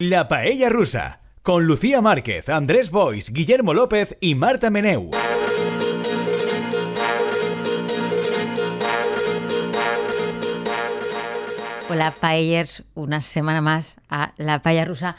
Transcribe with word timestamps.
La 0.00 0.26
Paella 0.26 0.70
Rusa, 0.70 1.20
con 1.42 1.68
Lucía 1.68 2.00
Márquez, 2.00 2.48
Andrés 2.48 2.90
Bois, 2.90 3.32
Guillermo 3.32 3.74
López 3.74 4.16
y 4.20 4.34
Marta 4.34 4.68
Meneu. 4.68 5.12
Hola 11.88 12.12
Paellers, 12.20 12.82
una 12.94 13.20
semana 13.20 13.60
más 13.60 13.98
a 14.08 14.32
La 14.36 14.62
Paella 14.62 14.84
Rusa. 14.84 15.14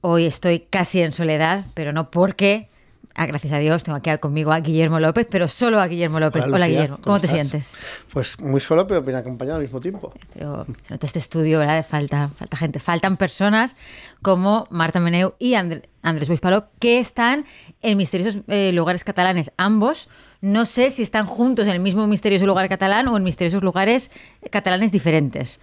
Hoy 0.00 0.26
estoy 0.26 0.66
casi 0.68 1.02
en 1.02 1.12
soledad, 1.12 1.66
pero 1.74 1.92
no 1.92 2.10
porque 2.10 2.68
Ah, 3.14 3.26
gracias 3.26 3.52
a 3.52 3.58
Dios, 3.58 3.82
tengo 3.82 3.98
aquí 3.98 4.10
conmigo 4.18 4.52
a 4.52 4.60
Guillermo 4.60 5.00
López, 5.00 5.26
pero 5.30 5.48
solo 5.48 5.80
a 5.80 5.88
Guillermo 5.88 6.20
López. 6.20 6.44
Hola, 6.44 6.68
Guillermo, 6.68 6.98
¿cómo, 7.02 7.20
te 7.20 7.26
sientes? 7.26 7.76
Pues 8.12 8.38
muy 8.38 8.60
solo, 8.60 8.86
pero 8.86 9.02
bien 9.02 9.16
acompañado 9.16 9.56
al 9.56 9.62
mismo 9.62 9.80
tiempo. 9.80 10.12
Pero 10.32 10.64
nota 10.88 11.06
este 11.06 11.18
estudio, 11.18 11.58
¿verdad? 11.58 11.84
Falta, 11.86 12.28
falta 12.28 12.56
gente, 12.56 12.78
faltan 12.78 13.16
personas 13.16 13.76
como 14.22 14.64
Marta 14.70 15.00
Meneu 15.00 15.34
y 15.38 15.54
Andrés 15.54 16.28
Boispalop 16.28 16.66
que 16.78 17.00
están 17.00 17.46
en 17.82 17.98
misteriosos 17.98 18.42
eh, 18.46 18.72
lugares 18.72 19.02
catalanes. 19.02 19.52
Ambos, 19.56 20.08
no 20.40 20.64
sé 20.64 20.90
si 20.90 21.02
están 21.02 21.26
juntos 21.26 21.66
en 21.66 21.72
el 21.72 21.80
mismo 21.80 22.06
misterioso 22.06 22.46
lugar 22.46 22.68
catalán 22.68 23.08
o 23.08 23.16
en 23.16 23.24
misteriosos 23.24 23.62
lugares 23.62 24.10
catalanes 24.50 24.92
diferentes. 24.92 25.60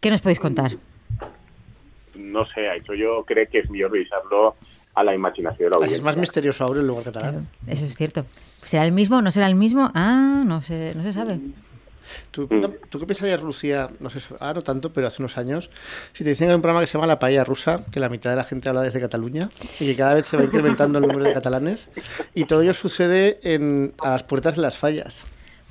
¿Qué 0.00 0.10
nos 0.10 0.20
podéis 0.20 0.40
contar? 0.40 0.72
No 2.14 2.44
sé, 2.46 2.76
eso 2.76 2.94
yo 2.94 3.24
creo 3.24 3.48
que 3.48 3.60
es 3.60 3.70
mejor 3.70 3.92
revisarlo 3.92 4.56
a 4.94 5.04
la 5.04 5.14
imaginación 5.14 5.70
de 5.70 5.78
la 5.78 5.86
Es 5.86 6.02
más 6.02 6.16
misterioso 6.16 6.64
ahora 6.64 6.80
el 6.80 6.86
lugar 6.86 7.04
catalán. 7.04 7.48
eso 7.66 7.84
es 7.84 7.96
cierto. 7.96 8.24
¿Será 8.62 8.86
el 8.86 8.92
mismo? 8.92 9.20
¿No 9.20 9.30
será 9.30 9.46
el 9.46 9.54
mismo? 9.54 9.90
Ah, 9.94 10.42
no 10.46 10.62
se, 10.62 10.94
no 10.94 11.02
se 11.02 11.12
sabe. 11.12 11.40
¿Tú, 12.30 12.48
¿Tú, 12.90 12.98
qué 12.98 13.06
pensarías, 13.06 13.42
Lucía? 13.42 13.90
No 14.00 14.10
sé, 14.10 14.20
ahora 14.40 14.54
no 14.54 14.62
tanto, 14.62 14.92
pero 14.92 15.06
hace 15.06 15.22
unos 15.22 15.38
años, 15.38 15.70
si 16.12 16.22
te 16.22 16.30
dicen 16.30 16.46
que 16.46 16.50
hay 16.50 16.56
un 16.56 16.62
programa 16.62 16.80
que 16.80 16.86
se 16.86 16.94
llama 16.94 17.06
La 17.06 17.18
Paella 17.18 17.44
Rusa, 17.44 17.84
que 17.90 17.98
la 18.00 18.08
mitad 18.08 18.30
de 18.30 18.36
la 18.36 18.44
gente 18.44 18.68
habla 18.68 18.82
desde 18.82 19.00
Cataluña 19.00 19.48
y 19.80 19.86
que 19.86 19.96
cada 19.96 20.14
vez 20.14 20.26
se 20.26 20.36
va 20.36 20.44
incrementando 20.44 20.98
el 20.98 21.06
número 21.06 21.24
de 21.24 21.32
catalanes, 21.32 21.88
y 22.34 22.44
todo 22.44 22.62
ello 22.62 22.74
sucede 22.74 23.38
en, 23.42 23.94
a 24.00 24.10
las 24.10 24.22
puertas 24.22 24.56
de 24.56 24.62
las 24.62 24.76
fallas. 24.76 25.24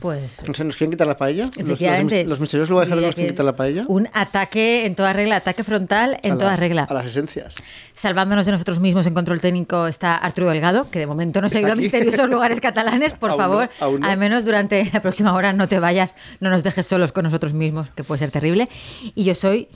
Pues. 0.04 0.46
¿Nos 0.46 0.76
quieren 0.76 0.92
quitar 0.92 1.08
la 1.08 1.16
paella? 1.16 1.50
Efectivamente. 1.56 2.26
¿Los, 2.26 2.42
misteriosos 2.42 2.70
lugares 2.70 2.94
nos 2.94 3.16
quieren 3.16 3.32
quitar 3.32 3.46
la 3.46 3.56
paella? 3.56 3.86
Un 3.88 4.10
ataque 4.12 4.86
en 4.86 4.96
toda 4.96 5.14
regla, 5.14 5.38
ataque 5.38 5.64
frontal 5.64 6.20
en 6.24 6.38
toda 6.38 6.58
regla. 6.58 6.84
A 6.90 6.94
las 6.94 7.06
esencias. 7.06 7.56
Salvándonos 7.94 8.46
de 8.46 8.52
nosotros 8.52 8.82
mismos 8.82 9.06
en 9.06 9.14
control 9.14 9.40
técnico 9.40 9.88
está 9.88 10.18
Arturo 10.18 10.50
Delgado, 10.50 10.92
que 10.92 11.00
de 11.00 11.08
momento 11.08 11.40
no 11.40 11.48
se 11.48 11.60
ha 11.60 11.62
ido 11.62 11.72
a 11.72 11.76
misteriosos 11.76 12.30
lugares 12.30 12.60
catalanes. 12.60 13.14
Por 13.14 13.38
favor, 13.38 13.70
al 13.80 14.18
menos 14.18 14.44
durante 14.44 14.90
la 14.92 15.02
próxima 15.02 15.34
hora 15.34 15.54
no 15.54 15.70
te 15.70 15.80
vayas, 15.80 16.16
no 16.42 16.50
nos 16.50 16.66
dejes 16.66 16.86
solos 16.86 17.14
con 17.14 17.24
nosotros 17.24 17.54
mismos, 17.54 17.90
que 17.92 18.04
puede 18.04 18.20
ser 18.20 18.32
terrible. 18.32 18.68
Y 19.16 19.24
yo 19.24 19.36
soy. 19.36 19.70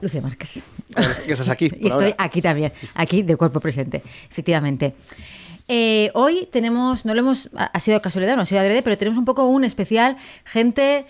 Lucía 0.00 0.22
Márquez. 0.22 0.62
Que 1.26 1.32
estás 1.32 1.50
aquí. 1.50 1.70
y 1.78 1.88
estoy 1.88 2.14
aquí 2.16 2.40
también, 2.40 2.72
aquí 2.94 3.20
de 3.20 3.36
cuerpo 3.36 3.60
presente, 3.60 4.02
efectivamente. 4.30 4.94
Eh, 5.68 6.10
hoy 6.14 6.48
tenemos, 6.52 7.04
no 7.04 7.14
lo 7.14 7.20
hemos, 7.20 7.50
ha 7.54 7.80
sido 7.80 8.00
casualidad, 8.00 8.36
no 8.36 8.42
ha 8.42 8.46
sido 8.46 8.60
adrede, 8.60 8.82
pero 8.82 8.96
tenemos 8.96 9.18
un 9.18 9.24
poco 9.24 9.46
un 9.46 9.64
especial, 9.64 10.16
gente 10.44 11.06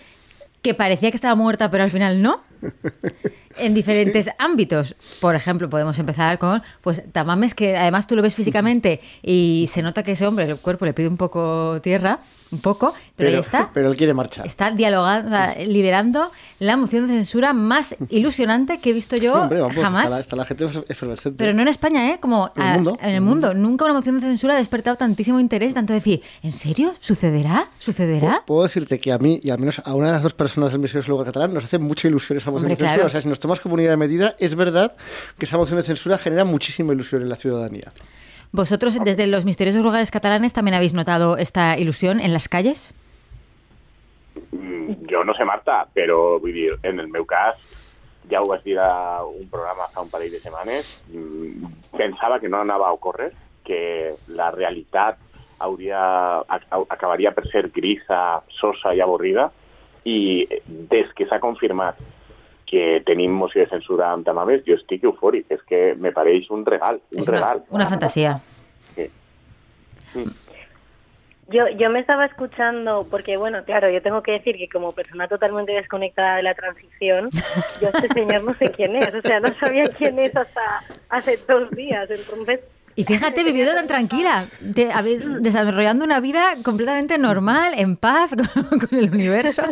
que 0.61 0.73
parecía 0.73 1.11
que 1.11 1.17
estaba 1.17 1.35
muerta, 1.35 1.69
pero 1.69 1.83
al 1.83 1.91
final 1.91 2.21
no. 2.21 2.41
en 3.59 3.73
diferentes 3.73 4.29
ámbitos. 4.37 4.95
Por 5.19 5.35
ejemplo, 5.35 5.69
podemos 5.69 5.97
empezar 5.99 6.37
con 6.39 6.61
pues 6.81 7.03
Tamames, 7.11 7.53
que 7.53 7.77
además 7.77 8.07
tú 8.07 8.15
lo 8.15 8.21
ves 8.21 8.35
físicamente 8.35 9.01
y 9.21 9.69
se 9.71 9.81
nota 9.81 10.03
que 10.03 10.13
ese 10.13 10.25
hombre, 10.25 10.45
el 10.45 10.57
cuerpo 10.57 10.85
le 10.85 10.93
pide 10.93 11.07
un 11.07 11.17
poco 11.17 11.79
tierra, 11.81 12.19
un 12.51 12.59
poco, 12.59 12.93
pero, 13.15 13.29
ahí 13.29 13.35
está. 13.35 13.71
Pero 13.73 13.91
él 13.91 13.97
quiere 13.97 14.13
marchar. 14.13 14.45
Está 14.45 14.71
dialogando, 14.71 15.37
liderando 15.65 16.31
la 16.59 16.77
moción 16.77 17.07
de 17.07 17.13
censura 17.13 17.53
más 17.53 17.95
ilusionante 18.09 18.79
que 18.79 18.91
he 18.91 18.93
visto 18.93 19.15
yo 19.17 19.49
jamás. 19.73 20.11
Está 20.19 20.35
la, 20.35 20.45
gente 20.45 20.65
efervescente. 20.87 21.37
Pero 21.37 21.53
no 21.53 21.61
en 21.61 21.67
España, 21.67 22.11
¿eh? 22.11 22.19
Como 22.19 22.51
en 22.55 22.63
el 22.63 22.75
mundo. 22.75 22.97
En 23.01 23.09
el 23.09 23.21
mundo. 23.21 23.53
Nunca 23.53 23.85
una 23.85 23.93
moción 23.93 24.19
de 24.19 24.27
censura 24.27 24.53
ha 24.53 24.57
despertado 24.57 24.95
tantísimo 24.95 25.39
interés, 25.39 25.73
tanto 25.73 25.93
decir, 25.93 26.21
¿en 26.41 26.53
serio? 26.53 26.93
¿Sucederá? 26.99 27.69
¿Sucederá? 27.79 28.43
Puedo 28.45 28.63
decirte 28.63 28.99
que 28.99 29.11
a 29.11 29.17
mí 29.17 29.39
y 29.43 29.49
al 29.49 29.59
menos 29.59 29.81
a 29.83 29.93
una 29.93 30.07
de 30.07 30.13
las 30.13 30.23
dos 30.23 30.33
personas 30.33 30.71
del 30.71 30.79
Ministerio 30.79 31.03
de 31.03 31.09
Lugar 31.09 31.25
Catalán 31.25 31.53
nos 31.53 31.63
hace 31.63 31.79
mucha 31.79 32.07
ilusión 32.07 32.37
esa 32.37 32.51
moción 32.51 32.69
de 32.69 32.75
censura. 32.75 33.05
O 33.05 33.09
sea, 33.09 33.21
si 33.21 33.27
nos 33.27 33.39
tomamos 33.47 33.61
comunidad 33.61 33.91
de 33.91 33.97
medida, 33.97 34.35
es 34.39 34.55
verdad 34.55 34.97
que 35.39 35.45
esa 35.45 35.57
moción 35.57 35.77
de 35.77 35.83
censura 35.83 36.17
genera 36.17 36.43
muchísima 36.43 36.91
ilusión 36.91 37.21
en 37.21 37.29
la 37.29 37.37
ciudadanía. 37.37 37.93
¿Vosotros 38.51 38.99
desde 39.01 39.25
los 39.25 39.45
misteriosos 39.45 39.85
lugares 39.85 40.11
catalanes 40.11 40.51
también 40.51 40.75
habéis 40.75 40.93
notado 40.93 41.37
esta 41.37 41.77
ilusión 41.77 42.19
en 42.19 42.33
las 42.33 42.49
calles? 42.49 42.93
Mm, 44.51 45.07
yo 45.07 45.23
no 45.23 45.33
sé, 45.33 45.45
Marta, 45.45 45.87
pero 45.93 46.41
vivir 46.41 46.77
en 46.83 46.99
el 46.99 47.07
meu 47.07 47.25
cas 47.25 47.55
ja 48.29 48.41
ho 48.41 48.47
vas 48.47 48.61
dir 48.65 48.79
a 48.79 49.23
un 49.23 49.47
programa 49.47 49.87
fa 49.87 50.03
un 50.03 50.09
parell 50.11 50.31
de 50.31 50.41
setmanes, 50.41 50.99
mm, 51.07 51.95
pensava 51.95 52.41
que 52.41 52.49
no 52.49 52.59
anava 52.59 52.89
a 52.89 52.91
ocórrer, 52.91 53.31
que 53.63 54.15
la 54.27 54.51
realitat 54.51 55.15
hauria, 55.59 56.43
acabaria 56.89 57.31
per 57.31 57.47
ser 57.47 57.71
grisa, 57.71 58.43
sosa 58.59 58.91
i 58.91 58.99
avorrida, 58.99 59.47
i 60.03 60.43
des 60.67 61.07
que 61.15 61.25
s'ha 61.25 61.39
confirmat 61.39 61.95
que 62.67 63.01
tenim 63.07 63.31
moció 63.33 63.63
de 63.63 63.69
censura 63.71 64.11
amb 64.11 64.27
Tamames, 64.27 64.65
jo 64.67 64.75
estic 64.75 65.05
eufòric, 65.07 65.47
és 65.55 65.63
que 65.65 65.95
me 65.95 66.11
pareix 66.13 66.51
un 66.53 66.65
regal, 66.67 66.99
un 67.15 67.23
es 67.23 67.29
regal. 67.31 67.63
Una, 67.69 67.79
una 67.79 67.87
fantasía. 67.89 68.41
Sí. 68.95 69.07
Sí. 70.11 70.25
Yo, 71.49 71.69
yo 71.69 71.89
me 71.89 72.01
estaba 72.01 72.25
escuchando, 72.25 73.07
porque 73.09 73.37
bueno, 73.37 73.63
claro, 73.63 73.89
yo 73.89 74.01
tengo 74.01 74.21
que 74.21 74.33
decir 74.33 74.57
que 74.57 74.67
como 74.67 74.91
persona 74.91 75.29
totalmente 75.29 75.71
desconectada 75.71 76.35
de 76.35 76.43
la 76.43 76.53
transición, 76.53 77.29
yo 77.81 77.87
este 77.87 78.09
señor 78.09 78.43
no 78.43 78.53
sé 78.53 78.69
quién 78.71 78.97
es, 78.97 79.13
o 79.13 79.21
sea, 79.21 79.39
no 79.39 79.53
sabía 79.57 79.85
quién 79.85 80.19
es 80.19 80.35
hasta 80.35 80.83
hace 81.09 81.39
dos 81.47 81.71
días, 81.71 82.09
entonces... 82.11 82.59
Y 82.95 83.05
fíjate, 83.05 83.43
viviendo 83.45 83.73
tan 83.75 83.87
tranquila, 83.87 84.45
desarrollando 84.59 86.03
una 86.03 86.19
vida 86.19 86.57
completamente 86.63 87.17
normal, 87.17 87.73
en 87.77 87.95
paz 87.95 88.31
con, 88.53 88.79
con 88.79 88.99
el 88.99 89.09
universo. 89.09 89.63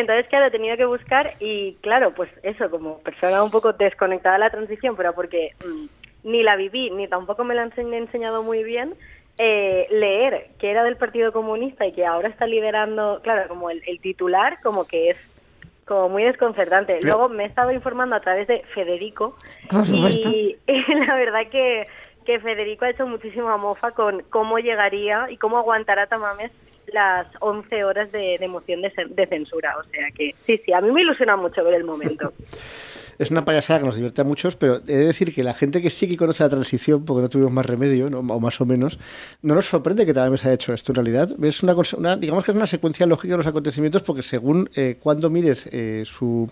Entonces, 0.00 0.26
claro, 0.26 0.46
he 0.46 0.50
tenido 0.50 0.76
que 0.76 0.86
buscar 0.86 1.34
y, 1.38 1.74
claro, 1.80 2.12
pues 2.14 2.28
eso, 2.42 2.68
como 2.68 2.98
persona 2.98 3.44
un 3.44 3.52
poco 3.52 3.72
desconectada 3.74 4.34
de 4.34 4.40
la 4.40 4.50
transición, 4.50 4.96
pero 4.96 5.14
porque 5.14 5.52
mm, 5.64 5.86
ni 6.28 6.42
la 6.42 6.56
viví, 6.56 6.90
ni 6.90 7.06
tampoco 7.06 7.44
me 7.44 7.54
la 7.54 7.62
han 7.62 7.72
enseñado 7.76 8.42
muy 8.42 8.64
bien, 8.64 8.96
eh, 9.38 9.86
leer 9.92 10.48
que 10.58 10.72
era 10.72 10.82
del 10.82 10.96
Partido 10.96 11.32
Comunista 11.32 11.86
y 11.86 11.92
que 11.92 12.04
ahora 12.04 12.28
está 12.28 12.48
liderando, 12.48 13.20
claro, 13.22 13.46
como 13.46 13.70
el, 13.70 13.82
titular, 14.00 14.58
como 14.64 14.84
que 14.84 15.10
es 15.10 15.16
como 15.84 16.08
muy 16.08 16.24
desconcertante. 16.24 16.98
Luego 17.00 17.28
me 17.28 17.44
he 17.44 17.46
estado 17.46 17.70
informando 17.70 18.16
a 18.16 18.20
través 18.20 18.48
de 18.48 18.64
Federico 18.74 19.36
y, 19.92 20.58
y, 20.66 20.94
la 21.06 21.14
verdad 21.14 21.46
que, 21.52 21.86
que 22.26 22.40
Federico 22.40 22.84
ha 22.84 22.90
hecho 22.90 23.06
muchísima 23.06 23.56
mofa 23.58 23.92
con 23.92 24.24
cómo 24.24 24.58
llegaría 24.58 25.30
y 25.30 25.36
cómo 25.36 25.58
aguantará 25.58 26.08
Tamames 26.08 26.50
las 26.92 27.26
11 27.40 27.84
horas 27.84 28.12
de, 28.12 28.38
de 28.38 28.48
moción 28.48 28.82
de, 28.82 29.26
censura. 29.26 29.76
O 29.78 29.84
sea 29.90 30.10
que 30.14 30.34
sí, 30.46 30.60
sí, 30.64 30.72
a 30.72 30.80
mí 30.80 30.90
me 30.90 31.02
ilusiona 31.02 31.36
mucho 31.36 31.64
ver 31.64 31.74
el 31.74 31.84
momento. 31.84 32.32
es 33.18 33.30
una 33.30 33.44
payasada 33.44 33.80
que 33.80 33.86
nos 33.86 33.94
divierte 33.94 34.20
a 34.20 34.24
muchos, 34.24 34.56
pero 34.56 34.76
he 34.86 34.96
de 34.96 35.06
decir 35.06 35.34
que 35.34 35.42
la 35.42 35.54
gente 35.54 35.80
que 35.80 35.90
sí 35.90 36.08
que 36.08 36.16
conoce 36.16 36.42
la 36.42 36.48
transición, 36.48 37.04
porque 37.04 37.22
no 37.22 37.28
tuvimos 37.28 37.52
más 37.52 37.66
remedio, 37.66 38.06
o 38.06 38.40
más 38.40 38.60
o 38.60 38.66
menos, 38.66 38.98
no 39.42 39.54
nos 39.54 39.66
sorprende 39.66 40.06
que 40.06 40.14
también 40.14 40.38
se 40.38 40.48
haya 40.48 40.54
hecho 40.54 40.72
esto. 40.72 40.92
En 40.92 40.96
realidad, 40.96 41.30
es 41.42 41.62
una, 41.62 42.16
digamos 42.16 42.44
que 42.44 42.50
es 42.50 42.56
una 42.56 42.66
secuencia 42.66 43.06
lógica 43.06 43.34
de 43.34 43.38
los 43.38 43.46
acontecimientos, 43.46 44.02
porque 44.02 44.22
según 44.22 44.68
eh, 44.74 44.98
cuando 45.00 45.30
mires 45.30 45.68
eh, 45.72 46.02
su 46.04 46.50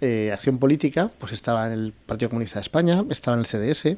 eh, 0.00 0.30
acción 0.32 0.58
política, 0.58 1.10
pues 1.18 1.32
estaba 1.32 1.66
en 1.66 1.72
el 1.72 1.92
Partido 2.06 2.30
Comunista 2.30 2.58
de 2.58 2.62
España, 2.62 3.04
estaba 3.10 3.36
en 3.36 3.40
el 3.40 3.46
CDS, 3.46 3.96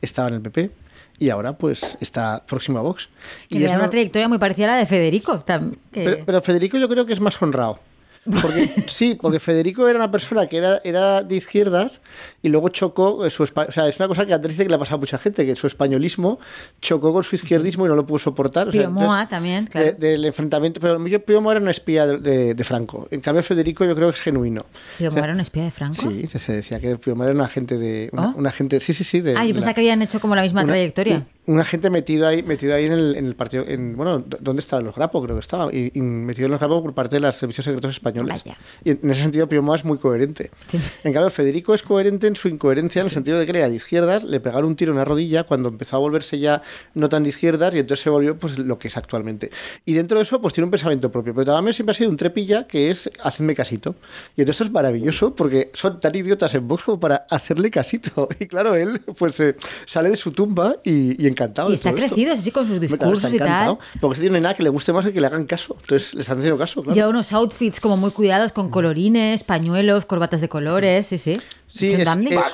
estaba 0.00 0.28
en 0.28 0.34
el 0.34 0.40
PP, 0.40 0.70
y 1.18 1.30
ahora 1.30 1.56
pues 1.56 1.96
está 2.00 2.44
próximo 2.46 2.78
a 2.78 2.82
Vox. 2.82 3.08
y 3.48 3.58
tiene 3.58 3.76
una 3.76 3.90
trayectoria 3.90 4.28
muy 4.28 4.38
parecida 4.38 4.66
a 4.66 4.70
la 4.72 4.76
de 4.76 4.86
Federico. 4.86 5.44
pero, 5.92 6.42
Federico 6.42 6.78
yo 6.78 6.88
creo 6.88 7.06
que 7.06 7.12
es 7.12 7.20
más 7.20 7.40
honrado. 7.40 7.78
Porque, 8.24 8.84
sí, 8.88 9.18
porque 9.20 9.40
Federico 9.40 9.88
era 9.88 9.98
una 9.98 10.10
persona 10.10 10.46
que 10.46 10.58
era, 10.58 10.80
era 10.84 11.22
de 11.22 11.34
izquierdas 11.34 12.00
y 12.40 12.48
luego 12.48 12.68
chocó 12.68 13.28
su 13.30 13.42
O 13.42 13.72
sea, 13.72 13.88
es 13.88 13.98
una 13.98 14.06
cosa 14.06 14.24
que 14.26 14.38
dice 14.38 14.62
que 14.62 14.68
le 14.68 14.76
ha 14.76 14.78
pasado 14.78 14.96
a 14.96 15.00
mucha 15.00 15.18
gente, 15.18 15.44
que 15.44 15.56
su 15.56 15.66
españolismo 15.66 16.38
chocó 16.80 17.12
con 17.12 17.24
su 17.24 17.34
izquierdismo 17.34 17.84
y 17.86 17.88
no 17.88 17.96
lo 17.96 18.06
pudo 18.06 18.20
soportar. 18.20 18.70
Pío 18.70 18.90
Moa 18.90 19.26
también, 19.26 19.66
claro. 19.66 19.92
del 19.98 20.24
enfrentamiento. 20.24 20.80
Pero 20.80 21.04
yo, 21.08 21.24
Pío 21.24 21.40
Moa 21.40 21.54
era 21.54 21.60
una 21.60 21.72
espía 21.72 22.06
de, 22.06 22.54
de, 22.54 22.64
Franco. 22.64 23.08
En 23.10 23.20
cambio, 23.20 23.42
Federico 23.42 23.84
yo 23.84 23.96
creo 23.96 24.08
que 24.10 24.14
es 24.16 24.20
genuino. 24.20 24.66
¿Pío 24.98 25.10
Moa 25.10 25.24
era 25.24 25.32
una 25.32 25.42
espía 25.42 25.64
de 25.64 25.72
Franco? 25.72 26.00
Sí, 26.00 26.26
se 26.26 26.52
decía 26.52 26.78
que 26.78 26.94
Pío 26.96 27.16
Moa 27.16 27.26
era 27.26 27.34
un 27.34 27.40
agente 27.40 27.76
de. 27.76 28.08
Una, 28.12 28.34
¿Oh? 28.36 28.52
gente. 28.52 28.78
Sí, 28.78 28.92
sí, 28.94 29.02
sí. 29.02 29.20
ah, 29.36 29.44
yo 29.44 29.52
pensaba 29.52 29.74
que 29.74 29.80
habían 29.80 30.00
hecho 30.00 30.20
como 30.20 30.36
la 30.36 30.42
misma 30.42 30.64
trayectoria. 30.64 31.26
una 31.46 31.64
gente 31.64 31.90
metido 31.90 32.28
ahí, 32.28 32.44
metido 32.44 32.74
ahí 32.76 32.86
en 32.86 32.92
el, 32.92 33.16
en 33.16 33.26
el 33.26 33.34
partido, 33.34 33.64
en, 33.66 33.96
bueno, 33.96 34.22
¿dónde 34.40 34.60
estaban 34.60 34.84
los 34.84 34.94
Grapo? 34.94 35.20
Creo 35.22 35.34
que 35.34 35.40
estaba, 35.40 35.72
y, 35.72 35.90
y 35.92 36.00
metido 36.00 36.46
en 36.46 36.52
los 36.52 36.60
Grapo 36.60 36.80
por 36.82 36.94
parte 36.94 37.16
de 37.16 37.20
los 37.20 37.34
servicios 37.34 37.64
secretos 37.64 37.90
españoles. 37.90 38.11
Vaya. 38.12 38.56
Y 38.84 38.90
en 38.90 39.10
ese 39.10 39.22
sentido 39.22 39.48
Pío 39.48 39.62
Moa 39.62 39.76
es 39.76 39.84
muy 39.84 39.98
coherente. 39.98 40.50
Sí. 40.66 40.78
En 41.04 41.12
cambio, 41.12 41.30
Federico 41.30 41.74
es 41.74 41.82
coherente 41.82 42.26
en 42.26 42.36
su 42.36 42.48
incoherencia, 42.48 43.00
en 43.00 43.06
el 43.06 43.12
sentido 43.12 43.38
de 43.38 43.46
que 43.46 43.52
era 43.56 43.68
de 43.68 43.76
izquierdas, 43.76 44.24
le 44.24 44.40
pegaron 44.40 44.70
un 44.70 44.76
tiro 44.76 44.92
en 44.92 44.98
la 44.98 45.04
rodilla 45.04 45.44
cuando 45.44 45.68
empezó 45.68 45.96
a 45.96 45.98
volverse 45.98 46.38
ya 46.38 46.62
no 46.94 47.08
tan 47.08 47.22
de 47.22 47.30
izquierdas 47.30 47.74
y 47.74 47.78
entonces 47.78 48.02
se 48.02 48.10
volvió 48.10 48.38
pues 48.38 48.58
lo 48.58 48.78
que 48.78 48.88
es 48.88 48.96
actualmente. 48.96 49.50
Y 49.84 49.94
dentro 49.94 50.18
de 50.18 50.24
eso, 50.24 50.40
pues 50.40 50.54
tiene 50.54 50.66
un 50.66 50.70
pensamiento 50.70 51.10
propio. 51.10 51.34
Pero 51.34 51.52
también 51.52 51.74
siempre 51.74 51.92
ha 51.92 51.94
sido 51.94 52.10
un 52.10 52.16
trepilla 52.16 52.66
que 52.66 52.90
es 52.90 53.10
hacedme 53.22 53.54
casito. 53.54 53.94
Y 54.36 54.42
entonces 54.42 54.54
esto 54.54 54.64
es 54.64 54.72
maravilloso 54.72 55.34
porque 55.34 55.70
son 55.74 56.00
tan 56.00 56.14
idiotas 56.14 56.54
en 56.54 56.66
Vox 56.66 56.84
como 56.84 57.00
para 57.00 57.26
hacerle 57.30 57.70
casito. 57.70 58.28
Y 58.42 58.46
claro, 58.46 58.74
él 58.74 59.00
pues 59.18 59.38
eh, 59.38 59.56
sale 59.86 60.10
de 60.10 60.16
su 60.16 60.32
tumba 60.32 60.76
y, 60.82 61.22
y 61.22 61.28
encantado. 61.28 61.68
Y 61.68 61.72
de 61.72 61.76
está 61.76 61.90
todo 61.90 61.98
esto. 61.98 62.14
crecido, 62.14 62.36
sí, 62.36 62.50
con 62.50 62.66
sus 62.66 62.72
Hombre, 62.72 62.88
claro, 62.88 63.12
discursos 63.12 63.32
está 63.32 63.44
y 63.44 63.48
tal. 63.48 63.78
Porque 64.00 64.28
no 64.28 64.34
hay 64.36 64.40
nada 64.40 64.54
que 64.54 64.62
le 64.62 64.68
guste 64.68 64.92
más 64.92 65.04
que 65.06 65.12
que 65.12 65.20
le 65.20 65.26
hagan 65.26 65.46
caso. 65.46 65.76
Entonces 65.80 66.14
les 66.14 66.22
están 66.22 66.38
haciendo 66.38 66.58
caso, 66.58 66.82
claro. 66.82 66.94
Lleva 66.94 67.08
unos 67.08 67.32
outfits 67.32 67.80
como 67.80 67.96
muy 68.02 68.10
cuidados 68.10 68.52
con 68.52 68.68
colorines, 68.68 69.44
pañuelos, 69.44 70.04
corbatas 70.04 70.40
de 70.42 70.48
colores, 70.48 71.06
sí, 71.06 71.16
sí. 71.16 71.40
Sí, 71.66 71.86
es- 71.86 72.06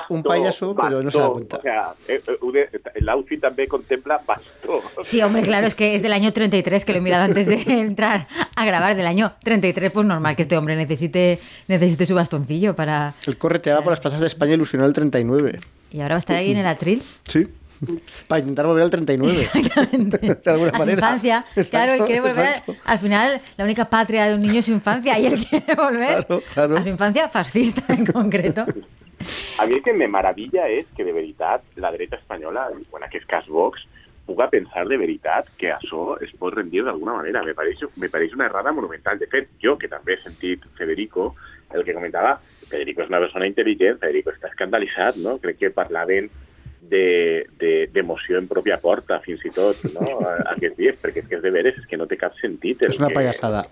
un 0.07 0.23
payaso, 0.23 0.73
pero 0.81 1.03
no 1.03 1.11
se 1.11 1.19
da 1.19 1.27
cuenta. 1.29 1.57
O 1.57 1.61
sea, 1.61 1.93
eh, 2.07 2.21
eh, 2.25 2.69
el 2.95 3.09
outfit 3.09 3.41
també 3.41 3.67
contempla 3.67 4.21
bastó. 4.25 4.79
Sí, 5.03 5.21
hombre, 5.21 5.41
claro, 5.41 5.67
es 5.67 5.75
que 5.75 5.93
es 5.95 6.01
del 6.01 6.13
año 6.13 6.31
33, 6.31 6.85
que 6.85 6.93
lo 6.93 6.99
he 6.99 7.01
mirado 7.01 7.23
antes 7.25 7.45
de 7.45 7.55
entrar 7.81 8.27
a 8.55 8.65
grabar, 8.65 8.95
del 8.95 9.07
año 9.07 9.33
33, 9.43 9.91
pues 9.91 10.05
normal 10.05 10.37
que 10.37 10.43
este 10.43 10.55
hombre 10.55 10.77
necesite, 10.77 11.39
necesite 11.67 12.05
su 12.05 12.15
bastoncillo 12.15 12.75
para... 12.77 13.13
El 13.27 13.37
correteaba 13.37 13.81
por 13.81 13.91
las 13.91 13.99
plazas 13.99 14.21
de 14.21 14.27
España 14.27 14.53
ilusionó 14.53 14.85
el 14.85 14.93
39. 14.93 15.59
Y 15.91 15.99
ahora 16.01 16.13
va 16.13 16.17
a 16.17 16.19
estar 16.19 16.35
ahí 16.37 16.51
en 16.51 16.57
el 16.57 16.67
atril. 16.67 17.03
Sí. 17.27 17.45
Para 18.27 18.39
intentar 18.39 18.65
volver 18.65 18.83
al 18.83 18.89
39. 18.89 19.49
de 19.53 20.51
alguna 20.51 20.69
a 20.69 20.71
su 20.73 20.79
manera. 20.79 20.91
infancia. 20.93 21.45
claro, 21.69 21.93
él 21.93 21.99
Exacto, 22.01 22.05
quiere 22.05 22.21
volver. 22.21 22.45
exacto. 22.45 22.75
al 22.85 22.99
final, 22.99 23.41
la 23.57 23.63
única 23.63 23.85
patria 23.89 24.25
de 24.25 24.35
un 24.35 24.41
niño 24.41 24.59
es 24.59 24.65
su 24.65 24.71
infancia 24.71 25.17
y 25.19 25.25
él 25.27 25.45
quiere 25.49 25.75
volver 25.75 26.25
Claro, 26.25 26.43
claro. 26.53 26.77
a 26.77 26.83
su 26.83 26.89
infancia 26.89 27.29
fascista 27.29 27.83
en 27.93 28.05
concreto. 28.05 28.65
A 29.59 29.65
mi 29.65 29.73
el 29.75 29.83
que 29.83 29.93
me 29.93 30.07
maravilla 30.07 30.67
és 30.71 30.85
que 30.95 31.03
de 31.03 31.11
veritat 31.11 31.61
la 31.75 31.91
dreta 31.91 32.15
espanyola, 32.15 32.69
en 32.71 33.03
aquest 33.03 33.25
cas 33.27 33.47
Vox, 33.47 33.83
puga 34.25 34.47
pensar 34.49 34.87
de 34.87 34.95
veritat 34.95 35.47
que 35.57 35.71
això 35.73 36.15
es 36.23 36.31
pot 36.39 36.53
rendir 36.53 36.83
d'alguna 36.85 37.15
manera. 37.17 37.41
Me 37.43 37.53
pareix, 37.57 37.81
me 37.97 38.07
pareix 38.09 38.31
una 38.33 38.45
errada 38.45 38.71
monumental. 38.71 39.19
De 39.19 39.27
fet, 39.27 39.49
jo, 39.61 39.75
que 39.77 39.89
també 39.91 40.13
he 40.15 40.21
sentit 40.21 40.63
Federico, 40.77 41.33
el 41.73 41.83
que 41.83 41.93
comentava, 41.97 42.37
Federico 42.69 43.01
és 43.03 43.09
una 43.09 43.19
persona 43.19 43.47
intel·ligent, 43.49 43.99
Federico 43.99 44.31
està 44.31 44.47
escandalitzat, 44.53 45.17
no? 45.17 45.37
Crec 45.43 45.57
que 45.65 45.71
parlaven 45.75 46.29
de- 46.89 47.45
de- 47.59 47.87
de, 47.93 47.99
en 48.37 48.47
pròpia 48.47 48.79
porta, 48.81 49.19
fins 49.21 49.43
i 49.45 49.49
tot, 49.51 49.77
no? 49.93 50.19
A- 50.29 50.53
aquests 50.55 50.77
dies, 50.77 50.95
perquè 51.01 51.23
és 51.23 51.27
que 51.29 51.35
és 51.37 51.41
de 51.43 51.51
veres, 51.51 51.77
és 51.77 51.85
que 51.87 51.97
no 51.97 52.07
té 52.07 52.17
cap 52.17 52.33
sentit. 52.41 52.81
Es 52.83 52.97
una 52.99 53.07
que- 53.09 53.15
payasada. 53.15 53.63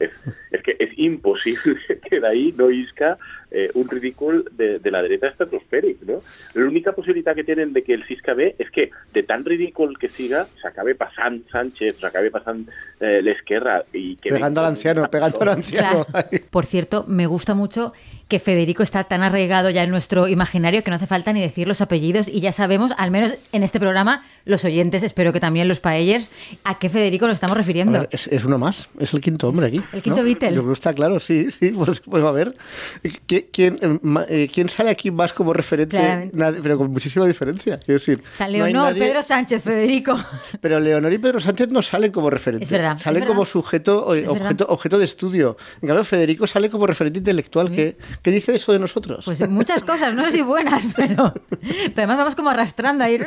es, 0.00 0.08
es 0.50 0.62
que 0.62 0.76
es 0.78 0.90
imposible 0.96 1.76
que 2.08 2.20
d'ahí 2.20 2.54
no 2.56 2.70
isca 2.70 3.18
eh, 3.50 3.68
un 3.74 3.86
ridícul 3.86 4.46
de, 4.56 4.78
de 4.78 4.90
la 4.90 5.02
dreta 5.02 5.28
estratosfèric, 5.28 6.00
no? 6.08 6.22
L'única 6.54 6.94
possibilitat 6.96 7.36
que 7.36 7.44
tenen 7.44 7.74
de 7.74 7.82
que 7.84 7.92
el 7.92 8.04
sisca 8.08 8.32
bé 8.32 8.54
és 8.58 8.70
que 8.72 8.88
de 9.12 9.22
tan 9.28 9.44
ridícul 9.44 9.98
que 10.00 10.08
siga 10.08 10.46
s'acabe 10.62 10.94
passant 10.96 11.42
Sánchez, 11.52 11.98
s'acabe 12.00 12.30
passant 12.32 12.64
eh, 13.00 13.20
l'esquerra 13.20 13.82
i 13.92 14.16
que 14.16 14.30
Pegando 14.32 14.60
al 14.64 14.70
anciano, 14.72 15.04
pegando 15.10 15.42
al 15.42 15.48
anciano. 15.58 16.06
Claro. 16.06 16.28
Por 16.50 16.64
cierto, 16.64 17.04
me 17.06 17.26
gusta 17.26 17.52
mucho 17.54 17.92
que 18.30 18.38
Federico 18.38 18.82
está 18.82 19.04
tan 19.04 19.22
arraigado 19.22 19.68
ya 19.68 19.82
en 19.82 19.90
nuestro 19.90 20.26
imaginario 20.28 20.82
que 20.82 20.90
no 20.90 20.96
hace 20.96 21.06
falta 21.06 21.34
ni 21.34 21.42
decir 21.42 21.68
los 21.68 21.82
apellidos 21.82 22.28
y 22.28 22.40
ya 22.40 22.52
sabemos, 22.52 22.92
al 22.96 23.10
menos 23.10 23.34
en 23.52 23.62
este 23.62 23.78
programa, 23.78 24.22
los 24.46 24.64
oyentes, 24.64 25.02
espero 25.02 25.34
que 25.34 25.40
también 25.40 25.68
los 25.68 25.80
paellers, 25.80 26.30
a 26.64 26.78
qué 26.78 26.88
Federico 26.88 27.26
nos 27.26 27.34
estamos 27.34 27.56
refiriendo. 27.58 27.98
ver, 28.00 28.08
es, 28.12 28.26
es 28.28 28.44
uno 28.44 28.56
más, 28.56 28.88
es 28.98 29.12
el 29.12 29.20
quinto 29.20 29.48
hombre 29.48 29.66
aquí. 29.66 29.82
El 29.92 30.00
quinto 30.00 30.20
¿no? 30.20 30.24
Beatle. 30.24 30.50
Yo 30.54 30.62
creo 30.62 30.68
que 30.68 30.72
está 30.72 30.94
claro, 30.94 31.20
sí, 31.20 31.50
sí, 31.50 31.72
pues, 31.72 32.00
pues 32.00 32.24
a 32.24 32.30
ver. 32.32 32.54
¿Qui- 33.02 33.46
¿Quién, 33.52 33.76
eh, 33.82 33.98
eh, 34.28 34.50
quién 34.52 34.68
sale 34.68 34.90
aquí 34.90 35.10
más 35.10 35.32
como 35.32 35.52
referente? 35.52 36.30
Nadie, 36.32 36.60
pero 36.62 36.78
con 36.78 36.90
muchísima 36.90 37.26
diferencia. 37.26 37.78
Quiero 37.78 37.98
decir, 37.98 38.22
San 38.38 38.52
no 38.52 38.58
Leonor, 38.64 38.92
nadie- 38.94 39.00
Pedro 39.08 39.22
Sánchez, 39.22 39.62
Federico. 39.62 40.16
Pero 40.60 40.78
Leonor 40.78 41.12
y 41.12 41.18
Pedro 41.18 41.40
Sánchez 41.40 41.68
no 41.70 41.82
salen 41.82 42.12
como 42.12 42.30
referentes. 42.30 42.68
Es 42.68 42.72
verdad, 42.72 42.96
es 42.96 43.02
Salen 43.02 43.20
verdad. 43.20 43.34
como 43.34 43.44
sujeto, 43.44 44.06
verdad. 44.08 44.30
objeto, 44.30 44.66
objeto 44.68 44.98
de 44.98 45.04
estudio. 45.04 45.56
En 45.82 45.88
cambio, 45.88 46.04
Federico 46.04 46.46
sale 46.46 46.70
como 46.70 46.86
referente 46.86 47.18
intelectual. 47.18 47.70
¿Qué, 47.72 47.96
¿Qué 48.22 48.30
dice 48.30 48.54
eso 48.54 48.72
de 48.72 48.78
nosotros? 48.78 49.24
Pues 49.24 49.48
muchas 49.48 49.82
cosas, 49.82 50.14
no 50.14 50.22
sé 50.22 50.30
si 50.32 50.42
buenas, 50.42 50.86
pero, 50.96 51.32
pero 51.60 51.92
además 51.96 52.16
vamos 52.18 52.34
como 52.36 52.50
arrastrando 52.50 53.04
ahí. 53.04 53.14
"Eh, 53.14 53.26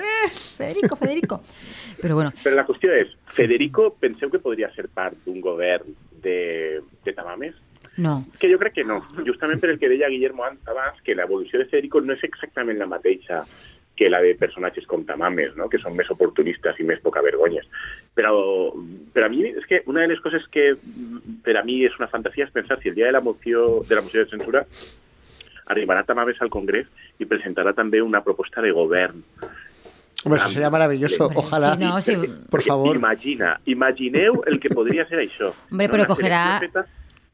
Federico, 0.58 0.96
Federico. 0.96 1.42
Pero 2.02 2.16
bueno, 2.16 2.32
Però 2.44 2.54
la 2.56 2.66
qüestió 2.68 2.92
és, 2.94 3.08
Federico 3.32 3.96
penseu 3.96 4.30
que 4.30 4.40
podria 4.40 4.68
ser 4.76 4.90
part 4.90 5.16
d'un 5.26 5.40
govern 5.42 5.96
de, 6.22 6.82
de 7.06 7.14
Tamames? 7.14 7.56
no. 7.98 8.26
És 8.34 8.40
que 8.40 8.50
jo 8.52 8.58
crec 8.60 8.74
que 8.74 8.84
no, 8.84 9.02
justament 9.26 9.60
per 9.62 9.70
el 9.70 9.78
que 9.80 9.88
deia 9.88 10.10
Guillermo 10.10 10.44
an- 10.44 10.58
abans, 10.66 11.00
que 11.06 11.14
l'evolució 11.16 11.60
de 11.60 11.66
Federico 11.70 12.02
no 12.02 12.14
és 12.14 12.24
exactament 12.26 12.78
la 12.80 12.88
mateixa 12.90 13.44
que 13.96 14.10
la 14.10 14.22
de 14.22 14.34
personatges 14.36 14.88
com 14.90 15.04
Tamames, 15.06 15.54
no? 15.56 15.68
que 15.70 15.80
són 15.82 15.94
més 15.98 16.10
oportunistes 16.10 16.80
i 16.82 16.88
més 16.88 17.02
poca 17.04 17.22
vergonyes. 17.22 17.68
Però 18.18 18.34
per 19.14 19.26
a 19.26 19.30
mi 19.30 19.46
és 19.52 19.68
que 19.70 19.84
una 19.90 20.02
de 20.02 20.14
les 20.14 20.22
coses 20.24 20.48
que 20.50 20.74
per 21.46 21.58
a 21.60 21.64
mi 21.66 21.84
és 21.86 21.98
una 22.00 22.10
fantasia 22.10 22.48
és 22.48 22.56
pensar 22.56 22.80
si 22.82 22.90
el 22.90 22.98
dia 22.98 23.10
de 23.10 23.16
la 23.16 23.22
moció 23.22 23.84
de, 23.88 23.96
la 23.96 24.02
moció 24.02 24.24
de 24.24 24.32
censura 24.32 24.66
arribarà 25.74 26.04
Tamames 26.08 26.42
al 26.42 26.52
Congrés 26.54 26.90
i 27.22 27.30
presentarà 27.30 27.76
també 27.78 28.02
una 28.02 28.24
proposta 28.26 28.62
de 28.62 28.74
govern. 28.74 29.22
Hombre, 30.24 30.40
eso 30.40 30.50
sería 30.50 30.70
maravilloso. 30.70 31.30
Ojalá. 31.36 31.76
sí, 31.76 31.84
no, 31.84 32.02
sí. 32.02 32.16
Por 32.50 32.62
favor. 32.64 32.96
Imagina, 32.96 33.60
imagineu 33.66 34.42
el 34.48 34.60
que 34.60 34.70
podria 34.72 35.06
ser 35.06 35.20
això. 35.20 35.52
Hombre, 35.70 35.90
pero 35.92 36.08
cogerá 36.08 36.62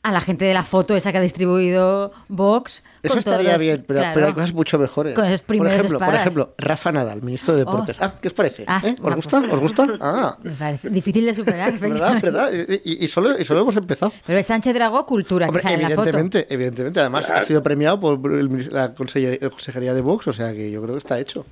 a 0.02 0.12
la 0.14 0.22
gente 0.22 0.46
de 0.46 0.54
la 0.54 0.64
foto 0.64 0.96
esa 0.96 1.12
que 1.12 1.18
ha 1.18 1.22
distribuido 1.22 2.12
Vox. 2.30 2.84
Eso 3.04 3.20
estaría 3.20 3.52
los- 3.54 3.62
bien, 3.62 3.84
pero, 3.88 4.00
claro. 4.00 4.14
pero 4.16 4.28
hay 4.28 4.34
cosas 4.34 4.54
mucho 4.54 4.80
mejores. 4.80 5.14
Con 5.14 5.26
esos 5.26 5.42
por 5.42 5.56
ejemplo, 5.68 6.00
por 6.00 6.14
ejemplo, 6.16 6.54
Rafa 6.58 6.92
Nadal, 6.92 7.22
ministro 7.22 7.54
de 7.54 7.60
Deportes. 7.60 7.98
Oh. 8.00 8.06
Ah, 8.06 8.14
¿qué 8.22 8.30
os 8.30 8.34
parece? 8.34 8.64
Ah, 8.68 8.82
¿Eh? 8.84 8.96
¿Os 9.02 9.16
gusta? 9.16 9.42
¿Os 9.52 9.60
gusta? 9.60 9.88
Ah, 10.00 10.38
Me 10.42 10.52
parece 10.52 10.90
difícil 10.90 11.26
de 11.26 11.34
superar, 11.34 11.74
¿verdad? 11.80 12.22
¿verdad? 12.22 12.50
Y, 12.86 13.08
solo, 13.10 13.38
y 13.40 13.44
solo 13.46 13.62
hemos 13.62 13.76
empezado. 13.76 14.14
Pero 14.26 14.40
es 14.40 14.46
Sánchez 14.46 14.74
Dragó 14.74 15.06
Cultura, 15.06 15.48
Hombre, 15.48 15.62
que 15.62 15.64
sale 15.70 15.76
en 15.76 15.82
la 15.90 15.90
foto. 15.90 16.02
evidentemente, 16.10 16.54
evidentemente. 16.54 17.00
Además, 17.02 17.26
Claro. 17.26 17.42
ha 17.42 17.44
sido 17.44 17.62
premiado 17.64 18.00
por 18.00 18.34
el 18.34 18.70
la 18.72 18.94
consejería 18.94 19.94
de 19.94 20.02
Vox, 20.02 20.28
o 20.28 20.34
sea 20.34 20.54
que 20.54 20.72
yo 20.72 20.82
creo 20.82 20.96
que 20.96 21.00
está 21.00 21.20
hecho. 21.20 21.46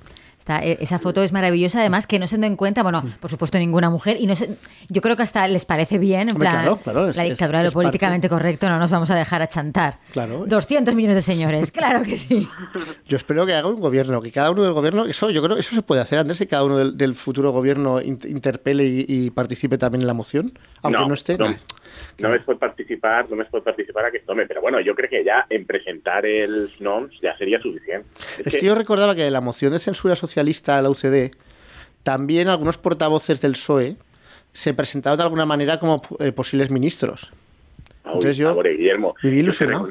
Está- 0.48 0.64
e- 0.64 0.78
esa 0.80 0.98
foto 0.98 1.22
es 1.22 1.30
maravillosa, 1.30 1.80
además 1.80 2.06
que 2.06 2.18
no 2.18 2.26
se 2.26 2.38
den 2.38 2.56
cuenta, 2.56 2.82
bueno, 2.82 3.04
por 3.20 3.30
supuesto 3.30 3.58
ninguna 3.58 3.90
mujer, 3.90 4.16
y 4.18 4.26
no 4.26 4.34
se- 4.34 4.56
yo 4.88 5.02
creo 5.02 5.14
que 5.14 5.22
hasta 5.22 5.46
les 5.46 5.66
parece 5.66 5.98
bien, 5.98 6.22
en 6.22 6.36
Hombre, 6.36 6.48
plan, 6.48 6.62
claro, 6.62 6.76
claro, 6.82 7.08
es- 7.10 7.16
la 7.16 7.24
es- 7.24 7.30
dictadura 7.32 7.58
de 7.58 7.64
lo 7.64 7.68
es 7.68 7.74
parte. 7.74 7.84
políticamente 7.88 8.28
correcto, 8.30 8.66
no 8.70 8.78
nos 8.78 8.90
vamos 8.90 9.10
a 9.10 9.14
dejar 9.14 9.42
achantar. 9.42 9.98
Claro. 10.10 10.44
200 10.46 10.94
millones 10.94 11.16
de 11.16 11.22
señores, 11.22 11.70
claro 11.70 12.02
que 12.02 12.16
sí. 12.16 12.48
Yo 13.06 13.18
espero 13.18 13.44
que 13.44 13.52
haga 13.52 13.68
un 13.68 13.78
gobierno, 13.78 14.22
que 14.22 14.32
cada 14.32 14.50
uno 14.50 14.62
del 14.64 14.72
gobierno, 14.72 15.04
eso 15.04 15.28
yo 15.28 15.42
creo 15.42 15.58
eso 15.58 15.74
se 15.74 15.82
puede 15.82 16.00
hacer, 16.00 16.18
Andrés, 16.18 16.38
que 16.38 16.46
cada 16.46 16.64
uno 16.64 16.78
del, 16.78 16.96
del 16.96 17.14
futuro 17.14 17.50
gobierno 17.52 18.00
in- 18.00 18.18
interpele 18.26 18.86
y, 18.86 19.04
y 19.06 19.30
participe 19.30 19.76
también 19.76 20.00
en 20.00 20.06
la 20.06 20.14
moción, 20.14 20.58
aunque 20.82 21.06
no, 21.06 21.12
esté. 21.12 21.36
No, 21.36 21.44
nah. 22.18 22.28
només 22.28 22.44
pot 22.46 22.58
participar, 22.60 23.28
només 23.30 23.48
pot 23.52 23.64
participar 23.64 24.08
aquest 24.08 24.28
home, 24.28 24.46
però 24.50 24.62
bueno, 24.64 24.82
jo 24.84 24.94
crec 24.98 25.16
que 25.16 25.22
ja 25.26 25.44
en 25.50 25.66
presentar 25.68 26.20
els 26.26 26.78
noms 26.84 27.18
ja 27.22 27.36
seria 27.38 27.60
suficient. 27.62 28.06
Es 28.44 28.52
que 28.52 28.64
yo 28.64 28.74
recordaba 28.74 29.14
que 29.14 29.30
la 29.30 29.40
moción 29.40 29.72
de 29.72 29.78
censura 29.78 30.16
socialista 30.16 30.78
a 30.78 30.82
la 30.82 30.90
UCD, 30.90 31.30
también 32.02 32.48
algunos 32.48 32.78
portavoces 32.78 33.40
del 33.40 33.52
PSOE 33.52 33.96
se 34.52 34.74
presentaron 34.74 35.18
de 35.18 35.24
alguna 35.24 35.46
manera 35.46 35.78
como 35.78 36.02
eh, 36.20 36.32
posibles 36.32 36.70
ministros. 36.70 37.30
Entonces 38.14 38.36
yo 38.36 38.50
a 38.50 38.54
veure, 38.54 38.76
Guillermo, 38.76 39.14
viví 39.22 39.38
ilusionado. 39.40 39.88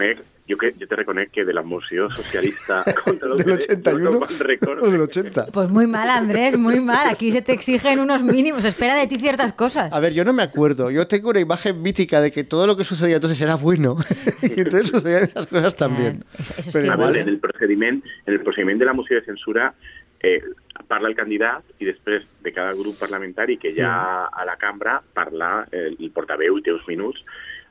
jo, 0.50 0.56
que, 0.58 0.72
jo 0.80 0.88
te 0.88 0.96
reconec 0.96 1.30
que 1.32 1.44
de 1.50 1.54
la 1.54 1.62
moció 1.62 2.10
socialista 2.10 2.84
contra 3.04 3.36
Del 3.36 3.52
81 3.52 4.12
no 4.12 4.20
me'n 4.22 4.40
recordo. 4.40 4.86
o 4.86 4.90
del 4.90 5.02
80. 5.02 5.48
Pues 5.52 5.70
muy 5.70 5.88
mal, 5.88 6.10
Andrés, 6.10 6.58
muy 6.58 6.80
mal. 6.80 7.10
Aquí 7.10 7.32
se 7.32 7.42
te 7.42 7.52
exigen 7.52 8.00
unos 8.00 8.24
mínimos, 8.24 8.64
espera 8.64 8.96
de 8.96 9.08
ti 9.08 9.16
ciertas 9.18 9.52
cosas. 9.54 9.92
A 9.94 10.00
ver, 10.00 10.14
yo 10.14 10.24
no 10.24 10.32
me 10.34 10.44
acuerdo. 10.44 10.90
Yo 10.90 11.06
tengo 11.08 11.30
una 11.32 11.40
imagen 11.42 11.82
mítica 11.82 12.22
de 12.22 12.32
que 12.32 12.44
todo 12.46 12.66
lo 12.66 12.78
que 12.78 12.86
sucedía 12.86 13.16
entonces 13.16 13.42
era 13.42 13.56
bueno. 13.56 13.98
y 14.42 14.62
entonces 14.62 14.88
sucedían 14.88 15.24
esas 15.24 15.48
cosas 15.48 15.76
también. 15.76 16.24
Eso- 16.40 16.54
esos 16.58 16.74
Pero 16.74 16.94
igual, 16.94 17.16
¿eh? 17.18 17.22
en 17.22 17.30
el 17.30 17.40
procediment, 17.40 18.04
en 18.26 18.34
el 18.34 18.40
procediment 18.42 18.80
de 18.80 18.86
la 18.86 18.94
moció 18.94 19.18
de 19.18 19.26
censura 19.26 19.74
eh, 20.20 20.42
parla 20.88 21.10
el 21.10 21.16
candidat 21.16 21.62
i 21.78 21.86
després 21.86 22.24
de 22.42 22.52
cada 22.54 22.72
grup 22.74 22.98
parlamentari 22.98 23.58
que 23.62 23.70
hi 23.70 23.82
ha 23.86 24.26
a 24.26 24.46
la 24.46 24.56
cambra 24.58 24.96
parla 25.14 25.68
el, 25.72 25.94
el 26.00 26.10
portaveu 26.16 26.58
i 26.58 26.64
té 26.66 26.74
uns 26.74 26.88
minuts 26.90 27.22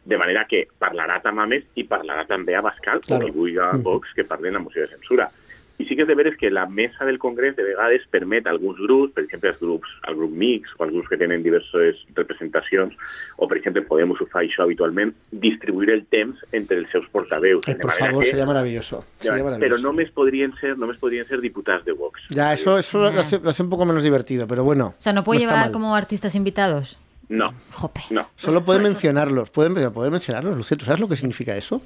de 0.06 0.16
manera 0.16 0.46
que 0.46 0.68
parlarà 0.78 1.20
Tamames 1.20 1.64
i 1.75 1.84
parlarà 1.84 2.25
també 2.26 2.54
a 2.54 2.62
Bascal 2.62 3.00
Claro. 3.04 3.25
o 3.25 3.26
qui 3.26 3.34
vulgui 3.36 3.58
a 3.58 3.72
Vox 3.76 4.14
que 4.14 4.25
parli 4.25 4.48
en 4.48 4.54
la 4.54 4.60
moció 4.60 4.82
de 4.82 4.88
censura. 4.88 5.30
i 5.78 5.84
sí 5.84 5.92
que 5.94 6.06
és 6.06 6.08
de 6.08 6.14
veres 6.16 6.38
que 6.40 6.48
la 6.50 6.64
mesa 6.64 7.04
del 7.04 7.18
Congrés 7.18 7.54
de 7.54 7.62
vegades 7.62 8.06
permet 8.08 8.46
a 8.46 8.50
alguns 8.50 8.78
grups, 8.80 9.12
per 9.12 9.25
exemple 9.25 9.50
els 9.50 9.58
grups, 9.60 9.88
el 10.08 10.14
grup 10.16 10.30
mix 10.32 10.70
o 10.78 10.84
els 10.84 10.92
grups 10.94 11.06
que 11.10 11.18
tenen 11.20 11.42
diverses 11.42 11.98
representacions, 12.14 12.94
o 13.36 13.46
per 13.46 13.58
exemple 13.58 13.82
Podemos 13.82 14.18
ho 14.22 14.26
fa 14.26 14.40
això 14.40 14.62
habitualment, 14.64 15.12
distribuir 15.30 15.90
el 15.90 16.06
temps 16.06 16.40
entre 16.52 16.78
els 16.78 16.88
seus 16.90 17.04
portaveus. 17.12 17.62
Ay, 17.68 17.75
por 17.75 17.92
favor, 17.92 18.25
que- 18.25 18.30
sería 18.30 18.46
maravilloso. 18.46 19.04
Pero 19.20 19.44
maravilloso. 19.44 19.82
només 19.82 20.10
podrien 20.10 20.54
ser, 20.60 20.78
només 20.78 20.96
podrien 20.96 21.28
ser 21.28 21.42
diputats 21.42 21.84
de 21.84 21.92
Vox. 21.92 22.22
Ya, 22.30 22.54
eso, 22.54 22.78
eso 22.78 22.98
lo, 22.98 23.08
hace, 23.08 23.38
lo 23.38 23.50
hace 23.50 23.62
un 23.62 23.68
poco 23.68 23.84
menos 23.84 24.02
divertido, 24.02 24.46
pero 24.48 24.64
bueno. 24.64 24.94
O 24.96 25.00
sea, 25.02 25.12
¿no 25.12 25.25
puede 25.25 25.40
llevar 25.40 25.56
mal. 25.56 25.72
como 25.72 25.94
artistas 25.94 26.34
invitados? 26.34 26.98
No, 27.28 27.52
Jope. 27.73 28.00
no. 28.11 28.28
Solo 28.37 28.64
puede 28.64 28.80
mencionarlos. 28.80 29.50
Pueden 29.50 29.92
puede 29.92 30.11
mencionarlos, 30.11 30.56
Lucía. 30.56 30.76
¿Tú 30.76 30.85
sabes 30.85 31.00
lo 31.00 31.09
que 31.09 31.16
significa 31.16 31.56
eso? 31.56 31.83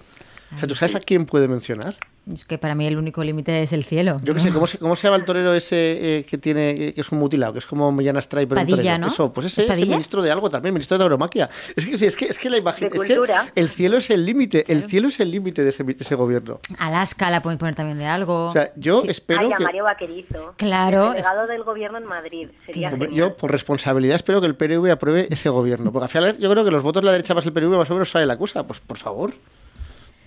O 0.55 0.59
sea, 0.59 0.69
¿tú 0.69 0.75
sabes 0.75 0.95
a 0.95 1.01
quién 1.01 1.27
puede 1.27 1.47
mencionar? 1.49 1.97
Es 2.33 2.45
que 2.45 2.59
para 2.59 2.75
mí 2.75 2.87
el 2.87 2.97
único 2.99 3.25
límite 3.25 3.63
es 3.63 3.73
el 3.73 3.83
cielo. 3.83 4.19
Yo 4.23 4.35
qué 4.35 4.41
sé, 4.41 4.51
¿cómo 4.51 4.67
se, 4.67 4.79
¿cómo 4.79 4.95
se 4.95 5.05
llama 5.05 5.17
el 5.17 5.25
torero 5.25 5.55
ese 5.55 6.19
eh, 6.19 6.25
que 6.25 6.39
tiene 6.39 6.71
eh, 6.71 6.93
que 6.95 7.01
es 7.01 7.11
un 7.11 7.19
mutilado, 7.19 7.55
que 7.55 7.61
es 7.61 7.67
como 7.67 7.91
Millán 7.91 8.17
Astray, 8.19 8.47
pero 8.47 8.61
un 8.61 8.67
Padilla, 8.67 8.83
torero? 8.93 8.99
¿no? 8.99 9.07
Eso, 9.09 9.33
pues 9.33 9.47
ese 9.47 9.63
¿Es 9.65 9.71
es 9.71 9.79
el 9.81 9.89
ministro 9.89 10.21
de 10.23 10.31
algo 10.31 10.51
también, 10.51 10.75
ministro 10.75 10.97
de 10.99 11.03
tauromaquia. 11.03 11.49
Es 11.75 11.87
que, 11.87 11.97
sí, 11.97 12.05
es 12.07 12.17
que, 12.17 12.27
es 12.27 12.39
que 12.39 12.51
la 12.51 12.59
imagen. 12.59 12.89
De 12.91 12.97
es 12.99 13.03
que 13.03 13.15
cultura. 13.17 13.51
el 13.55 13.69
cielo 13.69 13.97
es 13.97 14.11
el 14.11 14.25
límite, 14.27 14.65
el 14.71 14.85
cielo 14.89 15.09
es 15.09 15.19
el 15.19 15.31
límite 15.31 15.65
de 15.65 15.71
ese, 15.71 15.83
de 15.83 15.97
ese 15.99 16.15
gobierno. 16.15 16.61
Alaska 16.79 17.31
la 17.31 17.43
pueden 17.43 17.59
poner 17.59 17.75
también 17.75 17.99
de 17.99 18.07
algo. 18.07 18.49
O 18.49 18.53
sea, 18.53 18.71
yo 18.77 19.01
Sí. 19.03 19.09
espero 19.09 19.41
Ay, 19.41 19.53
a 19.53 19.57
que. 19.57 19.65
Mario 19.65 19.85
Vaquerizo. 19.85 20.55
Claro, 20.57 21.07
El 21.09 21.13
delegado 21.15 21.47
del 21.47 21.65
gobierno 21.65 21.99
en 21.99 22.05
Madrid. 22.07 22.49
Sería 22.67 22.91
genial. 22.91 23.11
yo, 23.13 23.37
por 23.37 23.51
responsabilidad, 23.51 24.17
espero 24.17 24.41
que 24.41 24.47
el 24.47 24.57
PNV 24.57 24.91
apruebe 24.93 25.27
ese 25.31 25.49
gobierno. 25.49 25.91
Porque 25.91 26.05
al 26.05 26.11
final, 26.11 26.39
yo 26.39 26.51
creo 26.51 26.65
que 26.65 26.71
los 26.71 26.83
votos 26.83 27.03
de 27.03 27.07
la 27.07 27.13
derecha 27.13 27.35
más 27.35 27.47
el 27.47 27.53
PNV 27.53 27.77
más 27.79 27.91
o 27.91 27.95
menos 27.95 28.11
sale 28.11 28.27
la 28.27 28.37
cosa. 28.37 28.65
Pues 28.67 28.79
por 28.81 28.99
favor. 28.99 29.33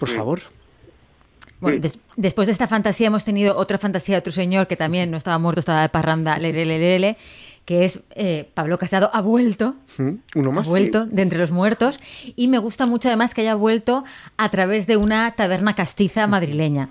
Por 0.08 0.16
favor. 0.18 0.42
Bueno, 1.60 1.80
des- 1.80 1.98
después 2.18 2.48
de 2.48 2.52
esta 2.52 2.68
fantasía 2.68 3.08
hemos 3.08 3.24
tenido 3.24 3.56
otra 3.58 3.78
fantasía 3.78 4.16
de 4.16 4.20
otro 4.20 4.34
señor 4.34 4.68
que 4.68 4.76
también 4.76 5.10
no 5.12 5.18
estaba 5.18 5.38
muerto, 5.40 5.60
estaba 5.62 5.82
de 5.82 5.90
parranda, 5.90 6.38
lere, 6.38 6.66
lere, 6.66 7.16
que 7.66 7.86
es 7.86 8.02
eh, 8.16 8.50
Pablo 8.54 8.78
Casado, 8.78 9.10
ha 9.14 9.22
vuelto. 9.22 9.76
Uno 9.98 10.50
ha 10.50 10.54
más. 10.54 10.68
vuelto 10.68 11.06
de 11.06 11.22
entre 11.22 11.40
los 11.40 11.52
muertos 11.52 12.02
y 12.36 12.50
me 12.50 12.58
gusta 12.58 12.86
mucho 12.86 13.08
además 13.08 13.34
que 13.34 13.42
haya 13.42 13.56
vuelto 13.56 14.04
a 14.36 14.50
través 14.50 14.88
de 14.88 14.98
una 14.98 15.32
taberna 15.36 15.74
castiza 15.74 16.28
madrileña. 16.28 16.90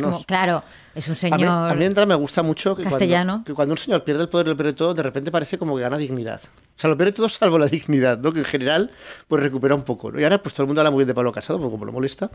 Como, 0.00 0.22
claro, 0.24 0.62
es 0.94 1.06
un 1.08 1.12
A 1.12 1.36
mí, 1.36 1.42
señor... 1.42 1.70
a 1.70 1.74
mí 1.74 1.80
de 1.80 1.86
entrada 1.86 2.06
me 2.06 2.14
gusta 2.14 2.42
mucho 2.42 2.74
que 2.76 2.82
Castellano. 2.84 3.32
Cuando, 3.32 3.44
que 3.44 3.54
cuando 3.54 3.72
un 3.74 3.78
señor 3.78 4.04
pierde 4.04 4.22
el 4.22 4.28
poder, 4.28 4.48
lo 4.48 4.56
pierde 4.56 4.72
todo, 4.72 4.94
de 4.94 5.02
repente 5.02 5.30
parece 5.30 5.58
como 5.58 5.76
que 5.76 5.82
gana 5.82 5.96
dignidad. 5.98 6.40
O 6.74 6.80
sea, 6.82 6.88
lo 6.88 6.96
pierde 6.96 7.12
todo 7.12 7.28
salvo 7.28 7.58
la 7.58 7.66
dignidad, 7.66 8.18
¿no? 8.18 8.32
Que 8.32 8.40
en 8.40 8.44
general, 8.46 8.90
pues 9.28 9.42
recupera 9.42 9.74
un 9.74 9.82
poco. 9.82 10.10
¿no? 10.10 10.18
Y 10.18 10.24
ahora, 10.24 10.42
pues 10.42 10.54
todo 10.54 10.64
el 10.64 10.68
mundo 10.68 10.80
habla 10.80 10.90
muy 10.90 11.00
bien 11.00 11.08
de 11.08 11.14
Pablo 11.14 11.30
Casado, 11.30 11.58
porque 11.58 11.70
como 11.72 11.84
lo 11.84 11.92
molesta, 11.92 12.30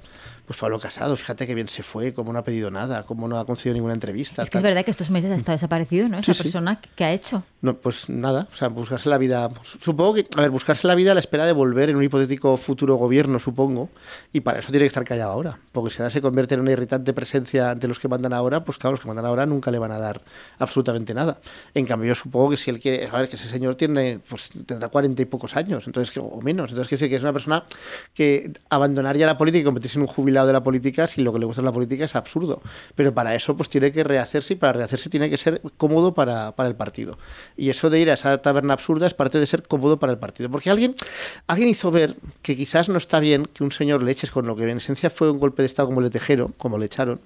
pues 0.46 0.58
Pablo 0.60 0.80
Casado, 0.80 1.16
fíjate 1.18 1.48
que 1.48 1.56
bien 1.56 1.68
se 1.68 1.82
fue, 1.84 2.14
como 2.14 2.32
no 2.32 2.40
ha 2.40 2.44
pedido 2.44 2.70
nada, 2.72 3.04
como 3.04 3.28
no 3.28 3.40
ha 3.40 3.46
concedido 3.46 3.74
ninguna 3.74 3.94
entrevista. 3.96 4.44
es 4.44 4.50
que 4.50 4.58
es 4.60 4.64
verdad 4.64 4.86
que 4.86 4.92
estos 4.92 5.10
meses 5.10 5.32
ha 5.32 5.36
estado 5.36 5.56
desaparecido, 5.56 6.08
¿no? 6.08 6.20
Esa 6.20 6.34
Sí, 6.34 6.38
sí. 6.38 6.44
persona 6.44 6.80
que 6.96 7.04
ha 7.04 7.12
hecho. 7.12 7.44
No, 7.62 7.76
pues 7.76 8.10
nada, 8.10 8.48
o 8.52 8.56
sea, 8.56 8.68
buscarse 8.70 9.10
la 9.10 9.18
vida. 9.18 9.50
Supongo 9.64 10.14
que, 10.14 10.28
a 10.38 10.42
ver, 10.42 10.52
buscarse 10.52 10.88
la 10.88 10.94
vida 10.96 11.12
a 11.12 11.14
la 11.16 11.20
espera 11.20 11.46
de 11.48 11.52
volver 11.52 11.90
en 11.90 11.96
un 11.98 12.04
hipotético 12.04 12.56
futuro 12.58 12.96
gobierno, 12.96 13.40
supongo, 13.40 13.90
y 14.32 14.42
para 14.42 14.60
eso 14.60 14.70
tiene 14.70 14.84
que 14.84 14.88
estar 14.90 15.04
callado 15.04 15.32
ahora, 15.32 15.60
porque 15.72 15.90
si 15.90 16.02
ahora 16.02 16.12
se 16.12 16.22
convierte 16.22 16.54
en 16.54 16.62
una 16.62 16.72
irritante 16.72 17.12
presencia 17.12 17.72
ante 17.72 17.88
los 17.88 17.98
que 18.00 18.08
mandan 18.08 18.32
ahora, 18.34 18.47
pues 18.64 18.78
claro, 18.78 18.94
los 18.94 19.02
que 19.02 19.08
mandan 19.08 19.26
ahora 19.26 19.46
nunca 19.46 19.72
le 19.72 19.80
van 19.80 19.92
a 19.92 19.98
dar 19.98 20.22
absolutamente 20.60 21.14
nada. 21.14 21.40
En 21.74 21.86
cambio, 21.86 22.10
yo 22.10 22.16
supongo 22.16 22.52
que 22.52 22.58
si 22.58 22.70
él 22.70 22.80
quiere, 22.80 23.08
a 23.08 23.20
ver, 23.20 23.30
que 23.30 23.36
ese 23.36 23.48
señor 23.48 23.76
tiene, 23.76 24.20
pues 24.28 24.50
tendrá 24.66 24.90
cuarenta 24.90 25.22
y 25.22 25.26
pocos 25.26 25.56
años, 25.56 25.86
entonces 25.88 26.16
o 26.18 26.42
menos, 26.42 26.72
entonces 26.72 26.88
que 26.88 26.98
sí, 26.98 27.10
que 27.10 27.16
es 27.16 27.22
una 27.22 27.34
persona 27.34 27.64
que 28.14 28.52
abandonaría 28.70 29.26
la 29.26 29.38
política 29.38 29.62
y 29.62 29.66
convertirse 29.66 29.98
en 29.98 30.04
un 30.04 30.08
jubilado 30.08 30.48
de 30.48 30.54
la 30.54 30.64
política 30.64 31.08
si 31.08 31.22
lo 31.22 31.34
que 31.34 31.40
le 31.40 31.46
gusta 31.46 31.62
es 31.62 31.66
la 31.66 31.72
política 31.72 32.06
es 32.06 32.16
absurdo. 32.16 32.62
Pero 32.96 33.14
para 33.14 33.36
eso, 33.36 33.56
pues 33.56 33.70
tiene 33.70 33.92
que 33.92 34.04
rehacerse 34.04 34.54
y 34.54 34.56
para 34.58 34.74
rehacerse 34.74 35.10
tiene 35.10 35.30
que 35.30 35.38
ser 35.38 35.62
cómodo 35.78 36.14
para, 36.14 36.56
para 36.56 36.70
el 36.70 36.76
partido. 36.76 37.18
Y 37.56 37.70
eso 37.70 37.90
de 37.90 38.00
ir 38.00 38.10
a 38.10 38.14
esa 38.14 38.38
taberna 38.42 38.74
absurda 38.74 39.08
es 39.08 39.14
parte 39.14 39.40
de 39.40 39.46
ser 39.46 39.64
cómodo 39.64 40.00
para 40.00 40.14
el 40.14 40.20
partido. 40.20 40.50
Porque 40.50 40.70
alguien, 40.70 40.96
alguien 41.48 41.70
hizo 41.70 41.92
ver 41.92 42.16
que 42.42 42.56
quizás 42.56 42.90
no 42.90 42.98
está 42.98 43.20
bien 43.20 43.46
que 43.46 43.64
un 43.64 43.72
señor 43.72 44.04
le 44.04 44.12
eches 44.12 44.32
con 44.32 44.48
lo 44.48 44.56
que 44.56 44.64
en 44.64 44.78
esencia 44.78 45.10
fue 45.10 45.32
un 45.32 45.40
golpe 45.40 45.62
de 45.62 45.68
Estado 45.68 45.88
como 45.88 46.00
el 46.00 46.06
de 46.06 46.12
Tejero, 46.12 46.52
como 46.58 46.78
le 46.78 46.86
echaron, 46.86 47.20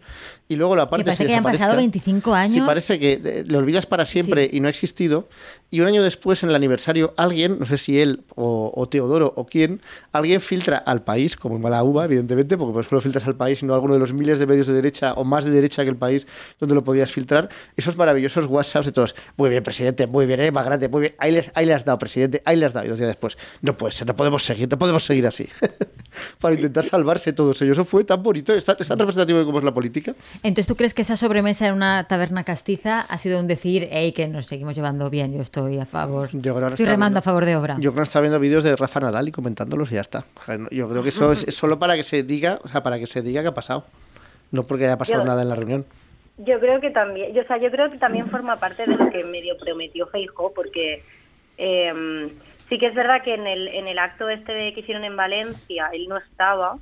y 0.47 0.55
luego 0.55 0.75
la 0.75 0.89
parte 0.89 1.10
parece 1.17 1.25
que 1.25 1.31
hayan 1.31 1.43
pasado 1.43 1.75
25 1.77 2.33
años. 2.33 2.53
Sí, 2.53 2.61
parece 2.65 2.99
que 2.99 3.13
eh, 3.23 3.43
le 3.47 3.57
olvidas 3.57 3.85
para 3.85 4.05
siempre 4.05 4.45
Sí. 4.49 4.57
y 4.57 4.59
no 4.59 4.67
ha 4.67 4.69
existido. 4.69 5.27
Y 5.69 5.79
un 5.79 5.87
año 5.87 6.03
después, 6.03 6.43
en 6.43 6.49
el 6.49 6.55
aniversario, 6.55 7.13
alguien, 7.15 7.57
no 7.59 7.65
sé 7.65 7.77
si 7.77 7.99
él 7.99 8.23
o, 8.35 8.73
o 8.75 8.89
Teodoro 8.89 9.33
o 9.37 9.45
quién, 9.45 9.81
alguien 10.11 10.41
filtra 10.41 10.77
al 10.77 11.01
país, 11.03 11.37
como 11.37 11.55
en 11.55 11.61
mala 11.61 11.81
uva, 11.83 12.03
evidentemente, 12.05 12.57
porque 12.57 12.73
por 12.73 12.83
eso 12.85 12.93
lo 12.95 12.99
filtras 13.01 13.25
al 13.25 13.35
país 13.37 13.63
y 13.63 13.65
no 13.65 13.71
a 13.73 13.75
alguno 13.77 13.93
de 13.93 13.99
los 14.01 14.11
miles 14.13 14.37
de 14.39 14.47
medios 14.47 14.67
de 14.67 14.73
derecha 14.73 15.13
o 15.13 15.23
más 15.23 15.45
de 15.45 15.51
derecha 15.51 15.83
que 15.83 15.89
el 15.89 15.95
país 15.95 16.27
donde 16.59 16.75
lo 16.75 16.83
podías 16.83 17.09
filtrar, 17.11 17.47
esos 17.77 17.95
maravillosos 17.95 18.47
WhatsApps 18.47 18.87
de 18.87 18.91
todos. 18.91 19.15
Muy 19.37 19.49
bien, 19.49 19.63
presidente, 19.63 20.07
muy 20.07 20.25
bien, 20.25 20.41
eh, 20.41 20.51
más 20.51 20.65
grande, 20.65 20.89
muy 20.89 21.01
bien. 21.01 21.15
Ahí, 21.19 21.31
les, 21.31 21.51
ahí 21.55 21.65
le 21.65 21.73
has 21.73 21.85
dado, 21.85 21.97
presidente, 21.99 22.41
ahí 22.43 22.57
le 22.57 22.65
has 22.65 22.73
dado. 22.73 22.85
Y 22.87 22.89
dos 22.89 22.97
días 22.97 23.07
después, 23.09 23.37
no 23.61 23.77
puede 23.77 23.93
ser, 23.93 24.07
no 24.07 24.15
podemos 24.15 24.43
seguir, 24.43 24.69
no 24.69 24.77
podemos 24.77 25.05
seguir 25.05 25.25
así. 25.25 25.47
para 26.39 26.55
intentar 26.55 26.83
salvarse 26.83 27.31
todos 27.33 27.61
ellos. 27.61 27.77
Eso 27.77 27.85
fue 27.85 28.03
tan 28.03 28.21
bonito, 28.21 28.53
es 28.53 28.65
tan, 28.65 28.75
es 28.79 28.87
tan 28.87 28.99
representativo 28.99 29.39
de 29.39 29.45
cómo 29.45 29.59
es 29.59 29.63
la 29.63 29.73
política. 29.73 30.13
Entonces, 30.43 30.67
¿tú 30.67 30.75
crees 30.75 30.93
que 30.93 31.00
esa 31.01 31.17
sobremesa 31.17 31.67
en 31.67 31.73
una 31.73 32.07
taberna 32.07 32.43
castiza 32.43 33.01
ha 33.01 33.17
sido 33.17 33.39
un 33.39 33.47
decir, 33.47 33.89
hey, 33.91 34.13
que 34.13 34.27
nos 34.27 34.45
seguimos 34.45 34.75
llevando 34.75 35.09
bien, 35.09 35.33
yo 35.33 35.41
estoy 35.41 35.77
a 35.79 35.85
favor? 35.85 36.29
Yo 36.33 36.55
creo 36.55 36.67
que 36.67 36.73
estoy 36.73 36.85
remando 36.85 37.07
viendo- 37.15 37.19
a 37.19 37.21
favor 37.21 37.45
de 37.45 37.55
obra. 37.55 37.75
Yo 37.79 37.91
creo 37.91 38.03
que 38.03 38.07
está 38.07 38.21
viendo 38.21 38.39
vídeos 38.39 38.63
de 38.63 38.75
Rafa 38.75 38.99
Nadal 38.99 39.27
y 39.27 39.31
comentándolos 39.31 39.91
y 39.91 39.95
ya 39.95 40.01
está. 40.01 40.25
Yo 40.71 40.87
creo 40.89 41.03
que 41.03 41.09
eso 41.09 41.31
es, 41.31 41.43
es 41.47 41.55
solo 41.55 41.77
para 41.79 41.95
que 41.95 42.03
se 42.03 42.23
diga, 42.23 42.59
o 42.63 42.67
sea, 42.67 42.81
para 42.83 42.97
que 42.99 43.07
se 43.07 43.21
diga 43.21 43.41
que 43.41 43.49
ha 43.49 43.53
pasado. 43.53 43.85
No 44.51 44.63
porque 44.63 44.85
haya 44.85 44.97
pasado 44.97 45.19
Yo- 45.21 45.25
nada 45.25 45.41
en 45.41 45.49
la 45.49 45.55
reunión. 45.55 45.85
Yo 46.37 46.59
creo 46.59 46.79
que 46.81 46.89
también, 46.89 47.33
yo, 47.33 47.41
o 47.43 47.45
sea, 47.45 47.57
yo 47.57 47.69
creo 47.69 47.91
que 47.91 47.97
también 47.97 48.29
forma 48.29 48.57
parte 48.57 48.85
de 48.87 48.95
lo 48.95 49.09
que 49.11 49.23
medio 49.23 49.57
prometió 49.57 50.07
Feijó, 50.07 50.51
porque 50.53 51.03
eh, 51.57 52.31
sí 52.67 52.79
que 52.79 52.87
es 52.87 52.95
verdad 52.95 53.21
que 53.23 53.35
en 53.35 53.45
el, 53.45 53.67
en 53.67 53.87
el 53.87 53.99
acto 53.99 54.27
este 54.29 54.73
que 54.73 54.79
hicieron 54.79 55.03
en 55.03 55.15
Valencia 55.15 55.89
él 55.93 56.07
no 56.07 56.17
estaba 56.17 56.77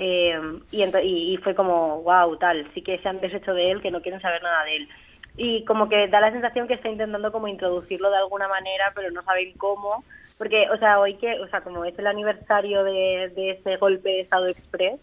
eh, 0.00 0.40
y, 0.72 0.82
ento- 0.82 1.02
y, 1.04 1.34
y 1.34 1.38
fue 1.38 1.54
como, 1.54 2.02
wow, 2.02 2.38
tal, 2.38 2.70
sí 2.74 2.82
que 2.82 2.98
se 3.00 3.08
han 3.08 3.20
deshecho 3.20 3.54
de 3.54 3.70
él, 3.72 3.82
que 3.82 3.92
no 3.92 4.02
quieren 4.02 4.20
saber 4.22 4.42
nada 4.42 4.64
de 4.64 4.76
él. 4.78 4.90
Y 5.36 5.64
como 5.66 5.88
que 5.90 6.08
da 6.08 6.20
la 6.20 6.32
sensación 6.32 6.68
que 6.68 6.74
está 6.74 6.88
intentando 6.90 7.32
como 7.32 7.48
introducirlo 7.48 8.10
de 8.10 8.18
alguna 8.18 8.48
manera, 8.48 8.92
pero 8.96 9.10
no 9.12 9.22
saben 9.24 9.56
cómo. 9.58 10.06
Porque, 10.38 10.68
o 10.70 10.78
sea, 10.78 11.00
hoy 11.00 11.18
que, 11.18 11.40
o 11.40 11.48
sea, 11.48 11.62
como 11.62 11.84
es 11.86 11.98
el 11.98 12.06
aniversario 12.08 12.84
de, 12.84 13.32
de 13.36 13.50
ese 13.52 13.76
golpe 13.78 14.10
de 14.10 14.20
Estado 14.22 14.48
Express, 14.48 15.00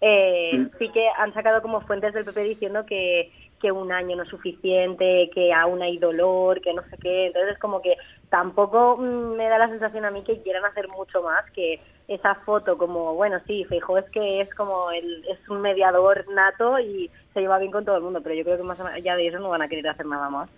eh, 0.00 0.70
sí 0.78 0.92
que 0.92 1.08
han 1.16 1.32
sacado 1.34 1.62
como 1.62 1.80
fuentes 1.82 2.12
del 2.14 2.24
PP 2.24 2.42
diciendo 2.44 2.84
que, 2.86 3.32
que 3.60 3.72
un 3.72 3.92
año 3.92 4.16
no 4.16 4.24
es 4.24 4.28
suficiente, 4.28 5.30
que 5.34 5.52
aún 5.52 5.82
hay 5.82 5.98
dolor, 5.98 6.60
que 6.60 6.74
no 6.74 6.82
sé 6.90 6.98
qué. 6.98 7.26
Entonces, 7.26 7.58
como 7.58 7.80
que 7.82 7.96
tampoco 8.28 8.96
mm, 8.98 9.36
me 9.36 9.48
da 9.48 9.58
la 9.58 9.68
sensación 9.68 10.04
a 10.04 10.10
mí 10.10 10.22
que 10.24 10.42
quieran 10.42 10.64
hacer 10.66 10.88
mucho 10.88 11.22
más 11.22 11.44
que 11.54 11.80
esa 12.08 12.36
foto 12.36 12.78
como, 12.78 13.14
bueno, 13.14 13.38
sí, 13.46 13.64
Feijóo 13.64 13.98
es 13.98 14.08
que 14.10 14.40
es 14.40 14.54
como 14.54 14.90
el, 14.92 15.24
es 15.28 15.38
un 15.48 15.60
mediador 15.60 16.24
nato 16.32 16.78
y 16.78 17.10
se 17.34 17.40
lleva 17.40 17.58
bien 17.58 17.72
con 17.72 17.84
todo 17.84 17.96
el 17.96 18.02
mundo, 18.02 18.20
pero 18.22 18.34
yo 18.34 18.44
creo 18.44 18.56
que 18.56 18.62
más 18.62 18.78
allá 18.80 19.16
de 19.16 19.26
eso 19.26 19.38
no 19.40 19.48
van 19.48 19.62
a 19.62 19.68
querer 19.68 19.88
hacer 19.88 20.06
nada 20.06 20.30
más. 20.30 20.48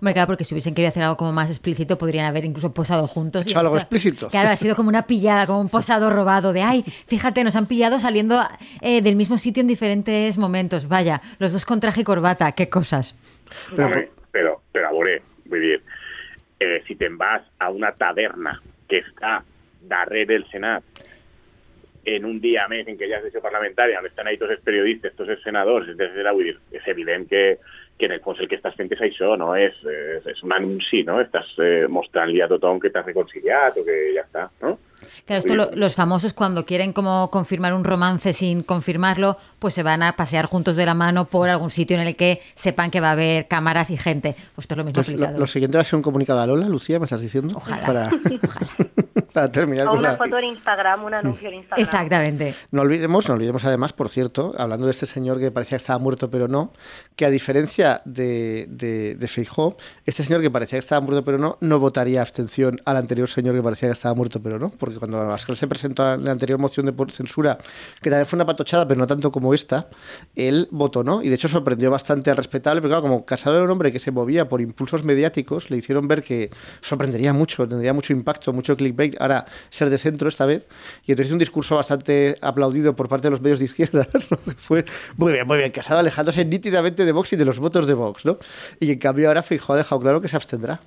Hombre, 0.00 0.12
claro, 0.12 0.26
porque 0.26 0.44
si 0.44 0.54
hubiesen 0.54 0.74
querido 0.74 0.90
hacer 0.90 1.02
algo 1.02 1.16
como 1.16 1.32
más 1.32 1.48
explícito, 1.48 1.96
podrían 1.98 2.26
haber 2.26 2.44
incluso 2.44 2.72
posado 2.74 3.06
juntos. 3.08 3.46
Hecho 3.46 3.58
algo 3.58 3.76
esto- 3.76 3.94
explícito. 3.94 4.28
Claro, 4.28 4.50
ha 4.50 4.56
sido 4.56 4.76
como 4.76 4.90
una 4.90 5.06
pillada, 5.06 5.46
como 5.46 5.60
un 5.60 5.70
posado 5.70 6.10
robado 6.10 6.52
de, 6.52 6.62
ay, 6.62 6.82
fíjate, 6.82 7.42
nos 7.42 7.56
han 7.56 7.66
pillado 7.66 7.98
saliendo 7.98 8.40
eh, 8.82 9.00
del 9.02 9.16
mismo 9.16 9.38
sitio 9.38 9.62
en 9.62 9.66
diferentes 9.66 10.36
momentos. 10.38 10.88
Vaya, 10.88 11.20
los 11.38 11.52
dos 11.54 11.64
con 11.64 11.80
traje 11.80 12.02
y 12.02 12.04
corbata, 12.04 12.52
qué 12.52 12.68
cosas. 12.68 13.16
Pero, 13.74 14.60
a 14.86 14.92
veure, 14.92 15.22
vull 15.48 15.60
dir, 15.60 15.82
eh, 16.60 16.82
si 16.86 16.94
te'n 16.94 17.16
vas 17.18 17.42
a 17.58 17.70
una 17.70 17.90
taverna 17.96 18.60
que 18.88 19.00
està 19.02 19.40
darrere 19.88 20.26
del 20.34 20.44
Senat 20.50 20.84
en 22.16 22.24
un 22.24 22.40
dia 22.40 22.66
més 22.68 22.86
en 22.88 22.96
què 22.98 23.06
hi 23.08 23.12
ha 23.12 23.20
sessió 23.22 23.40
parlamentària, 23.44 23.98
on 24.00 24.06
estan 24.06 24.26
ahí 24.26 24.38
tots 24.38 24.52
els 24.56 24.62
periodistes, 24.64 25.14
tots 25.16 25.30
els 25.30 25.42
senadors, 25.42 25.88
etcètera, 25.88 26.32
vull 26.32 26.44
dir, 26.50 26.56
és 26.72 26.86
evident 26.88 27.28
que, 27.28 27.58
que 27.98 28.06
en 28.06 28.12
el 28.12 28.20
fons 28.24 28.38
el 28.40 28.48
que 28.48 28.56
estàs 28.56 28.76
fent 28.78 28.90
és 28.94 29.00
això, 29.02 29.36
no? 29.36 29.54
És, 29.58 29.74
és, 29.84 30.26
és 30.34 30.42
un 30.46 30.52
anunci, 30.54 31.02
no? 31.04 31.20
Estàs 31.20 31.50
eh, 31.58 31.86
mostrant-li 31.88 32.40
a 32.40 32.48
tothom 32.48 32.78
que 32.80 32.90
t'has 32.94 33.06
reconciliat 33.06 33.76
o 33.80 33.84
que 33.84 33.96
ja 34.16 34.22
està, 34.26 34.48
no? 34.62 34.78
Claro, 35.26 35.38
esto 35.38 35.54
lo- 35.54 35.70
los 35.74 35.94
famosos 35.94 36.32
cuando 36.34 36.64
quieren 36.66 36.92
como 36.92 37.30
confirmar 37.30 37.72
un 37.72 37.84
romance 37.84 38.32
sin 38.32 38.64
confirmarlo, 38.64 39.36
pues 39.60 39.74
se 39.74 39.84
van 39.84 40.02
a 40.02 40.16
pasear 40.16 40.46
juntos 40.46 40.74
de 40.74 40.86
la 40.86 40.94
mano 40.94 41.26
por 41.26 41.48
algún 41.48 41.70
sitio 41.70 41.96
en 42.00 42.04
el 42.06 42.16
que 42.16 42.40
sepan 42.56 42.90
que 42.90 43.00
va 43.00 43.10
a 43.10 43.12
haber 43.12 43.46
cámaras 43.46 43.90
y 43.90 43.96
gente. 43.96 44.34
Pues 44.56 44.64
esto 44.64 44.74
es 44.74 44.78
lo 44.78 44.84
mismo 44.84 44.94
pues, 45.02 45.08
lo, 45.08 45.14
aplicado. 45.14 45.38
lo 45.38 45.46
siguiente 45.46 45.76
va 45.78 45.82
a 45.82 45.84
ser 45.84 45.96
un 45.98 46.02
comunicado 46.02 46.40
a 46.40 46.46
Lola, 46.48 46.68
Lucía, 46.68 46.98
¿me 46.98 47.04
estás 47.04 47.20
diciendo? 47.20 47.54
Ojalá, 47.56 47.86
Para, 47.86 48.08
ojalá. 48.42 48.68
Para 49.38 49.52
terminar 49.52 49.86
O 49.86 49.90
con 49.90 50.00
una 50.00 50.12
la... 50.12 50.16
foto 50.16 50.36
en 50.38 50.44
Instagram, 50.46 51.04
un 51.04 51.14
anuncio 51.14 51.48
en 51.48 51.54
Instagram. 51.54 51.80
Exactamente. 51.80 52.54
No 52.72 52.82
olvidemos, 52.82 53.28
no 53.28 53.34
olvidemos 53.34 53.64
además, 53.64 53.92
por 53.92 54.08
cierto, 54.08 54.52
hablando 54.58 54.86
de 54.86 54.90
este 54.92 55.06
señor 55.06 55.38
que 55.38 55.50
parecía 55.50 55.78
que 55.78 55.82
estaba 55.82 55.98
muerto 55.98 56.30
pero 56.30 56.48
no, 56.48 56.72
que 57.16 57.24
a 57.24 57.30
diferencia 57.30 58.02
de, 58.04 58.66
de, 58.68 59.14
de 59.14 59.28
Feijó, 59.28 59.76
este 60.04 60.24
señor 60.24 60.40
que 60.40 60.50
parecía 60.50 60.78
que 60.78 60.84
estaba 60.84 61.00
muerto 61.00 61.24
pero 61.24 61.38
no, 61.38 61.56
no 61.60 61.78
votaría 61.78 62.20
abstención 62.20 62.80
al 62.84 62.96
anterior 62.96 63.28
señor 63.28 63.54
que 63.54 63.62
parecía 63.62 63.88
que 63.88 63.92
estaba 63.94 64.14
muerto 64.14 64.42
pero 64.42 64.58
no, 64.58 64.70
porque 64.70 64.96
cuando 64.96 65.18
Abascal 65.20 65.56
se 65.56 65.66
presentó 65.68 66.14
en 66.14 66.24
la 66.24 66.32
anterior 66.32 66.58
moción 66.58 66.86
de 66.86 66.92
por- 66.92 67.12
censura, 67.12 67.58
que 68.02 68.10
también 68.10 68.26
fue 68.26 68.36
una 68.36 68.46
patochada, 68.46 68.86
pero 68.88 68.98
no 68.98 69.06
tanto 69.06 69.30
como 69.30 69.54
esta, 69.54 69.88
él 70.34 70.68
votó 70.70 71.04
no, 71.04 71.22
y 71.22 71.28
de 71.28 71.34
hecho 71.36 71.48
sorprendió 71.48 71.90
bastante 71.90 72.30
al 72.30 72.36
respetable, 72.36 72.80
pero 72.80 72.90
claro, 72.90 73.02
como 73.02 73.24
Casado 73.24 73.56
era 73.56 73.64
un 73.64 73.70
hombre 73.70 73.92
que 73.92 74.00
se 74.00 74.10
movía 74.10 74.48
por 74.48 74.60
impulsos 74.60 75.04
mediáticos, 75.04 75.70
le 75.70 75.76
hicieron 75.76 76.08
ver 76.08 76.22
que 76.22 76.50
sorprendería 76.80 77.32
mucho, 77.32 77.68
tendría 77.68 77.92
mucho 77.92 78.12
impacto, 78.12 78.52
mucho 78.52 78.76
clickbait, 78.76 79.16
ser 79.70 79.90
de 79.90 79.98
centro 79.98 80.28
esta 80.28 80.46
vez, 80.46 80.68
y 81.04 81.12
entonces 81.12 81.28
hizo 81.28 81.34
un 81.34 81.40
discurso 81.40 81.76
bastante 81.76 82.36
aplaudido 82.40 82.94
por 82.96 83.08
parte 83.08 83.28
de 83.28 83.30
los 83.30 83.40
medios 83.40 83.58
de 83.58 83.66
izquierdas, 83.66 84.08
¿no? 84.30 84.38
fue 84.56 84.84
muy 85.16 85.32
bien, 85.32 85.46
muy 85.46 85.58
bien, 85.58 85.70
Casado 85.70 86.00
alejándose 86.00 86.44
nítidamente 86.44 87.04
de 87.04 87.12
Vox 87.12 87.32
y 87.32 87.36
de 87.36 87.44
los 87.44 87.58
votos 87.58 87.86
de 87.86 87.94
Vox, 87.94 88.24
¿no? 88.24 88.38
Y 88.80 88.92
en 88.92 88.98
cambio 88.98 89.28
ahora 89.28 89.42
Feijóo 89.42 89.74
ha 89.74 89.78
dejado 89.78 90.00
claro 90.00 90.20
que 90.20 90.28
se 90.28 90.36
abstendrá. 90.36 90.80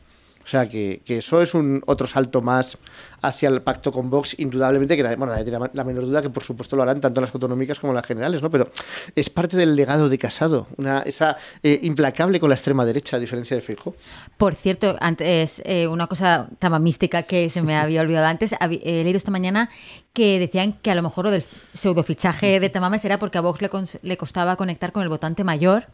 O 0.44 0.48
sea, 0.48 0.68
que, 0.68 1.02
que 1.06 1.18
eso 1.18 1.42
es 1.42 1.54
un 1.54 1.82
otro 1.86 2.08
salto 2.08 2.42
más 2.42 2.78
hacia 3.24 3.50
el 3.50 3.62
pacto 3.62 3.92
con 3.92 4.10
Vox, 4.10 4.36
indudablemente, 4.40 4.98
que 4.98 5.04
bueno, 5.04 5.28
nadie 5.28 5.44
tiene 5.44 5.60
la- 5.74 5.84
menor 5.84 6.06
duda 6.06 6.22
que 6.24 6.30
por 6.32 6.42
supuesto 6.44 6.76
lo 6.76 6.82
harán 6.82 7.00
tanto 7.00 7.22
las 7.22 7.32
autonómicas 7.34 7.78
como 7.80 7.94
las 7.94 8.06
generales, 8.06 8.42
¿no? 8.42 8.50
Pero 8.50 8.72
es 9.16 9.30
parte 9.30 9.56
del 9.58 9.76
legado 9.76 10.10
de 10.10 10.18
Casado, 10.18 10.68
una, 10.78 11.02
esa 11.02 11.38
eh, 11.62 11.80
implacable 11.84 12.40
con 12.40 12.50
la 12.50 12.56
extrema 12.56 12.84
derecha, 12.84 13.18
a 13.18 13.20
diferencia 13.20 13.56
de 13.56 13.62
Feijóo. 13.62 13.96
Por 14.38 14.56
cierto, 14.56 14.96
antes 15.00 15.62
eh, 15.66 15.88
una 15.88 16.08
cosa 16.08 16.48
tan 16.58 16.82
mística 16.82 17.24
que 17.24 17.50
se 17.52 17.62
me 17.62 17.78
había 17.78 18.02
olvidado 18.02 18.26
antes, 18.26 18.56
he 18.60 19.04
leído 19.04 19.18
esta 19.18 19.32
mañana 19.32 19.70
que 20.14 20.40
decían 20.40 20.74
que 20.82 20.90
a 20.90 20.96
lo 20.96 21.04
mejor 21.04 21.26
lo 21.26 21.32
del 21.32 21.44
pseudofichaje 21.74 22.60
de 22.60 22.70
Tamames 22.70 23.06
era 23.06 23.20
porque 23.20 23.38
a 23.38 23.42
Vox 23.42 23.62
le, 23.62 23.70
le 24.02 24.18
costaba 24.18 24.56
conectar 24.56 24.92
con 24.92 25.04
el 25.04 25.10
votante 25.10 25.44
mayor 25.44 25.86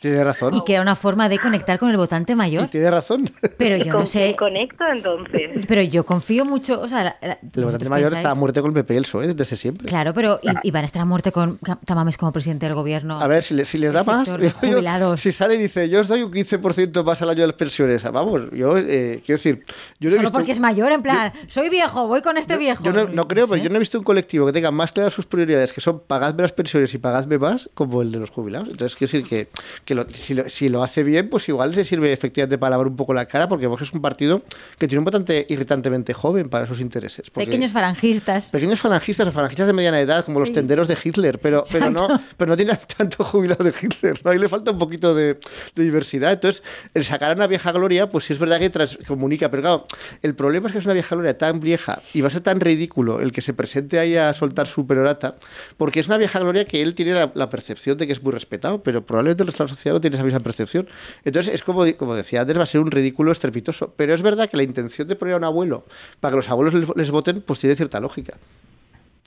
Tiene 0.00 0.22
razón. 0.22 0.54
y 0.54 0.62
que 0.64 0.74
era 0.74 0.82
una 0.82 0.94
forma 0.94 1.28
de 1.28 1.38
conectar 1.38 1.78
con 1.78 1.90
el 1.90 1.96
votante 1.96 2.34
Y 2.34 2.36
mayor. 2.36 2.68
tiene 2.68 2.90
razón. 2.90 3.28
Pero 3.56 3.76
yo 3.76 3.90
¿Con 3.92 4.00
no 4.00 4.06
sé, 4.06 4.18
quién 4.26 4.36
conecto 4.36 4.84
entonces? 4.92 5.50
pero 5.68 5.82
yo 5.82 6.06
confío 6.06 6.44
mucho, 6.44 6.80
o 6.80 6.88
sea, 6.88 7.02
la- 7.04 7.16
la- 7.20 7.32
El 7.32 7.38
votante 7.40 7.60
¿vosotros 7.62 7.90
mayor 7.90 8.08
pensáis? 8.10 8.18
está 8.24 8.30
a 8.30 8.34
muerte 8.34 8.60
con 8.60 8.70
el 8.70 8.74
PP 8.74 8.94
y 8.94 8.96
el 8.96 9.02
PSOE 9.02 9.34
desde 9.34 9.56
siempre. 9.56 9.88
Claro, 9.88 10.14
pero 10.14 10.38
y, 10.42 10.68
y 10.68 10.70
van 10.70 10.84
a 10.84 10.86
estar 10.86 11.02
a 11.02 11.04
muerte 11.04 11.32
con 11.32 11.58
Tamames 11.84 12.16
como 12.16 12.30
presidente 12.32 12.66
del 12.66 12.74
gobierno. 12.76 13.18
A 13.20 13.26
ver, 13.26 13.42
si, 13.42 13.54
le- 13.54 13.64
si 13.64 13.78
les 13.78 13.92
da 13.92 14.04
más, 14.04 14.28
yo- 14.40 14.50
jubilados. 14.52 15.20
si 15.20 15.32
sale 15.32 15.56
y 15.56 15.58
dice, 15.58 15.88
yo 15.88 16.00
os 16.00 16.08
doy 16.08 16.22
un 16.22 16.32
15% 16.32 17.02
más 17.04 17.20
al 17.22 17.30
año 17.30 17.40
de 17.40 17.46
las 17.48 17.56
pensiones, 17.56 18.02
vamos, 18.12 18.42
yo 18.52 18.78
eh, 18.78 19.20
quiero 19.26 19.36
decir, 19.38 19.64
yo 19.98 20.10
no 20.10 20.14
he 20.14 20.18
Solo 20.18 20.20
visto- 20.22 20.32
porque 20.32 20.52
es 20.52 20.60
mayor, 20.60 20.92
en 20.92 21.02
plan, 21.02 21.32
soy 21.48 21.68
viejo, 21.70 22.06
voy 22.06 22.22
con 22.22 22.36
este 22.36 22.56
viejo. 22.56 22.84
Yo 22.84 22.92
no, 22.92 23.08
no 23.08 23.26
creo, 23.26 23.46
sé. 23.46 23.52
pero 23.54 23.64
yo 23.64 23.70
no 23.70 23.76
he 23.76 23.80
visto 23.80 23.98
un 23.98 24.04
colectivo 24.04 24.46
que 24.46 24.52
tenga 24.52 24.70
más 24.70 24.92
claras 24.92 25.12
sus 25.12 25.26
prioridades, 25.26 25.72
que 25.72 25.80
son 25.80 26.00
pagadme 26.06 26.42
las 26.42 26.52
pensiones 26.52 26.94
y 26.94 26.98
pagadme 26.98 27.38
más, 27.38 27.68
como 27.74 28.00
el 28.02 28.12
de 28.12 28.18
los 28.20 28.30
jubilados. 28.30 28.68
Entonces, 28.68 28.94
quiero 28.96 29.12
decir 29.12 29.28
que, 29.28 29.48
que 29.88 29.94
lo- 29.94 30.06
si, 30.10 30.34
lo, 30.34 30.50
si 30.50 30.68
lo 30.68 30.82
hace 30.82 31.02
bien, 31.02 31.30
pues 31.30 31.48
igual 31.48 31.74
se 31.74 31.82
sirve 31.82 32.12
efectivamente 32.12 32.58
para 32.58 32.72
lavar 32.72 32.88
un 32.88 32.94
poco 32.96 33.14
la 33.14 33.24
cara, 33.24 33.48
porque 33.48 33.66
Vox 33.66 33.80
es 33.84 33.92
un 33.94 34.02
partido 34.02 34.42
que 34.76 34.86
tiene 34.86 34.98
un 34.98 35.06
votante 35.06 35.46
irritantemente 35.48 36.12
joven 36.12 36.50
para 36.50 36.66
sus 36.66 36.78
intereses. 36.80 37.30
Pequeños 37.30 37.72
farangistas. 37.72 38.50
Pequeños 38.50 38.78
falangistas 38.78 39.26
o 39.28 39.32
falangistas 39.32 39.66
de 39.66 39.72
mediana 39.72 39.98
edad, 39.98 40.26
como 40.26 40.40
los 40.40 40.52
tenderos 40.52 40.88
de 40.88 40.98
Hitler, 41.02 41.38
pero, 41.38 41.64
pero, 41.72 41.88
no, 41.90 42.06
pero 42.36 42.50
no 42.50 42.56
tiene 42.56 42.78
tanto 42.98 43.24
jubilado 43.24 43.64
de 43.64 43.72
Hitler, 43.80 44.20
¿no? 44.22 44.30
Ahí 44.30 44.38
le 44.38 44.50
falta 44.50 44.72
un 44.72 44.78
poquito 44.78 45.14
de, 45.14 45.38
de 45.74 45.82
diversidad. 45.82 46.32
Entonces, 46.34 46.62
el 46.92 47.06
sacar 47.06 47.30
a 47.30 47.34
una 47.34 47.46
vieja 47.46 47.72
gloria, 47.72 48.10
pues 48.10 48.26
sí 48.26 48.34
es 48.34 48.38
verdad 48.38 48.58
que 48.58 48.68
trans- 48.68 48.98
comunica, 49.06 49.50
pero 49.50 49.62
claro, 49.62 49.86
el 50.20 50.34
problema 50.34 50.66
es 50.68 50.74
que 50.74 50.80
es 50.80 50.84
una 50.84 50.92
vieja 50.92 51.14
gloria 51.14 51.38
tan 51.38 51.60
vieja 51.60 51.98
y 52.12 52.20
va 52.20 52.28
a 52.28 52.30
ser 52.30 52.42
tan 52.42 52.60
ridículo 52.60 53.20
el 53.22 53.32
que 53.32 53.40
se 53.40 53.54
presente 53.54 53.98
ahí 53.98 54.16
a 54.16 54.34
soltar 54.34 54.66
su 54.66 54.86
perorata, 54.86 55.36
porque 55.78 56.00
es 56.00 56.08
una 56.08 56.18
vieja 56.18 56.38
gloria 56.40 56.66
que 56.66 56.82
él 56.82 56.94
tiene 56.94 57.12
la, 57.12 57.32
la 57.34 57.48
percepción 57.48 57.96
de 57.96 58.06
que 58.06 58.12
es 58.12 58.22
muy 58.22 58.32
respetado, 58.32 58.82
pero 58.82 59.06
probablemente 59.06 59.44
la 59.44 59.52
sociedad 59.78 59.94
no 59.94 60.00
tiene 60.00 60.16
esa 60.16 60.24
misma 60.24 60.40
percepción. 60.40 60.88
Entonces, 61.24 61.54
es 61.54 61.62
como, 61.62 61.84
como 61.96 62.14
decía 62.14 62.42
antes, 62.42 62.58
va 62.58 62.64
a 62.64 62.66
ser 62.66 62.80
un 62.80 62.90
ridículo 62.90 63.32
estrepitoso. 63.32 63.94
Pero 63.96 64.14
es 64.14 64.22
verdad 64.22 64.50
que 64.50 64.56
la 64.56 64.62
intención 64.62 65.08
de 65.08 65.16
poner 65.16 65.34
a 65.34 65.38
un 65.38 65.44
abuelo 65.44 65.84
para 66.20 66.32
que 66.32 66.36
los 66.36 66.50
abuelos 66.50 66.74
les, 66.74 66.88
les 66.96 67.10
voten, 67.10 67.40
pues 67.40 67.60
tiene 67.60 67.76
cierta 67.76 68.00
lógica. 68.00 68.38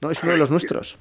No, 0.02 0.12
es 0.12 0.22
uno 0.24 0.34
de 0.34 0.38
los 0.38 0.52
nuestros. 0.52 0.98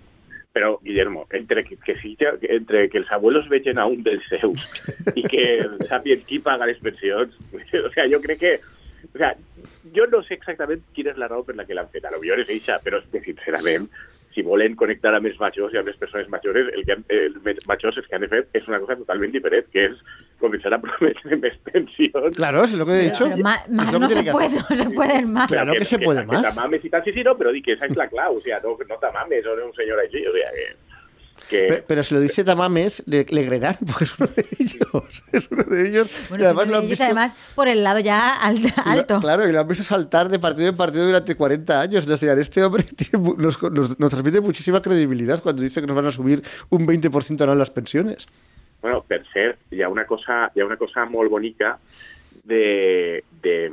Però, 0.53 0.81
Guillermo, 0.83 1.27
entre 1.31 1.65
que, 1.65 1.77
que, 1.77 1.97
sí, 2.01 2.17
entre 2.43 2.89
que 2.91 2.99
els 2.99 3.11
abuelos 3.13 3.49
vegen 3.49 3.79
a 3.79 3.87
un 3.87 4.03
dels 4.03 4.25
seus 4.27 4.65
i 5.21 5.23
que 5.23 5.45
sàpien 5.87 6.25
qui 6.27 6.41
paga 6.43 6.67
les 6.67 6.81
pensions, 6.83 7.37
o 7.87 7.91
sea, 7.95 8.09
jo 8.11 8.21
crec 8.21 8.41
que... 8.41 8.55
O 9.15 9.19
sea, 9.19 9.31
jo 9.95 10.05
no 10.11 10.21
sé 10.27 10.35
exactament 10.37 10.83
quina 10.95 11.15
és 11.15 11.19
la 11.19 11.31
raó 11.31 11.45
per 11.47 11.55
la 11.57 11.65
que 11.67 11.75
l'han 11.75 11.89
fet. 11.91 12.05
A 12.05 12.11
lo 12.13 12.19
millor 12.21 12.43
és 12.43 12.51
eixa, 12.53 12.77
però 12.83 12.99
és 13.01 13.07
que, 13.11 13.23
sincerament, 13.25 13.87
si 14.35 14.43
volen 14.47 14.77
connectar 14.79 15.11
amb 15.17 15.27
els 15.27 15.39
majors 15.41 15.73
i 15.75 15.79
amb 15.81 15.89
les 15.91 15.97
persones 15.99 16.29
majores, 16.31 16.69
el 16.75 16.85
que 16.87 16.93
han, 16.95 17.05
els 17.09 17.67
majors 17.67 17.97
el 17.99 18.07
que 18.07 18.15
han 18.15 18.23
de 18.23 18.29
fer 18.31 18.43
és 18.55 18.69
una 18.69 18.79
cosa 18.79 18.97
totalment 19.01 19.33
diferent, 19.35 19.67
que 19.75 19.87
és 19.91 19.97
començar 20.41 20.71
a 20.73 20.79
prometre 20.81 21.37
més 21.45 21.57
pensions. 21.67 22.37
Claro, 22.37 22.63
es 22.65 22.73
lo 22.75 22.87
que 22.87 22.93
he 22.99 23.03
dicho. 23.11 23.25
Pero 23.25 23.43
ma- 23.43 23.57
Es 23.67 23.73
más 23.73 23.91
que 23.91 23.99
no 23.99 24.09
se 24.09 24.25
que 24.25 24.31
puede, 24.33 24.57
no 24.61 24.77
se 24.77 24.91
pueden 24.91 25.33
más. 25.33 25.49
Claro 25.51 25.73
que 25.73 25.85
se 25.85 25.99
puede 25.99 26.25
más. 26.25 26.43
Que 26.47 26.49
t'amames 26.55 26.85
i 26.85 26.91
tal, 26.91 27.03
sí, 27.05 27.13
sí, 27.13 27.25
no, 27.27 27.35
però 27.37 27.51
dic 27.53 27.65
que 27.67 27.75
esa 27.79 27.87
és 27.91 27.97
la 27.99 28.07
clau, 28.09 28.39
o 28.39 28.41
sea, 28.45 28.61
no, 28.63 28.77
no 28.89 28.99
t'amames, 29.03 29.47
o 29.47 29.59
un 29.67 29.75
senyor 29.75 29.99
així, 30.07 30.23
o 30.27 30.33
sea, 30.37 30.51
que... 30.55 30.71
que 31.51 31.67
Pe- 31.69 31.85
Pero 31.87 32.03
si 32.03 32.15
lo 32.15 32.21
dice 32.21 32.45
Tamames, 32.45 33.03
le, 33.07 33.27
le 33.29 33.45
creerán, 33.47 33.77
porque 33.87 34.05
es 34.05 34.19
uno 34.19 34.29
de 34.35 34.47
ellos. 34.59 35.23
Es 35.33 35.49
uno 35.51 35.65
de 35.65 35.89
ellos. 35.89 36.09
Bueno, 36.29 36.45
y 36.45 36.47
además 36.47 36.69
lo 36.69 36.77
han 36.77 36.85
ellos 36.85 36.91
visto. 36.91 37.05
además 37.05 37.35
por 37.55 37.69
el 37.69 37.83
lado 37.85 37.99
ya 37.99 38.37
al- 38.37 38.57
y 38.59 38.63
lo- 38.63 38.71
alto. 38.85 39.21
claro, 39.21 39.49
y 39.49 39.53
lo 39.53 39.61
han 39.61 39.69
visto 39.69 39.85
saltar 39.85 40.29
de 40.31 40.39
partido 40.39 40.69
en 40.69 40.77
partido 40.77 41.05
durante 41.05 41.35
40 41.35 41.81
años. 41.81 42.05
Entonces, 42.05 42.21
dirán, 42.21 42.39
este 42.39 42.63
hombre 42.65 42.85
tiene 42.97 43.35
nos, 43.37 43.61
nos- 43.63 43.99
nos 43.99 44.11
transmite 44.11 44.41
muchísima 44.41 44.81
credibilidad 44.81 45.43
cuando 45.43 45.61
dice 45.63 45.81
que 45.81 45.87
nos 45.87 45.97
van 45.97 46.07
a 46.07 46.13
subir 46.13 46.43
un 46.71 46.87
20% 46.87 47.43
anual 47.43 47.59
las 47.59 47.71
pensiones. 47.71 48.27
Bueno, 48.81 49.03
per 49.07 49.27
cert, 49.33 49.59
hi 49.71 49.83
ha 49.83 49.89
una 49.91 50.07
cosa, 50.07 50.51
hi 50.55 50.61
ha 50.61 50.65
una 50.65 50.79
cosa 50.79 51.05
molt 51.05 51.29
bonica 51.31 51.79
de, 52.45 53.25
de, 53.43 53.71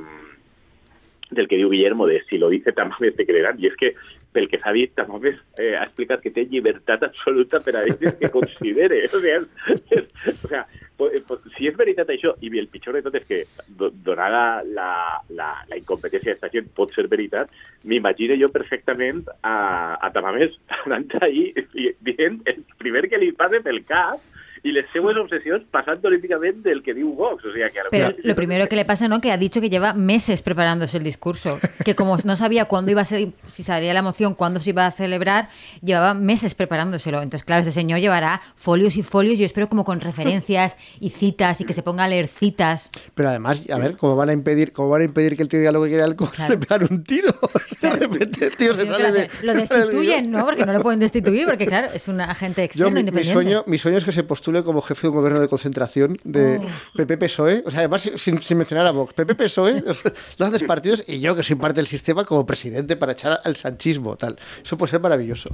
del 1.31 1.47
que 1.47 1.55
diu 1.57 1.69
Guillermo, 1.69 2.07
de 2.07 2.23
si 2.29 2.37
lo 2.37 2.49
dice 2.49 2.73
Tamames 2.73 3.15
te 3.15 3.25
creerán, 3.25 3.55
i 3.59 3.67
és 3.67 3.75
que 3.79 3.93
pel 4.37 4.47
que 4.51 4.61
s'ha 4.61 4.73
dit, 4.77 4.93
Tamames 4.93 5.39
eh, 5.57 5.73
ha 5.75 5.87
que 6.21 6.31
té 6.35 6.45
llibertat 6.45 7.03
absoluta 7.09 7.59
per 7.65 7.73
a 7.79 7.85
dir 7.89 7.97
el 8.13 8.19
que 8.21 8.29
considere. 8.33 9.07
O 9.17 9.21
sea, 9.23 9.39
és, 9.41 9.81
és, 9.97 10.43
o 10.45 10.51
sea 10.51 10.67
po- 10.97 11.09
eh, 11.13 11.21
po- 11.25 11.39
si 11.55 11.67
és 11.69 11.75
veritat 11.77 12.09
això, 12.13 12.33
el 12.61 12.67
pitjor 12.73 12.97
de 12.97 13.03
tot 13.05 13.15
és 13.17 13.25
que, 13.29 13.39
do- 13.79 13.91
donada 14.05 14.61
la, 14.65 14.89
la, 15.29 15.49
la 15.69 15.77
incompetència 15.79 16.33
d'esta 16.33 16.49
gent, 16.53 16.69
pot 16.77 16.93
ser 16.95 17.07
veritat, 17.11 17.49
m'imagino 17.87 18.37
jo 18.39 18.49
perfectament 18.53 19.23
a, 19.41 19.55
a 20.01 20.11
Tamames 20.13 20.57
anant 20.83 21.09
ahí 21.21 21.51
i 21.77 21.91
dient 22.05 22.41
el 22.49 22.63
primer 22.81 23.07
que 23.09 23.21
li 23.21 23.31
passe 23.37 23.61
pel 23.65 23.83
cap 23.87 24.21
y 24.67 24.71
les 24.71 24.85
seues 24.91 25.15
obsesiones 25.17 25.65
pasando 25.71 26.07
olímpicamente 26.07 26.69
del 26.69 26.83
que 26.83 26.93
diu 26.93 27.13
Vox. 27.13 27.45
O 27.45 27.51
sea, 27.53 27.69
que 27.69 27.79
lo 27.79 27.89
Pero 27.89 28.07
mejor- 28.07 28.21
lo 28.25 28.35
primero 28.35 28.67
que 28.67 28.75
le 28.75 28.85
pasa, 28.85 29.07
¿no? 29.07 29.21
Que 29.21 29.31
ha 29.31 29.37
dicho 29.37 29.61
que 29.61 29.69
lleva 29.69 29.93
meses 29.93 30.41
preparándose 30.41 30.97
el 30.97 31.03
discurso. 31.03 31.59
Que 31.85 31.95
como 31.95 32.17
no 32.25 32.35
sabía 32.35 32.65
cuándo 32.65 32.91
iba 32.91 33.01
a 33.01 33.05
ser, 33.05 33.29
si 33.47 33.63
salía 33.63 33.93
la 33.93 34.01
moción, 34.01 34.33
cuándo 34.35 34.59
se 34.59 34.71
iba 34.71 34.85
a 34.85 34.91
celebrar, 34.91 35.49
llevaba 35.81 36.13
meses 36.13 36.55
preparándoselo. 36.55 37.17
Entonces, 37.21 37.43
claro, 37.43 37.61
ese 37.61 37.71
señor 37.71 37.99
llevará 37.99 38.41
folios 38.55 38.97
y 38.97 39.03
folios, 39.03 39.39
yo 39.39 39.45
espero 39.45 39.69
como 39.69 39.85
con 39.85 40.01
referencias 40.01 40.77
y 40.99 41.09
citas 41.11 41.61
y 41.61 41.65
que 41.65 41.73
se 41.73 41.83
ponga 41.83 42.03
a 42.03 42.07
leer 42.07 42.27
citas. 42.27 42.89
Pero 43.15 43.29
además, 43.29 43.63
a 43.71 43.77
ver, 43.77 43.95
¿cómo 43.97 44.15
van 44.15 44.29
a 44.29 44.33
impedir, 44.33 44.71
cómo 44.73 44.89
van 44.89 45.01
a 45.01 45.05
impedir 45.05 45.35
que 45.35 45.43
el 45.43 45.49
tío 45.49 45.59
diga 45.59 45.71
lo 45.71 45.81
que 45.83 45.89
quiere 45.89 46.03
al? 46.03 46.15
Claro. 46.15 46.53
Le 46.53 46.57
pegan 46.57 46.87
un 46.89 47.03
tiro. 47.03 47.31
De 47.81 47.89
repente 47.91 48.47
el 48.47 48.55
tío 48.57 48.73
se 48.73 48.85
Pues, 48.85 48.97
sale 48.97 49.11
de. 49.11 49.29
lo 49.43 49.53
se 49.53 49.67
sale 49.67 49.79
del 49.81 49.89
destituyen. 49.89 50.31
¿no? 50.31 50.45
Porque 50.45 50.65
no 50.65 50.73
lo 50.73 50.81
pueden 50.81 50.99
destituir, 50.99 51.45
porque 51.45 51.65
claro, 51.67 51.87
es 51.93 52.07
un 52.07 52.19
agente 52.21 52.63
externo 52.63 52.89
mi, 52.89 52.95
mi 52.95 52.99
independiente. 53.01 53.33
sueño, 53.33 53.63
mi 53.67 53.77
sueño 53.77 53.97
es 53.97 54.03
que 54.05 54.11
se 54.11 54.23
postule 54.23 54.56
como 54.63 54.81
jefe 54.81 55.03
de 55.03 55.07
un 55.09 55.15
gobierno 55.15 55.39
de 55.39 55.47
concentración 55.47 56.17
de 56.23 56.61
PP 56.95 57.17
PSOE, 57.17 57.63
o 57.65 57.71
sea, 57.71 57.79
además 57.81 58.09
sin, 58.15 58.41
sin 58.41 58.57
mencionar 58.57 58.85
a 58.87 58.91
Vox, 58.91 59.13
PP 59.13 59.35
PSOE, 59.35 59.83
los 60.37 60.51
dos 60.51 60.63
partidos 60.63 61.03
y 61.07 61.19
yo 61.19 61.35
que 61.35 61.43
soy 61.43 61.55
parte 61.55 61.77
del 61.77 61.87
sistema 61.87 62.25
como 62.25 62.45
presidente 62.45 62.95
para 62.95 63.13
echar 63.13 63.39
al 63.43 63.55
sanchismo, 63.55 64.15
tal. 64.15 64.37
Eso 64.63 64.77
puede 64.77 64.91
ser 64.91 64.99
maravilloso. 64.99 65.49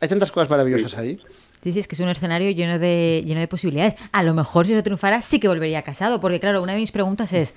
Hay 0.00 0.08
tantas 0.08 0.30
cosas 0.32 0.50
maravillosas 0.50 0.94
ahí. 0.98 1.18
Sí, 1.62 1.72
sí, 1.72 1.78
es 1.78 1.88
que 1.88 1.94
es 1.94 2.00
un 2.00 2.08
escenario 2.08 2.50
lleno 2.50 2.78
de, 2.78 3.22
lleno 3.24 3.40
de 3.40 3.48
posibilidades. 3.48 3.94
A 4.12 4.22
lo 4.22 4.34
mejor 4.34 4.66
si 4.66 4.74
eso 4.74 4.82
triunfara 4.82 5.22
sí 5.22 5.40
que 5.40 5.48
volvería 5.48 5.80
casado, 5.82 6.20
porque 6.20 6.38
claro, 6.38 6.62
una 6.62 6.72
de 6.72 6.78
mis 6.78 6.92
preguntas 6.92 7.32
es, 7.32 7.54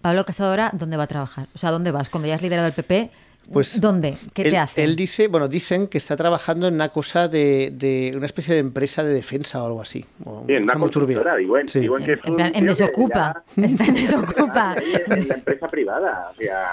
Pablo 0.00 0.24
Casado 0.24 0.50
ahora, 0.50 0.70
¿dónde 0.72 0.96
va 0.96 1.04
a 1.04 1.06
trabajar? 1.06 1.48
O 1.54 1.58
sea, 1.58 1.70
¿dónde 1.70 1.90
vas? 1.90 2.08
Cuando 2.08 2.28
ya 2.28 2.34
has 2.34 2.42
liderado 2.42 2.66
el 2.66 2.72
PP, 2.72 3.10
Pues 3.52 3.80
¿dónde? 3.80 4.16
¿Qué 4.34 4.42
él, 4.42 4.50
te 4.50 4.58
hace? 4.58 4.84
Él 4.84 4.94
dice, 4.96 5.28
bueno, 5.28 5.48
dicen 5.48 5.86
que 5.88 5.96
está 5.98 6.16
trabajando 6.16 6.68
en 6.68 6.74
una 6.74 6.90
cosa 6.90 7.28
de, 7.28 7.72
de 7.74 8.12
una 8.16 8.26
especie 8.26 8.54
de 8.54 8.60
empresa 8.60 9.02
de 9.04 9.14
defensa 9.14 9.62
o 9.62 9.66
algo 9.66 9.80
así. 9.82 10.04
o 10.24 10.44
Sí, 10.46 10.52
en 10.54 10.64
una 10.64 10.74
consultora, 10.74 11.36
diuen, 11.36 11.66
Sí. 11.68 11.80
que 11.80 11.86
En- 12.12 12.20
en 12.24 12.36
plan, 12.36 12.52
en 12.54 12.66
desocupa. 12.66 13.44
ya- 13.56 13.64
Está 13.64 13.84
en 13.86 13.94
desocupa. 13.94 14.74
en 15.06 15.28
la 15.28 15.34
empresa 15.34 15.68
privada, 15.68 16.30
o 16.32 16.36
sea... 16.36 16.66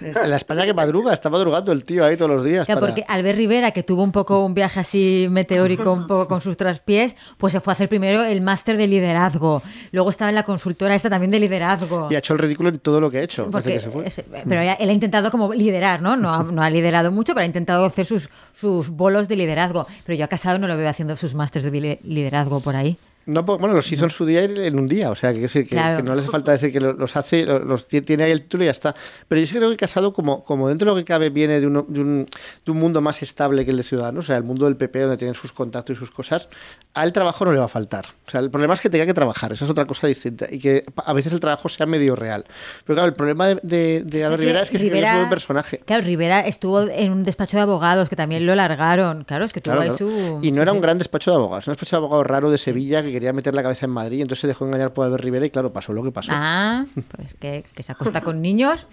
En 0.00 0.30
la 0.30 0.36
España 0.36 0.64
que 0.64 0.74
madruga, 0.74 1.12
está 1.12 1.30
madrugando 1.30 1.72
el 1.72 1.84
tío 1.84 2.04
ahí 2.04 2.16
todos 2.16 2.30
los 2.30 2.44
días. 2.44 2.66
Para- 2.66 2.80
porque 2.80 3.04
Albert 3.08 3.36
Rivera, 3.38 3.70
que 3.72 3.82
tuvo 3.82 4.02
un 4.02 4.12
poco 4.12 4.44
un 4.44 4.54
viaje 4.54 4.80
así 4.80 5.26
meteórico, 5.30 5.92
un 5.92 6.06
poco 6.06 6.28
con 6.28 6.40
sus 6.40 6.56
traspiés, 6.56 7.16
pues 7.36 7.52
se 7.52 7.60
fue 7.60 7.72
a 7.72 7.74
hacer 7.74 7.88
primero 7.88 8.22
el 8.24 8.40
máster 8.40 8.76
de 8.76 8.86
liderazgo. 8.86 9.62
Luego 9.92 10.10
estaba 10.10 10.28
en 10.28 10.34
la 10.34 10.42
consultora 10.44 10.94
esta 10.94 11.10
también 11.10 11.30
de 11.30 11.40
liderazgo. 11.40 12.08
Y 12.10 12.14
ha 12.14 12.18
hecho 12.18 12.32
el 12.34 12.38
ridículo 12.38 12.68
en 12.68 12.78
todo 12.78 13.00
lo 13.00 13.10
que 13.10 13.18
ha 13.18 13.22
hecho 13.22 13.50
Porque 13.50 13.70
desde 13.70 13.72
que 13.74 13.80
se 13.80 13.90
fue. 13.90 14.06
es- 14.06 14.24
pero 14.48 14.60
él 14.60 14.88
ha 14.88 14.92
intentado 14.92 15.30
como 15.30 15.52
liderar, 15.52 16.00
¿no? 16.02 16.16
No 16.16 16.32
ha, 16.32 16.42
no 16.42 16.62
ha 16.62 16.70
liderado 16.70 17.10
mucho, 17.12 17.34
pero 17.34 17.42
ha 17.42 17.46
intentado 17.46 17.84
hacer 17.84 18.06
sus, 18.06 18.28
sus 18.54 18.90
bolos 18.90 19.28
de 19.28 19.36
liderazgo. 19.36 19.86
Pero 20.04 20.18
yo 20.18 20.24
a 20.24 20.28
Casado 20.28 20.58
no 20.58 20.66
lo 20.68 20.76
veo 20.76 20.88
haciendo 20.88 21.16
sus 21.16 21.34
másters 21.34 21.64
de 21.70 21.80
li- 21.80 21.98
liderazgo 22.04 22.60
por 22.60 22.76
ahí. 22.76 22.96
No, 23.28 23.42
bueno, 23.42 23.74
los 23.74 23.92
hizo 23.92 24.04
en 24.04 24.10
su 24.10 24.24
día 24.24 24.42
en 24.42 24.78
un 24.78 24.86
día, 24.86 25.10
o 25.10 25.14
sea, 25.14 25.34
que, 25.34 25.46
que, 25.46 25.66
Claro. 25.66 25.98
que 25.98 26.02
no 26.02 26.14
le 26.14 26.22
hace 26.22 26.30
falta 26.30 26.52
decir 26.52 26.72
que 26.72 26.80
lo- 26.80 26.94
los 26.94 27.14
hace, 27.14 27.44
lo- 27.44 27.58
los, 27.58 27.86
ti- 27.86 28.00
tiene 28.00 28.24
ahí 28.24 28.30
el 28.32 28.40
título 28.40 28.64
y 28.64 28.66
ya 28.66 28.72
está. 28.72 28.94
Pero 29.28 29.38
yo 29.40 29.46
sí 29.46 29.54
creo 29.54 29.68
que 29.70 29.76
Casado, 29.76 30.14
como, 30.14 30.42
como 30.42 30.66
dentro 30.68 30.86
de 30.86 30.92
lo 30.92 30.96
que 30.96 31.04
cabe, 31.04 31.28
viene 31.28 31.60
de, 31.60 31.66
uno- 31.66 31.84
de, 31.86 32.00
un, 32.00 32.26
de 32.64 32.72
un 32.72 32.78
mundo 32.78 33.02
más 33.02 33.22
estable 33.22 33.66
que 33.66 33.70
el 33.70 33.76
de 33.76 33.82
Ciudadanos, 33.82 34.24
o 34.24 34.26
sea, 34.26 34.38
el 34.38 34.44
mundo 34.44 34.64
del 34.64 34.76
PP, 34.76 34.98
donde 35.00 35.16
tienen 35.18 35.34
sus 35.34 35.52
contactos 35.52 35.94
y 35.96 35.98
sus 35.98 36.10
cosas, 36.10 36.48
al 36.94 37.12
trabajo 37.12 37.44
no 37.44 37.52
le 37.52 37.58
va 37.58 37.66
a 37.66 37.68
faltar. 37.68 38.06
O 38.26 38.30
sea, 38.30 38.40
el 38.40 38.50
problema 38.50 38.72
es 38.74 38.80
que 38.80 38.88
tenga 38.88 39.04
que 39.04 39.12
trabajar, 39.14 39.52
eso 39.52 39.66
es 39.66 39.70
otra 39.70 39.84
cosa 39.84 40.06
distinta, 40.06 40.46
y 40.50 40.58
que 40.58 40.84
a 41.04 41.12
veces 41.12 41.30
el 41.34 41.40
trabajo 41.40 41.68
sea 41.68 41.84
medio 41.84 42.16
real. 42.16 42.44
Pero 42.86 42.94
claro, 42.96 43.08
el 43.08 43.14
problema 43.14 43.46
de, 43.48 43.60
de, 43.62 44.02
de 44.06 44.36
Rivera 44.36 44.62
es 44.62 44.70
que 44.70 44.78
Rivera- 44.78 45.18
es 45.18 45.24
un 45.24 45.28
personaje. 45.30 45.80
Claro, 45.84 46.02
Rivera 46.04 46.40
estuvo 46.40 46.80
en 46.80 47.12
un 47.12 47.24
despacho 47.24 47.58
de 47.58 47.62
abogados 47.64 48.08
que 48.08 48.16
también 48.16 48.46
lo 48.46 48.54
largaron. 48.54 49.24
Claro, 49.24 49.44
es 49.44 49.52
que 49.52 49.60
tuvo 49.60 49.74
Claro, 49.74 49.92
ahí 49.92 49.96
claro. 49.98 50.10
su. 50.12 50.38
Y 50.42 50.50
no 50.50 50.56
sí, 50.56 50.62
era 50.62 50.70
sí. 50.72 50.76
un 50.76 50.80
gran 50.80 50.96
despacho 50.98 51.30
de 51.30 51.36
abogados, 51.36 51.66
un 51.66 51.72
despacho 51.72 51.96
de 51.96 51.98
abogados 51.98 52.26
raro 52.26 52.50
de 52.50 52.58
Sevilla 52.58 53.02
que 53.02 53.17
quería 53.18 53.32
meter 53.32 53.52
la 53.52 53.62
cabeza 53.62 53.86
en 53.86 53.90
Madrid, 53.90 54.20
entonces 54.20 54.42
se 54.42 54.46
dejó 54.46 54.64
engañar 54.64 54.92
por 54.92 55.04
Albert 55.04 55.24
Rivera 55.24 55.44
y 55.44 55.50
claro, 55.50 55.72
pasó 55.72 55.92
lo 55.92 56.04
que 56.04 56.12
pasó. 56.12 56.30
Ah, 56.32 56.86
pues 57.16 57.34
que, 57.34 57.64
que 57.74 57.82
se 57.82 57.92
acuesta 57.92 58.20
con 58.20 58.40
niños. 58.40 58.86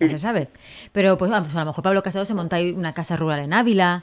Ya 0.00 0.08
se 0.08 0.18
sabe. 0.18 0.48
Pero 0.92 1.18
pues 1.18 1.32
a 1.32 1.40
lo 1.40 1.64
mejor 1.66 1.82
Pablo 1.82 2.02
Casado 2.02 2.24
se 2.24 2.34
monta 2.34 2.56
ahí 2.56 2.70
una 2.72 2.94
casa 2.94 3.16
rural 3.16 3.40
en 3.40 3.52
Ávila 3.52 4.02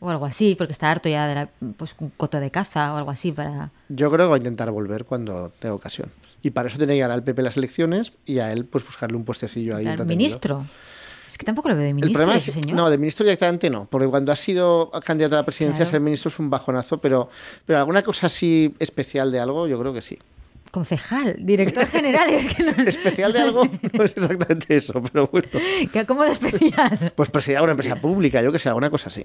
o 0.00 0.10
algo 0.10 0.26
así, 0.26 0.54
porque 0.54 0.72
está 0.72 0.90
harto 0.90 1.08
ya 1.08 1.26
de 1.26 1.34
la, 1.34 1.48
pues 1.76 1.96
un 1.98 2.10
coto 2.10 2.40
de 2.40 2.50
caza 2.50 2.92
o 2.92 2.96
algo 2.96 3.10
así 3.10 3.32
para. 3.32 3.70
Yo 3.88 4.10
creo 4.10 4.26
que 4.26 4.30
va 4.30 4.34
a 4.34 4.38
intentar 4.38 4.70
volver 4.70 5.04
cuando 5.04 5.50
tenga 5.58 5.74
ocasión. 5.74 6.10
Y 6.42 6.50
para 6.50 6.68
eso 6.68 6.78
tiene 6.78 6.94
que 6.94 7.00
ganar 7.00 7.16
al 7.16 7.24
PP 7.24 7.42
las 7.42 7.56
elecciones 7.56 8.12
y 8.24 8.38
a 8.38 8.52
él 8.52 8.64
pues 8.64 8.84
buscarle 8.84 9.16
un 9.16 9.24
puestecillo 9.24 9.76
ahí. 9.76 9.86
Entretenido. 9.86 10.16
ministro. 10.16 10.66
Es 11.28 11.38
que 11.38 11.44
tampoco 11.46 11.68
lo 11.68 11.74
veo 11.76 11.84
de 11.84 11.90
El 11.90 11.94
ministro 11.94 12.14
problema 12.18 12.36
ese 12.38 12.50
es 12.50 12.54
señor. 12.54 12.74
no, 12.76 12.90
de 12.90 12.98
ministro 12.98 13.24
directamente 13.24 13.70
no, 13.70 13.86
porque 13.88 14.08
cuando 14.08 14.32
ha 14.32 14.36
sido 14.36 14.90
candidato 15.04 15.36
a 15.36 15.38
la 15.40 15.44
presidencia 15.44 15.84
Claro. 15.84 15.90
ser 15.92 16.00
ministro 16.00 16.28
es 16.30 16.38
un 16.40 16.50
bajonazo, 16.50 16.98
pero, 16.98 17.28
pero 17.66 17.78
alguna 17.78 18.02
cosa 18.02 18.26
así 18.26 18.74
especial 18.80 19.30
de 19.30 19.38
algo, 19.38 19.68
yo 19.68 19.78
creo 19.78 19.92
que 19.92 20.00
sí. 20.00 20.18
Concejal, 20.70 21.36
director 21.38 21.86
general, 21.86 22.28
es 22.30 22.54
que 22.54 22.62
no. 22.62 22.72
Especial 22.86 23.32
de 23.32 23.40
algo, 23.40 23.64
no 23.92 24.04
es 24.04 24.16
exactamente 24.16 24.76
eso, 24.76 25.02
pero 25.02 25.26
bueno. 25.28 25.48
¿Qué- 25.92 26.04
¿Cómo 26.06 26.24
de 26.24 26.30
especial? 26.32 27.12
Pues 27.14 27.30
presidir 27.30 27.60
una 27.60 27.72
empresa 27.72 27.96
pública, 27.96 28.42
yo 28.42 28.50
que 28.52 28.58
sé, 28.58 28.68
alguna 28.68 28.90
cosa 28.90 29.08
así. 29.08 29.24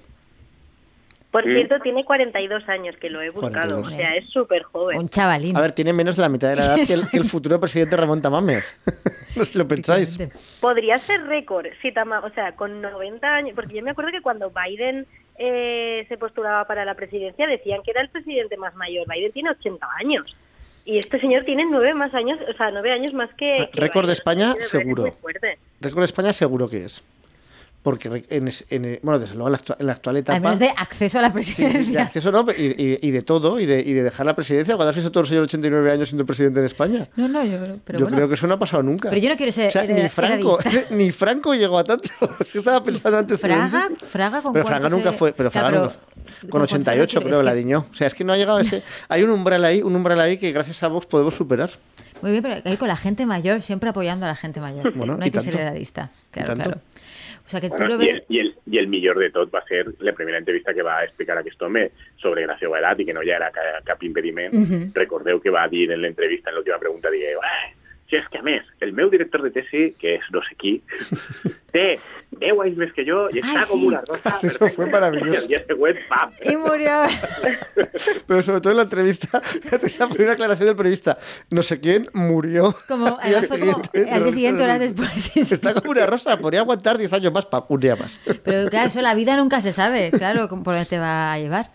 Por 1.34 1.42
cierto, 1.42 1.80
tiene 1.80 2.04
42 2.04 2.68
años, 2.68 2.96
que 2.96 3.10
lo 3.10 3.20
he 3.20 3.28
buscado. 3.28 3.82
42. 3.82 3.88
O 3.88 3.90
sea, 3.90 4.14
es 4.14 4.30
súper 4.30 4.62
joven. 4.62 4.98
Un 5.00 5.08
chavalín. 5.08 5.56
A 5.56 5.60
ver, 5.60 5.72
tiene 5.72 5.92
menos 5.92 6.14
de 6.14 6.22
la 6.22 6.28
mitad 6.28 6.48
de 6.48 6.54
la 6.54 6.64
edad 6.64 6.76
que 6.86 6.92
el, 6.92 7.10
que 7.10 7.16
el 7.16 7.24
futuro 7.24 7.58
presidente 7.58 7.96
Ramón 7.96 8.20
Tamames. 8.20 8.72
no 9.34 9.44
sé 9.44 9.50
si 9.50 9.58
lo 9.58 9.66
pensáis. 9.66 10.16
Podría 10.60 10.96
ser 10.98 11.24
récord, 11.26 11.66
si 11.82 11.90
Tama, 11.90 12.20
o 12.20 12.30
sea, 12.30 12.54
con 12.54 12.80
90 12.80 13.26
años, 13.34 13.52
porque 13.56 13.74
yo 13.74 13.82
me 13.82 13.90
acuerdo 13.90 14.12
que 14.12 14.22
cuando 14.22 14.52
Biden 14.52 15.08
eh, 15.36 16.06
se 16.08 16.16
postulaba 16.18 16.68
para 16.68 16.84
la 16.84 16.94
presidencia 16.94 17.48
decían 17.48 17.82
que 17.82 17.90
era 17.90 18.02
el 18.02 18.10
presidente 18.10 18.56
más 18.56 18.76
mayor. 18.76 19.04
Biden 19.12 19.32
tiene 19.32 19.50
80 19.50 19.88
años. 19.98 20.36
Y 20.84 20.98
este 20.98 21.18
señor 21.18 21.42
tiene 21.42 21.66
nueve 21.68 21.94
más 21.94 22.14
años, 22.14 22.38
o 22.48 22.52
sea, 22.52 22.70
nueve 22.70 22.92
años 22.92 23.12
más 23.12 23.30
que... 23.34 23.70
que 23.72 23.80
Récord 23.80 24.06
de. 24.06 24.12
España, 24.12 24.54
seguro. 24.60 25.16
Récord 25.80 26.00
de 26.00 26.04
España 26.04 26.32
seguro 26.32 26.70
que 26.70 26.84
es. 26.84 27.02
Porque 27.84 28.24
en, 28.30 28.50
en- 28.70 28.98
bueno, 29.02 29.18
desde 29.18 29.34
luego 29.34 29.48
en 29.48 29.52
la, 29.52 29.58
actua- 29.58 29.76
en 29.78 29.86
la 29.86 29.92
actual 29.92 30.16
etapa... 30.16 30.36
Al 30.36 30.42
menos 30.42 30.58
de 30.58 30.70
acceso 30.74 31.18
a 31.18 31.22
la 31.22 31.28
Sí, 31.34 31.42
sí, 31.44 31.62
presidencia. 31.62 31.92
de 31.92 32.00
acceso 32.00 32.32
no, 32.32 32.46
y, 32.56 32.62
y- 32.82 32.98
y 33.02 33.10
de 33.10 33.20
todo, 33.20 33.60
y 33.60 33.66
de, 33.66 33.80
y 33.82 33.92
de 33.92 34.02
dejar 34.02 34.24
la 34.24 34.34
presidencia. 34.34 34.74
Cuando 34.76 34.88
has 34.88 34.96
visto 34.96 35.12
todo 35.12 35.20
el 35.24 35.28
señor 35.28 35.42
89 35.44 35.92
años 35.92 36.08
siendo 36.08 36.24
presidente 36.24 36.60
en 36.60 36.66
España. 36.66 37.08
No, 37.14 37.28
no, 37.28 37.44
yo, 37.44 37.58
pero 37.84 37.98
yo 37.98 38.06
bueno. 38.06 38.16
creo 38.16 38.28
que 38.30 38.36
eso 38.36 38.46
no 38.46 38.54
ha 38.54 38.58
pasado 38.58 38.82
nunca. 38.82 39.10
Pero 39.10 39.20
yo 39.20 39.28
no 39.28 39.36
quiero 39.36 39.52
ser 39.52 39.68
O 39.68 39.70
sea, 39.70 39.84
ni 39.84 40.08
Franco, 40.08 40.58
ni 40.92 41.10
Franco 41.10 41.54
llegó 41.54 41.78
a 41.78 41.84
tanto. 41.84 42.08
Es 42.42 42.52
que 42.52 42.58
estaba 42.58 42.82
pensando 42.82 43.18
antes. 43.18 43.38
Fraga, 43.38 43.90
Fraga 44.08 44.40
con 44.40 44.54
Pero 44.54 44.64
Fraga 44.66 44.88
nunca 44.88 45.12
se- 45.12 45.18
fue, 45.18 45.32
pero 45.34 45.50
Fraga 45.50 45.70
nunca- 45.72 45.92
¿con 45.92 46.40
Con 46.40 46.50
cuánto 46.60 46.68
se 46.68 46.74
88 46.76 47.18
retiró? 47.20 47.36
creo 47.36 47.42
la 47.42 47.52
que- 47.52 47.58
diñó. 47.58 47.86
O 47.90 47.94
sea, 47.94 48.06
es 48.06 48.14
que 48.14 48.24
no 48.24 48.32
ha 48.32 48.38
llegado 48.38 48.56
a 48.58 48.62
ese... 48.62 48.82
Hay 49.10 49.22
un 49.24 49.28
umbral 49.30 49.62
ahí, 49.62 49.82
un 49.82 49.94
umbral 49.94 50.20
ahí 50.20 50.38
que 50.38 50.52
gracias 50.52 50.82
a 50.82 50.88
Vox 50.88 51.04
podemos 51.04 51.34
superar. 51.34 51.68
Muy 52.24 52.30
bien, 52.32 52.42
pero 52.42 52.54
ahí 52.64 52.78
con 52.78 52.88
la 52.88 52.96
gente 52.96 53.26
mayor, 53.26 53.60
siempre 53.60 53.90
apoyando 53.90 54.24
a 54.24 54.30
la 54.30 54.34
gente 54.34 54.58
mayor. 54.58 54.94
Bueno, 54.94 55.14
no 55.18 55.22
hay 55.24 55.30
que 55.30 55.40
ser 55.42 55.54
edadista. 55.56 56.10
Claro, 56.30 56.54
claro. 56.54 56.80
O 57.44 57.48
sea 57.50 57.60
que 57.60 57.68
tú 57.68 57.84
lo 57.86 57.98
ves. 57.98 58.08
el, 58.08 58.24
i, 58.30 58.38
el, 58.40 58.54
I 58.64 58.78
el 58.78 58.88
millor 58.88 59.18
de 59.18 59.28
tot 59.28 59.54
va 59.54 59.62
ser 59.68 59.92
la 59.98 60.14
primera 60.14 60.38
entrevista 60.38 60.72
que 60.72 60.80
va 60.80 61.04
explicar 61.04 61.36
aquest 61.36 61.60
home 61.60 61.90
sobre 62.16 62.46
seva 62.58 62.78
edat 62.80 63.00
i 63.00 63.04
que 63.04 63.12
no 63.12 63.20
hi 63.22 63.28
era 63.36 63.50
ca- 63.52 63.82
cap 63.84 64.02
impediment. 64.08 64.54
Mhm. 64.56 64.92
Recordeu 64.94 65.38
que 65.42 65.50
va 65.52 65.68
dir 65.68 65.90
en 65.92 66.00
l'entrevista, 66.00 66.48
en 66.48 66.56
l'última 66.56 66.78
pregunta, 66.80 67.10
digueu, 67.12 67.40
eh, 67.44 67.74
si 68.14 68.20
és 68.22 68.28
que 68.30 68.38
a 68.38 68.42
més, 68.46 68.62
el 68.80 68.92
meu 68.94 69.10
director 69.10 69.42
de 69.42 69.50
tesi, 69.50 69.88
que 69.98 70.14
és 70.20 70.26
no 70.30 70.38
sé 70.46 70.54
qui, 70.54 70.76
té 71.74 71.98
10 72.38 72.60
anys 72.62 72.76
més 72.78 72.92
que 72.94 73.02
jo 73.06 73.24
i 73.34 73.40
està 73.42 73.60
Ai, 73.62 73.66
com 73.66 73.80
sí. 73.80 73.86
una 73.90 74.00
rosa. 74.06 74.34
Eso 74.38 74.58
fue 74.58 74.68
perfecta. 74.70 74.90
maravilloso. 74.94 75.32
I 75.34 75.42
el 75.42 75.48
dia 75.50 75.60
següent, 75.66 75.98
pam. 76.08 76.30
Y 76.42 76.56
murió. 76.56 77.02
Pero 78.26 78.42
sobre 78.42 78.60
todo 78.60 78.70
en 78.72 78.76
la 78.78 78.82
entrevista, 78.84 79.42
esa 79.82 80.08
primera 80.08 80.32
aclaración 80.34 80.66
del 80.68 80.76
periodista, 80.76 81.18
no 81.50 81.62
sé 81.62 81.80
quién 81.80 82.08
murió. 82.12 82.76
Como, 82.88 83.18
además 83.20 83.46
fue 83.48 83.58
como 83.60 83.72
al 83.94 84.24
día 84.24 84.32
siguiente, 84.32 84.62
horas 84.62 84.80
después. 84.80 85.36
Está 85.36 85.74
como 85.74 85.90
una 85.90 86.06
rosa, 86.06 86.36
podría 86.38 86.60
aguantar 86.60 86.98
10 86.98 87.12
años 87.12 87.32
más, 87.32 87.46
pa, 87.46 87.64
un 87.68 87.80
día 87.80 87.96
más. 87.96 88.18
Pero 88.44 88.68
claro, 88.70 88.88
eso 88.88 89.02
la 89.02 89.14
vida 89.14 89.36
nunca 89.36 89.60
se 89.60 89.72
sabe, 89.72 90.10
claro, 90.10 90.48
cómo- 90.48 90.62
por 90.64 90.74
dónde 90.74 90.88
te 90.88 90.98
va 90.98 91.32
a 91.32 91.38
llevar. 91.38 91.70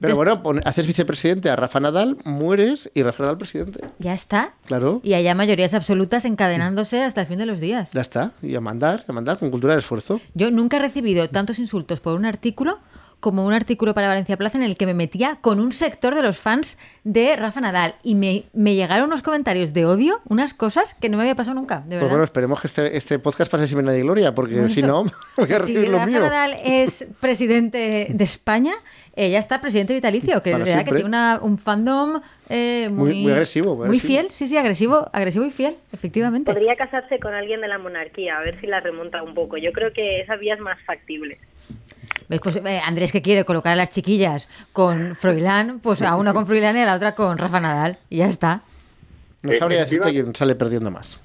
Pero 0.00 0.14
bueno, 0.16 0.42
pon- 0.42 0.60
haces 0.64 0.86
vicepresidente 0.86 1.50
a 1.50 1.56
Rafa 1.56 1.80
Nadal, 1.80 2.16
mueres 2.24 2.90
y 2.94 3.02
Rafa 3.02 3.24
Nadal 3.24 3.38
presidente. 3.38 3.80
Ya 3.98 4.14
está. 4.14 4.52
Claro, 4.66 5.00
Y 5.02 5.14
haya 5.14 5.34
mayorías 5.34 5.74
absolutas 5.74 6.24
encadenándose 6.24 7.02
hasta 7.02 7.20
el 7.22 7.26
fin 7.26 7.38
de 7.38 7.46
los 7.46 7.60
días. 7.60 7.90
ya 7.92 8.00
está. 8.00 8.32
Y 8.42 8.54
a 8.54 8.60
mandar, 8.60 9.04
a 9.08 9.12
mandar 9.12 9.38
con 9.38 9.50
cultura 9.50 9.74
de 9.74 9.80
esfuerzo. 9.80 10.20
Yo 10.34 10.50
nunca 10.50 10.76
he 10.76 10.80
recibido 10.80 11.28
tantos 11.30 11.58
insultos 11.58 12.00
por 12.00 12.14
un 12.14 12.24
artículo 12.26 12.78
como 13.20 13.44
un 13.44 13.52
artículo 13.52 13.94
para 13.94 14.06
Valencia 14.06 14.36
Plaza 14.36 14.58
en 14.58 14.62
el 14.62 14.76
que 14.76 14.86
me 14.86 14.94
metía 14.94 15.38
con 15.40 15.58
un 15.58 15.72
sector 15.72 16.14
de 16.14 16.22
los 16.22 16.38
fans 16.38 16.78
de 17.02 17.34
Rafa 17.34 17.60
Nadal 17.60 17.96
y 18.04 18.14
me, 18.14 18.44
me 18.52 18.76
llegaron 18.76 19.06
unos 19.08 19.22
comentarios 19.22 19.72
de 19.74 19.86
odio, 19.86 20.20
unas 20.28 20.54
cosas 20.54 20.94
que 20.94 21.08
no 21.08 21.16
me 21.16 21.24
había 21.24 21.34
pasado 21.34 21.56
nunca, 21.56 21.80
de 21.80 21.98
Pues 21.98 22.08
bueno, 22.08 22.22
esperemos 22.22 22.60
que 22.60 22.68
este, 22.68 22.96
este 22.96 23.18
podcast 23.18 23.50
pase 23.50 23.66
sin 23.66 23.78
pena 23.78 23.90
de 23.90 24.02
gloria, 24.02 24.36
porque 24.36 24.54
Bueno, 24.54 24.68
si 24.68 24.82
no, 24.84 25.02
voy 25.36 25.52
a 25.52 25.66
si 25.66 25.84
Rafa 25.86 26.06
mío. 26.06 26.20
Nadal 26.20 26.54
es 26.64 27.06
presidente 27.18 28.06
de 28.10 28.22
España, 28.24 28.74
eh, 29.20 29.30
ya 29.30 29.38
está 29.40 29.60
presidente 29.60 29.92
vitalicio, 29.94 30.42
que 30.42 30.50
de 30.50 30.56
Para 30.58 30.64
verdad 30.64 30.84
que 30.84 30.92
tiene 30.92 31.08
una- 31.08 31.40
un 31.42 31.58
fandom 31.58 32.20
eh, 32.48 32.88
muy, 32.88 33.10
Muy- 33.14 33.22
muy 33.24 33.32
agresivo, 33.32 33.74
muy 33.76 33.86
agresivo. 33.86 34.06
fiel, 34.08 34.30
sí, 34.30 34.46
sí, 34.46 34.56
agresivo, 34.56 35.08
agresivo 35.12 35.44
y 35.44 35.50
fiel, 35.50 35.74
efectivamente. 35.92 36.52
Podría 36.52 36.76
casarse 36.76 37.18
con 37.18 37.34
alguien 37.34 37.60
de 37.60 37.68
la 37.68 37.78
monarquía, 37.78 38.38
a 38.38 38.42
ver 38.42 38.60
si 38.60 38.66
la 38.68 38.80
remonta 38.80 39.22
un 39.22 39.34
poco. 39.34 39.56
Yo 39.56 39.72
creo 39.72 39.92
que 39.92 40.20
esa 40.20 40.36
vía 40.36 40.54
es 40.54 40.60
más 40.60 40.78
factible. 40.86 41.38
¿Ves? 42.28 42.40
Pues 42.42 42.56
eh, 42.56 42.80
Andrés 42.84 43.10
que 43.10 43.20
quiere 43.22 43.44
colocar 43.44 43.72
a 43.72 43.76
las 43.76 43.90
chiquillas 43.90 44.48
con 44.72 45.16
Froilán, 45.16 45.80
pues 45.80 46.00
a 46.02 46.14
una 46.16 46.32
con 46.32 46.46
Froilán 46.46 46.76
y 46.76 46.80
a 46.80 46.86
la 46.86 46.94
otra 46.94 47.14
con 47.14 47.38
Rafa 47.38 47.58
Nadal. 47.60 47.98
Y 48.10 48.18
ya 48.18 48.26
está. 48.26 48.62
No 49.42 49.50
Eh, 49.52 49.58
sabría 49.58 49.80
encima- 49.82 50.06
decirte 50.06 50.22
quién 50.22 50.34
sale 50.34 50.54
perdiendo 50.54 50.90
más. 50.90 51.18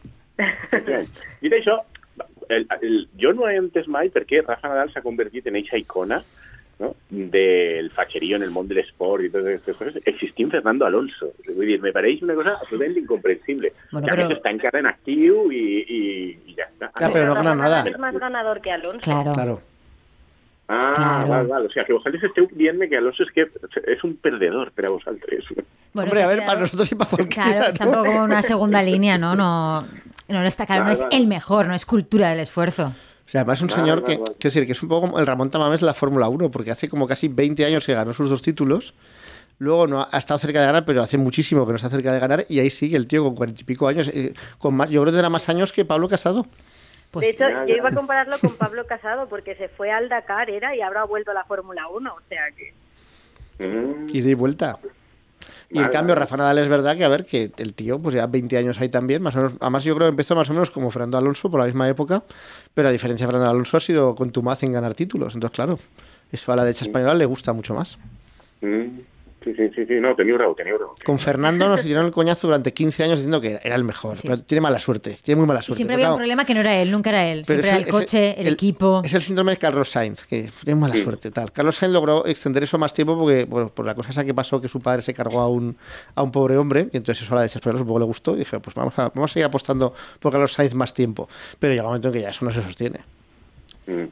El, 2.49 2.67
el, 2.81 3.07
jo 3.19 3.31
no 3.33 3.47
he 3.49 3.55
entès 3.57 3.87
mai 3.87 4.09
per 4.13 4.25
què 4.27 4.41
Rafa 4.43 4.67
Nadal 4.69 4.89
s'ha 4.91 5.01
convertit 5.01 5.47
en 5.47 5.55
eixa 5.55 5.77
icona 5.79 6.19
no? 6.79 6.95
del 7.09 7.91
fatxerío 7.91 8.35
en 8.37 8.43
el 8.43 8.51
món 8.51 8.67
de 8.67 8.75
l'esport 8.75 9.23
i 9.23 9.29
totes 9.29 9.47
aquestes 9.53 9.75
coses, 9.77 10.01
existint 10.05 10.49
Fernando 10.51 10.85
Alonso. 10.85 11.31
Me 11.55 11.91
pareix 11.93 12.21
una 12.23 12.33
cosa 12.35 12.55
absolutament 12.59 12.97
incomprensible. 13.03 13.73
Bueno, 13.91 14.07
està 14.33 14.49
encara 14.51 14.79
en 14.79 14.87
actiu 14.89 15.51
i, 15.51 15.61
i, 15.83 16.01
i 16.49 16.55
ja 16.57 16.65
està. 16.71 16.89
Ya, 16.99 17.11
pero 17.13 17.27
no 17.29 17.35
gana 17.35 17.55
nada. 17.55 17.83
Es 17.87 17.99
más 17.99 18.17
ganador 18.17 18.61
que 18.61 18.71
Alonso. 18.71 19.01
Claro. 19.01 19.33
Claro. 19.33 19.61
Ah, 20.67 20.93
Claro. 20.95 21.27
val, 21.29 21.47
val. 21.47 21.65
O 21.67 21.69
sigui, 21.69 21.85
que 21.85 21.93
vosaltres 21.93 22.23
esteu 22.23 22.47
dient 22.55 22.79
que 22.89 22.97
Alonso 22.97 23.23
és 23.23 23.31
que 23.35 23.45
és 23.91 24.03
un 24.07 24.15
perdedor 24.15 24.71
per 24.71 24.87
a 24.87 24.93
vosaltres. 24.95 25.45
Bueno, 25.93 26.09
Hombre, 26.09 26.23
a 26.23 26.27
ver, 26.27 26.37
quedado- 26.39 26.47
para 26.47 26.59
nosotros 26.61 26.91
y 26.91 26.95
para 26.95 27.09
cualquiera. 27.09 27.43
Claro, 27.43 27.59
¿no? 27.59 27.67
está 27.69 27.85
un 27.85 27.91
poco 27.93 28.05
como 28.05 28.23
una 28.23 28.41
segunda 28.41 28.81
línea, 28.81 29.17
¿no? 29.17 29.35
No, 29.35 29.81
no 30.29 30.43
está 30.45 30.65
claro, 30.65 30.81
no 30.81 30.85
Vale, 30.87 30.93
es 30.93 31.01
vale. 31.03 31.17
el 31.17 31.27
mejor, 31.27 31.67
no 31.67 31.75
es 31.75 31.85
cultura 31.85 32.29
del 32.29 32.39
esfuerzo. 32.39 32.93
Sea, 33.33 33.41
además 33.41 33.57
es 33.57 33.63
un 33.63 33.69
señor 33.71 34.03
que, 34.03 34.17
vale. 34.17 34.35
quiero 34.37 34.53
decir, 34.53 34.65
que 34.67 34.73
es 34.73 34.83
un 34.83 34.89
poco 34.89 35.07
como 35.07 35.19
el 35.19 35.25
Ramón 35.25 35.49
Tamames 35.49 35.79
de 35.79 35.87
la 35.87 35.95
Fórmula 35.95 36.29
1, 36.29 36.51
porque 36.51 36.69
hace 36.69 36.87
como 36.87 37.07
casi 37.07 37.29
20 37.29 37.65
años 37.65 37.83
que 37.83 37.95
ganó 37.95 38.13
sus 38.13 38.29
dos 38.29 38.43
títulos. 38.43 38.93
Luego 39.57 39.87
no 39.87 40.07
ha, 40.11 40.17
estado 40.19 40.37
cerca 40.37 40.59
de 40.59 40.67
ganar, 40.67 40.85
pero 40.85 41.01
hace 41.01 41.17
muchísimo 41.17 41.65
que 41.65 41.71
no 41.71 41.77
está 41.77 41.89
cerca 41.89 42.13
de 42.13 42.19
ganar. 42.19 42.45
Y 42.47 42.59
ahí 42.59 42.69
sigue 42.69 42.95
el 42.95 43.07
tío 43.07 43.23
con 43.23 43.33
cuarenta 43.33 43.61
y 43.61 43.63
pico 43.63 43.87
años. 43.87 44.07
eh, 44.09 44.35
con 44.59 44.75
más, 44.75 44.91
yo 44.91 45.01
creo 45.01 45.05
que 45.11 45.15
tendrá 45.15 45.31
más 45.31 45.49
años 45.49 45.73
que 45.73 45.83
Pablo 45.83 46.07
Casado. 46.07 46.45
Pues 47.09 47.25
de 47.25 47.31
hecho, 47.31 47.65
yo 47.65 47.75
iba 47.75 47.89
a 47.89 47.95
compararlo 47.95 48.37
con 48.37 48.55
Pablo 48.55 48.85
Casado 48.85 49.27
porque 49.27 49.55
se 49.55 49.67
fue 49.67 49.89
al 49.89 50.09
Dakar, 50.09 50.51
era, 50.51 50.75
y 50.75 50.81
ahora 50.81 51.01
ha 51.01 51.05
vuelto 51.05 51.31
a 51.31 51.33
la 51.33 51.45
Fórmula 51.45 51.87
1. 51.87 52.13
O 52.13 52.19
sea 52.29 52.43
que. 52.51 53.67
Mm. 53.67 54.09
Y 54.15 54.21
de 54.21 54.35
vuelta. 54.35 54.77
Y 55.73 55.79
en 55.79 55.89
cambio. 55.89 56.15
Rafa 56.15 56.37
Nadal 56.37 56.59
es 56.59 56.67
verdad 56.67 56.95
que, 56.95 57.03
a 57.03 57.09
ver, 57.09 57.25
que 57.25 57.51
el 57.57 57.73
tío, 57.73 57.99
pues 57.99 58.13
ya 58.15 58.27
20 58.27 58.57
años 58.57 58.79
ahí 58.79 58.89
también, 58.89 59.21
más 59.21 59.35
o 59.35 59.39
menos, 59.39 59.53
además 59.59 59.83
yo 59.83 59.95
creo 59.95 60.07
que 60.07 60.11
empezó 60.11 60.35
más 60.35 60.49
o 60.49 60.53
menos 60.53 60.69
como 60.69 60.91
Fernando 60.91 61.17
Alonso 61.17 61.49
por 61.49 61.59
la 61.59 61.65
misma 61.65 61.89
época, 61.89 62.23
pero 62.73 62.89
a 62.89 62.91
diferencia 62.91 63.25
de 63.25 63.31
Fernando 63.31 63.51
Alonso 63.51 63.77
ha 63.77 63.79
sido 63.79 64.13
contumaz 64.15 64.61
en 64.63 64.71
ganar 64.71 64.93
títulos. 64.93 65.33
Entonces, 65.33 65.55
claro, 65.55 65.79
eso 66.31 66.51
a 66.51 66.55
la 66.55 66.63
derecha 66.63 66.85
española 66.85 67.15
le 67.15 67.25
gusta 67.25 67.53
mucho 67.53 67.73
más. 67.73 67.97
Mm, 68.61 68.99
Sí, 69.43 69.53
sí, 69.55 69.69
sí, 69.75 69.85
sí, 69.85 69.93
no, 69.99 70.15
tenía 70.15 70.37
raó, 70.37 70.55
tenía. 70.55 70.73
Con 71.03 71.19
Fernando 71.19 71.67
nos 71.69 71.83
dieron 71.83 72.05
el 72.05 72.11
coñazo 72.11 72.47
durante 72.47 72.71
15 72.73 73.03
años 73.03 73.17
diciendo 73.17 73.41
que 73.41 73.59
era 73.61 73.75
el 73.75 73.83
mejor, 73.83 74.15
Sí. 74.17 74.27
pero 74.27 74.41
tiene 74.41 74.61
mala 74.61 74.79
suerte, 74.79 75.17
tiene 75.21 75.39
muy 75.39 75.47
mala 75.47 75.59
Y 75.59 75.63
suerte. 75.63 75.77
siempre 75.77 75.95
había 75.95 76.11
un 76.11 76.17
problema 76.17 76.45
que 76.45 76.53
no 76.53 76.61
era 76.61 76.75
él, 76.75 76.91
nunca 76.91 77.09
era 77.09 77.25
él. 77.25 77.45
Siempre 77.45 77.67
es 77.67 77.73
era 77.75 77.83
el 77.83 77.89
coche, 77.91 78.39
el, 78.39 78.47
equipo. 78.47 79.01
Es 79.03 79.13
el 79.13 79.21
síndrome 79.21 79.51
de 79.51 79.57
Carlos 79.57 79.89
Sainz, 79.91 80.25
que 80.25 80.49
tiene 80.63 80.79
mala 80.79 80.95
suerte. 80.95 81.29
tal. 81.31 81.51
Carlos 81.51 81.75
Sainz 81.75 81.93
logró 81.93 82.25
extender 82.25 82.63
eso 82.63 82.77
más 82.77 82.93
tiempo 82.93 83.17
porque 83.17 83.45
bueno, 83.45 83.69
por 83.69 83.85
la 83.85 83.95
cosa 83.95 84.11
esa 84.11 84.23
que 84.23 84.33
pasó 84.33 84.61
que 84.61 84.67
su 84.69 84.79
padre 84.79 85.01
se 85.01 85.13
cargó 85.13 85.41
a 85.41 85.49
un, 85.49 85.75
a 86.15 86.23
un 86.23 86.31
pobre 86.31 86.55
hombre 86.57 86.87
y 86.93 86.97
entonces 86.97 87.23
eso 87.23 87.33
a 87.33 87.37
la 87.37 87.41
desesperada 87.43 87.81
un 87.81 87.87
poco 87.87 87.99
le 87.99 88.05
gustó 88.05 88.35
y 88.35 88.39
dije, 88.39 88.59
pues 88.61 88.73
vamos 88.75 88.97
a, 88.97 89.09
vamos 89.09 89.31
a 89.31 89.33
seguir 89.33 89.45
apostando 89.45 89.93
por 90.19 90.31
Carlos 90.31 90.53
Sainz 90.53 90.73
más 90.73 90.93
tiempo. 90.93 91.27
Pero 91.59 91.73
llega 91.73 91.83
un 91.83 91.89
momento 91.89 92.07
en 92.07 92.13
que 92.13 92.21
ya 92.21 92.29
eso 92.29 92.45
no 92.45 92.51
se 92.51 92.61
sostiene. 92.61 93.01
Mm. 93.87 94.03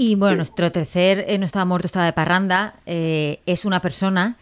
Y 0.00 0.14
bueno, 0.14 0.34
Sí. 0.34 0.36
nuestro 0.38 0.70
tercer 0.70 1.24
eh, 1.26 1.38
no 1.38 1.44
estaba 1.44 1.64
muerto, 1.64 1.86
estaba 1.86 2.04
de 2.06 2.12
parranda, 2.12 2.74
eh, 2.86 3.40
es 3.46 3.64
una 3.64 3.80
persona 3.80 4.36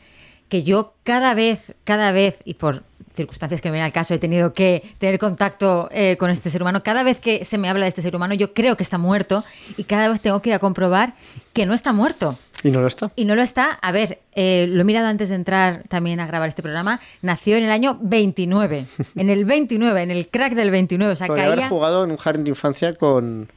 que 0.48 0.62
yo 0.62 0.94
cada 1.02 1.34
vez, 1.34 1.74
cada 1.84 2.12
vez, 2.12 2.38
y 2.44 2.54
por 2.54 2.82
circunstancias 3.14 3.60
que 3.60 3.68
me 3.68 3.74
vienen 3.74 3.86
al 3.86 3.92
caso, 3.92 4.14
he 4.14 4.18
tenido 4.18 4.52
que 4.52 4.82
tener 4.98 5.18
contacto 5.18 5.88
eh, 5.90 6.16
con 6.18 6.30
este 6.30 6.50
ser 6.50 6.62
humano, 6.62 6.82
cada 6.82 7.02
vez 7.02 7.18
que 7.18 7.44
se 7.44 7.58
me 7.58 7.68
habla 7.68 7.84
de 7.84 7.88
este 7.88 8.02
ser 8.02 8.14
humano, 8.14 8.34
yo 8.34 8.52
creo 8.52 8.76
que 8.76 8.82
está 8.82 8.98
muerto 8.98 9.42
y 9.76 9.84
cada 9.84 10.08
vez 10.08 10.20
tengo 10.20 10.40
que 10.42 10.50
ir 10.50 10.54
a 10.54 10.58
comprobar 10.58 11.14
que 11.52 11.66
no 11.66 11.74
está 11.74 11.92
muerto. 11.92 12.38
Y 12.62 12.70
no 12.70 12.80
lo 12.80 12.86
está. 12.86 13.12
Y 13.16 13.24
no 13.26 13.34
lo 13.34 13.42
está. 13.42 13.72
A 13.82 13.92
ver, 13.92 14.20
eh, 14.34 14.66
lo 14.68 14.80
he 14.80 14.84
mirado 14.84 15.06
antes 15.06 15.28
de 15.28 15.34
entrar 15.34 15.84
también 15.88 16.20
a 16.20 16.26
grabar 16.26 16.48
este 16.48 16.62
programa. 16.62 17.00
Nació 17.22 17.56
en 17.56 17.64
el 17.64 17.70
año 17.70 17.98
29. 18.00 18.86
En 19.14 19.30
el 19.30 19.44
29, 19.44 20.02
en 20.02 20.10
el 20.10 20.28
crack 20.28 20.54
del 20.54 20.70
29. 20.70 21.12
O 21.12 21.16
sea, 21.16 21.26
haber 21.26 21.68
jugado 21.68 22.04
en 22.04 22.10
un 22.10 22.16
jardín 22.16 22.44
de 22.44 22.50
infancia 22.50 22.94
con, 22.94 23.48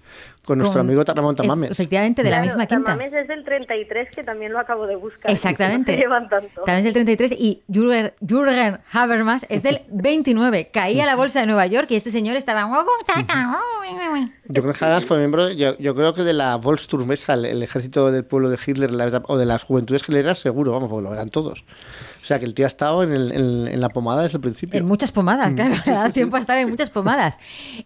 con 0.46 0.58
nuestro 0.58 0.80
con- 0.80 0.88
amigo 0.88 1.04
Ramón 1.06 1.36
Tamames. 1.36 1.72
Efectivamente, 1.72 2.24
de 2.24 2.30
la 2.30 2.38
Claro, 2.38 2.46
misma 2.48 2.66
quinta. 2.66 2.92
Tamames 2.92 3.14
es 3.14 3.28
del 3.28 3.44
33, 3.44 4.16
que 4.16 4.24
también 4.24 4.52
lo 4.52 4.60
acabo 4.60 4.88
de 4.88 4.96
buscar. 4.96 5.30
Exactamente. 5.32 5.92
No 5.96 5.98
llevan 6.00 6.30
tanto. 6.30 6.62
También 6.66 6.78
es 6.80 6.84
del 6.86 6.94
33 6.94 7.32
y 7.40 7.62
Jürgen, 7.72 8.14
Jürgen 8.28 8.80
Habermas 8.92 9.46
es 9.50 9.62
del 9.64 9.82
29. 9.90 10.70
Caía 10.72 11.06
la 11.06 11.16
bolsa 11.16 11.42
de 11.42 11.46
Nueva 11.46 11.66
York 11.68 11.88
y 11.92 11.96
este 11.96 12.12
señor 12.12 12.36
estaba... 12.36 12.68
Yo 14.52 14.62
creo 14.62 14.74
que 14.74 14.86
Haras 14.86 15.06
fue 15.06 15.18
miembro, 15.18 15.50
yo, 15.52 15.78
yo 15.78 15.96
creo 15.96 16.14
que 16.14 16.24
de 16.24 16.34
la 16.34 16.56
Volksturmesa, 16.56 17.34
el, 17.34 17.46
el 17.46 17.64
ejército 17.64 18.12
del 18.12 18.26
pueblo 18.26 18.50
de 18.50 18.58
Hitler 18.66 18.92
la 18.92 19.22
o 19.28 19.38
de 19.38 19.46
las 19.46 19.64
juventudes 19.64 20.04
hitleras, 20.04 20.40
seguro, 20.40 20.72
vamos, 20.72 20.90
porque 20.90 21.04
lo 21.08 21.14
eran 21.14 21.30
todos. 21.30 21.64
O 22.22 22.26
sea 22.26 22.38
que 22.38 22.46
el 22.46 22.54
tío 22.54 22.66
ha 22.66 22.68
estado 22.68 23.02
en, 23.04 23.12
el- 23.14 23.32
en- 23.32 23.68
en 23.68 23.80
la 23.82 23.90
pomada 23.90 24.24
desde 24.24 24.38
el 24.38 24.42
principio. 24.42 24.80
En 24.80 24.86
muchas 24.86 25.12
pomadas, 25.12 25.54
claro, 25.54 25.76
le 25.86 25.92
da 25.94 26.10
tiempo 26.10 26.36
a 26.36 26.40
estar 26.40 26.58
en 26.58 26.70
muchas 26.70 26.90
pomadas. 26.90 27.40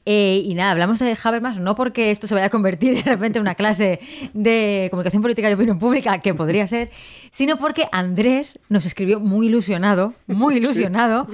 Eh, 0.06 0.41
y 0.43 0.54
nada, 0.56 0.72
hablamos 0.72 1.00
de 1.00 1.15
Habermas 1.24 1.60
no 1.60 1.76
porque 1.76 2.12
esto 2.12 2.28
se 2.28 2.34
vaya 2.34 2.48
a 2.48 2.50
convertir 2.50 2.96
de 2.96 3.02
repente 3.04 3.38
en 3.38 3.41
una 3.43 3.56
clase 3.56 4.00
de 4.34 4.88
comunicación 4.89 5.22
política 5.22 5.50
y 5.50 5.54
opinión 5.54 5.80
pública, 5.80 6.17
que 6.19 6.34
podría 6.34 6.65
ser, 6.67 6.89
sino 7.32 7.58
porque 7.58 7.88
Andrés 7.91 8.60
nos 8.69 8.86
escribió 8.86 9.19
muy 9.19 9.48
ilusionado, 9.48 10.13
muy 10.28 10.58
ilusionado, 10.58 11.28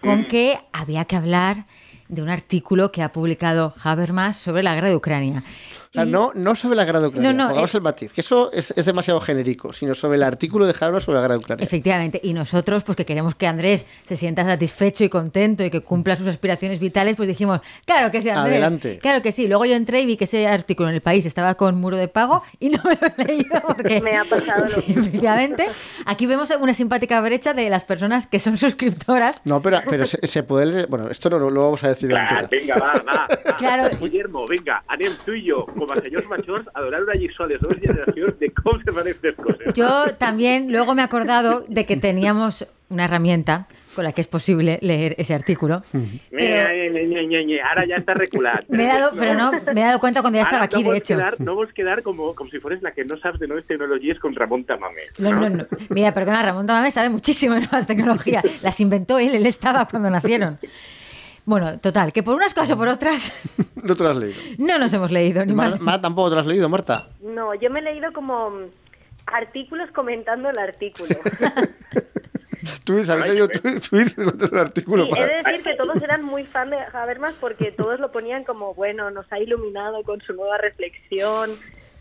con 0.00 0.24
que 0.26 0.58
había 0.72 1.04
que 1.04 1.16
hablar 1.16 1.64
de 2.08 2.22
un 2.22 2.28
artículo 2.28 2.92
que 2.92 3.02
ha 3.02 3.10
publicado 3.10 3.74
Habermas 3.82 4.36
sobre 4.36 4.62
la 4.62 4.74
guerra 4.76 4.88
de 4.90 4.94
Ucrania. 4.96 5.42
Sea, 5.96 6.04
Y- 6.04 6.10
no, 6.10 6.30
no 6.34 6.54
sobre 6.54 6.76
la 6.76 6.84
guerra 6.84 7.00
de 7.00 7.08
Ucrania, 7.08 7.32
No, 7.32 7.38
no, 7.44 7.48
pongamos 7.48 7.74
eh, 7.74 7.76
el 7.78 7.82
matiz, 7.82 8.12
que 8.12 8.20
eso 8.20 8.52
es, 8.52 8.72
es 8.76 8.84
demasiado 8.84 9.20
genérico, 9.20 9.72
sino 9.72 9.94
sobre 9.94 10.16
el 10.16 10.22
artículo 10.22 10.66
de 10.66 10.74
Habermas 10.78 11.02
sobre 11.04 11.16
la 11.16 11.22
guerra 11.22 11.34
de 11.34 11.38
Ucrania. 11.38 11.64
Efectivamente, 11.64 12.20
y 12.22 12.32
nosotros, 12.34 12.84
pues 12.84 12.96
que 12.96 13.04
queremos 13.06 13.34
que 13.34 13.46
Andrés 13.46 13.86
se 14.04 14.16
sienta 14.16 14.44
satisfecho 14.44 15.02
y 15.04 15.08
contento 15.08 15.64
y 15.64 15.70
que 15.70 15.80
cumpla 15.80 16.14
sus 16.16 16.28
aspiraciones 16.28 16.78
vitales, 16.80 17.16
pues 17.16 17.28
dijimos, 17.28 17.60
claro 17.84 18.10
que 18.12 18.20
sí, 18.20 18.28
Andrés. 18.28 18.52
Adelante. 18.52 18.98
Claro 19.00 19.22
que 19.22 19.32
sí. 19.32 19.48
Luego 19.48 19.64
yo 19.64 19.74
entré 19.74 20.00
y 20.02 20.06
vi 20.06 20.16
que 20.16 20.24
ese 20.24 20.46
artículo 20.46 20.88
en 20.90 20.94
el 20.96 21.00
país 21.00 21.24
estaba 21.26 21.54
con 21.54 21.80
muro 21.80 21.96
de 21.96 22.08
pago 22.08 22.42
y 22.60 22.68
no 22.68 22.82
me 22.84 22.94
lo 22.96 23.14
he 23.16 23.24
leído 23.26 23.60
porque. 23.66 24.00
Me 24.02 24.16
ha 24.16 24.24
pasado 24.24 24.66
lo 24.66 24.76
mismo. 24.78 25.00
Efectivamente. 25.00 25.66
Aquí 26.04 26.26
vemos 26.26 26.50
una 26.60 26.74
simpática 26.74 27.20
brecha 27.20 27.54
de 27.54 27.70
las 27.70 27.84
personas 27.84 28.26
que 28.26 28.38
son 28.38 28.56
suscriptoras. 28.58 29.40
No, 29.44 29.62
pero, 29.62 29.80
pero 29.88 30.06
se, 30.06 30.18
se 30.26 30.42
puede 30.42 30.66
leer- 30.66 30.86
Bueno, 30.88 31.08
esto 31.10 31.30
no, 31.30 31.38
no 31.38 31.50
lo 31.50 31.62
vamos 31.62 31.82
a 31.84 31.88
decir 31.88 32.08
Clar, 32.10 32.44
entero. 32.44 32.48
vinga, 32.50 32.74
va, 32.78 32.92
va, 33.06 33.26
va. 33.26 33.56
Claro. 33.56 33.84
Guillermo, 34.00 34.46
vinga, 34.46 34.82
anem 34.88 35.12
tu 35.24 35.32
i 35.32 35.48
jo, 35.50 35.66
com 35.86 35.96
a 35.96 36.02
senyors 36.02 36.26
majors, 36.28 36.66
a 36.74 36.82
donar 36.82 37.02
una 37.02 37.14
lliçó 37.14 37.44
a 37.44 37.46
les 37.46 37.60
dues 37.60 37.78
generacions 37.80 38.38
de 38.40 38.50
com 38.52 38.80
se 38.82 38.92
fan 38.92 39.06
aquestes 39.06 39.34
coses. 39.38 39.72
Yo 39.74 40.14
también 40.18 40.70
luego 40.72 40.94
me 40.94 41.02
he 41.02 41.04
acordado 41.04 41.64
de 41.68 41.86
que 41.86 41.96
teníamos 41.96 42.66
una 42.88 43.04
herramienta 43.04 43.66
con 43.96 44.04
la 44.04 44.12
que 44.12 44.20
es 44.20 44.26
posible 44.28 44.78
leer 44.82 45.14
ese 45.18 45.34
artículo. 45.34 45.82
Pero 46.30 46.68
Ara 47.64 47.86
ja 47.88 47.96
està 47.96 48.14
reculat. 48.14 48.68
me 48.68 48.84
he 48.84 48.86
dado, 48.86 49.12
pero 49.16 49.34
no, 49.34 49.50
me 49.72 49.80
he 49.80 49.84
dado 49.84 49.98
cuenta 49.98 50.20
cuando 50.20 50.36
ya 50.36 50.42
estaba 50.42 50.64
Ara 50.64 50.66
aquí, 50.66 50.84
no 50.84 50.92
de 50.92 50.98
hecho. 50.98 51.16
Quedar, 51.16 51.40
no 51.40 51.54
vols 51.54 51.72
quedar 51.72 52.02
como, 52.02 52.34
como 52.34 52.50
si 52.50 52.60
fueres 52.60 52.82
la 52.82 52.92
que 52.92 53.04
no 53.04 53.16
sabes 53.16 53.40
de 53.40 53.48
nuevas 53.48 53.66
tecnologías 53.66 54.18
con 54.18 54.34
Ramón 54.34 54.64
Tamames. 54.64 55.18
No, 55.18 55.30
no, 55.32 55.48
no. 55.48 55.66
Mira, 55.88 56.12
perdona, 56.12 56.42
Ramón 56.42 56.66
Tamames 56.66 56.92
sabe 56.92 57.08
muchísimo 57.08 57.54
de 57.54 57.60
nuevas 57.60 57.86
tecnologías. 57.86 58.44
Las 58.62 58.78
inventó 58.80 59.18
él, 59.18 59.34
él 59.34 59.46
estaba 59.46 59.88
cuando 59.88 60.10
nacieron. 60.10 60.58
Bueno, 61.46 61.78
total, 61.80 62.12
que 62.12 62.22
por 62.22 62.34
unas 62.34 62.52
cosas 62.52 62.72
o 62.72 62.76
por 62.76 62.88
otras 62.88 63.32
No 63.82 63.94
te 63.96 64.02
lo 64.02 64.10
has 64.10 64.16
leído. 64.16 64.36
no 64.58 64.78
nos 64.78 64.92
hemos 64.92 65.10
leído 65.10 65.44
ni 65.46 65.52
Mar- 65.54 66.00
tampoco 66.02 66.28
te 66.28 66.34
lo 66.34 66.40
has 66.42 66.46
leído, 66.46 66.68
Marta. 66.68 67.06
No, 67.22 67.54
yo 67.54 67.70
me 67.70 67.78
he 67.80 67.82
leído 67.82 68.12
como 68.12 68.50
mm, 68.50 68.64
artículos 69.26 69.90
comentando 69.92 70.50
el 70.50 70.58
artículo. 70.58 71.08
Tú 72.84 73.04
sabes 73.04 73.30
tweets 73.88 74.14
con 74.14 74.38
el 74.52 74.58
artículo. 74.58 75.04
Sí, 75.04 75.10
para- 75.10 75.24
he 75.24 75.28
de 75.28 75.42
decir 75.42 75.62
que 75.62 75.74
todos 75.74 76.02
eran 76.02 76.24
muy 76.24 76.44
fan 76.44 76.70
de 76.70 76.78
Habermas 76.92 77.34
porque 77.40 77.70
todos 77.70 78.00
lo 78.00 78.10
ponían 78.10 78.42
como, 78.44 78.74
bueno, 78.74 79.10
nos 79.10 79.30
ha 79.32 79.38
iluminado 79.38 80.02
con 80.02 80.20
su 80.20 80.32
nueva 80.34 80.58
reflexión, 80.58 81.50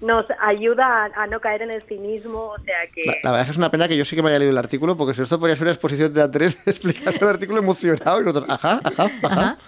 nos 0.06 0.26
ayuda 0.40 1.06
a, 1.06 1.24
a 1.24 1.28
no 1.28 1.40
caer 1.40 1.64
en 1.64 1.72
el 1.72 1.82
cinismo, 1.82 2.52
o 2.52 2.60
sea 2.60 2.88
que... 2.94 3.02
La, 3.06 3.14
la 3.24 3.32
verdad 3.32 3.42
es 3.42 3.46
que 3.48 3.52
es 3.52 3.58
una 3.58 3.72
pena 3.72 3.88
que 3.88 3.98
yo 3.98 4.06
sí 4.06 4.16
que 4.16 4.22
me 4.22 4.30
haya 4.30 4.40
leído 4.40 4.52
el 4.52 4.58
artículo, 4.58 4.96
porque 4.96 5.14
si 5.14 5.22
esto 5.24 5.40
podría 5.40 5.56
ser 5.56 5.64
una 5.64 5.72
exposición 5.72 6.14
de 6.14 6.24
A3 6.24 6.58
explicando 6.68 7.20
el 7.22 7.28
artículo 7.36 7.60
emocionado 7.60 8.22
y 8.22 8.26
nosotros, 8.26 8.50
ajá, 8.50 8.80
ajá, 8.84 9.10
ajá. 9.24 9.58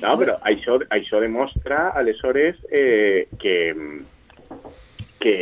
No, 0.00 0.14
però 0.16 0.38
això, 0.48 0.78
això 0.88 1.18
demostra, 1.20 1.90
aleshores, 1.92 2.56
eh, 2.72 3.28
que, 3.38 4.00
que, 5.20 5.34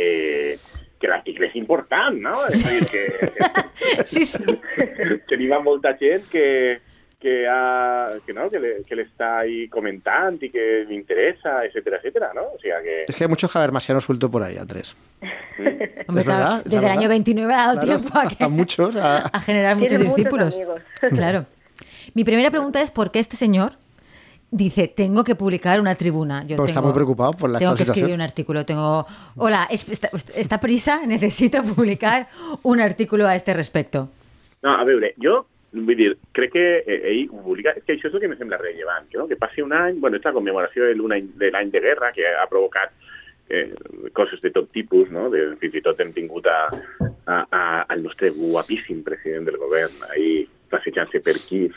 que 0.99 1.07
l'article 1.07 1.47
és 1.47 1.55
important, 1.55 2.19
no? 2.19 2.41
És 2.51 2.65
a 2.67 2.73
dir, 2.75 2.89
que, 2.91 3.05
Sí, 4.11 4.25
sí. 4.27 4.43
que 5.29 5.37
molta 5.63 5.95
gent 5.95 6.27
que, 6.27 6.81
que, 7.19 7.45
ha, 7.49 8.13
que, 8.25 8.33
no, 8.33 8.47
que, 8.49 8.59
le, 8.59 8.83
que 8.87 8.95
l'està 8.95 9.39
ahí 9.39 9.67
comentant 9.67 10.37
i 10.41 10.49
que 10.49 10.85
li 10.87 10.95
interessa, 10.95 11.65
etcétera, 11.65 11.97
etcétera, 11.97 12.31
no? 12.33 12.43
O 12.55 12.59
sea 12.61 12.81
que... 12.81 12.99
Es 13.09 13.15
que 13.15 13.25
hay 13.25 13.27
mucho 13.29 13.49
Habermasiano 13.53 13.99
suelto 13.99 14.31
por 14.31 14.41
ahí, 14.41 14.55
A3. 14.55 14.93
Hombre, 16.07 16.21
Es 16.21 16.25
claro, 16.25 16.25
verdad, 16.25 16.57
es 16.59 16.63
desde 16.63 16.77
el 16.77 16.81
verdad. 16.83 16.97
año 16.97 17.09
29 17.09 17.53
ha 17.53 17.57
dado 17.57 17.81
Claro, 17.81 17.99
tiempo 17.99 18.17
a, 18.19 18.27
que- 18.27 18.43
a 18.43 18.47
muchos, 18.47 18.95
a- 18.95 19.17
a 19.33 19.41
generar 19.41 19.75
muchos 19.75 19.99
discípulos. 19.99 20.59
Claro. 21.13 21.45
Mi 22.13 22.23
primera 22.23 22.49
pregunta 22.51 22.81
es 22.81 22.89
¿por 22.89 23.11
qué 23.11 23.19
este 23.19 23.35
señor 23.35 23.73
dice 24.51 24.87
tengo 24.87 25.23
que 25.25 25.35
publicar 25.35 25.79
una 25.81 25.95
tribuna? 25.95 26.43
Yo 26.47 26.55
Pues 26.55 26.69
está 26.71 26.79
tengo- 26.79 26.87
muy 26.87 26.95
preocupado 26.95 27.33
por 27.33 27.49
la 27.49 27.59
Tengo 27.59 27.75
que 27.75 27.83
escribir 27.83 28.13
un 28.15 28.21
artículo. 28.21 28.65
Tengo, 28.65 29.05
hola, 29.35 29.67
es- 29.69 29.87
esta, 29.89 30.09
esta 30.35 30.59
prisa, 30.59 31.01
necesito 31.05 31.63
publicar 31.63 32.27
un 32.63 32.79
artículo 32.79 33.27
a 33.27 33.35
este 33.35 33.53
respecto. 33.53 34.09
No, 34.61 34.71
a 34.71 34.83
veure, 34.85 35.15
jo 35.21 35.45
vull 35.71 35.95
dir, 35.95 36.17
crec 36.33 36.51
que 36.53 36.65
eh, 36.85 37.01
ell 37.11 37.27
ho 37.31 37.43
publica, 37.43 37.75
és 37.77 37.83
que 37.85 37.93
això 37.97 38.07
és 38.09 38.13
el 38.15 38.21
que 38.23 38.27
me 38.31 38.37
sembla 38.39 38.57
rellevant, 38.57 39.05
no? 39.13 39.27
que 39.27 39.35
passi 39.37 39.61
un 39.61 39.73
any, 39.73 39.99
bueno, 39.99 40.17
la 40.23 40.33
commemoració 40.33 40.85
de 40.89 40.95
l'un 40.95 41.13
any- 41.13 41.29
de 41.37 41.51
l'any 41.51 41.69
de 41.71 41.79
guerra, 41.83 42.11
que 42.15 42.25
ha 42.27 42.47
provocat 42.49 42.89
eh, 43.49 43.73
coses 44.13 44.41
de 44.41 44.51
tot 44.51 44.71
tipus, 44.71 45.09
no? 45.11 45.29
de, 45.29 45.55
fins 45.61 45.75
i 45.75 45.81
tot 45.85 45.99
hem 45.99 46.11
tingut 46.13 46.47
a, 46.47 46.69
a, 47.25 47.37
a, 47.51 47.61
al 47.89 48.01
nostre 48.03 48.29
guapíssim 48.31 49.03
president 49.03 49.45
del 49.45 49.57
govern 49.57 49.93
ahí 50.13 50.47
passejant-se 50.69 51.19
per 51.25 51.37
Kiev, 51.47 51.73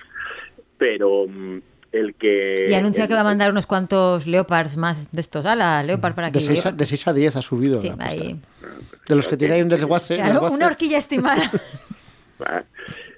però 0.79 1.27
mm, 1.29 1.59
el 1.93 2.15
que... 2.15 2.67
Y 2.71 2.75
anuncia 2.75 3.05
el- 3.05 3.09
que 3.09 3.15
va 3.15 3.21
a 3.21 3.25
mandar 3.25 3.51
unos 3.51 3.67
cuantos 3.67 4.27
leopards 4.27 4.77
más 4.79 5.11
de 5.13 5.21
estos. 5.21 5.45
¡Hala, 5.45 5.83
leopard 5.83 6.15
para 6.15 6.29
aquí! 6.29 6.39
De 6.41 6.45
6 6.47 6.67
a, 6.67 6.73
de 6.73 6.85
seis 6.87 7.07
a 7.09 7.13
10 7.13 7.37
ha 7.37 7.43
subido. 7.43 7.77
Sí, 7.81 7.93
la 7.99 8.07
ahí. 8.07 8.37
De 9.09 9.15
los 9.17 9.29
que 9.29 9.37
tiene 9.37 9.55
ahí 9.55 9.63
un 9.63 9.69
desguace. 9.69 10.15
Claro, 10.17 10.33
desguace. 10.33 10.55
una 10.55 10.67
horquilla 10.69 10.97
estimada. 10.99 11.51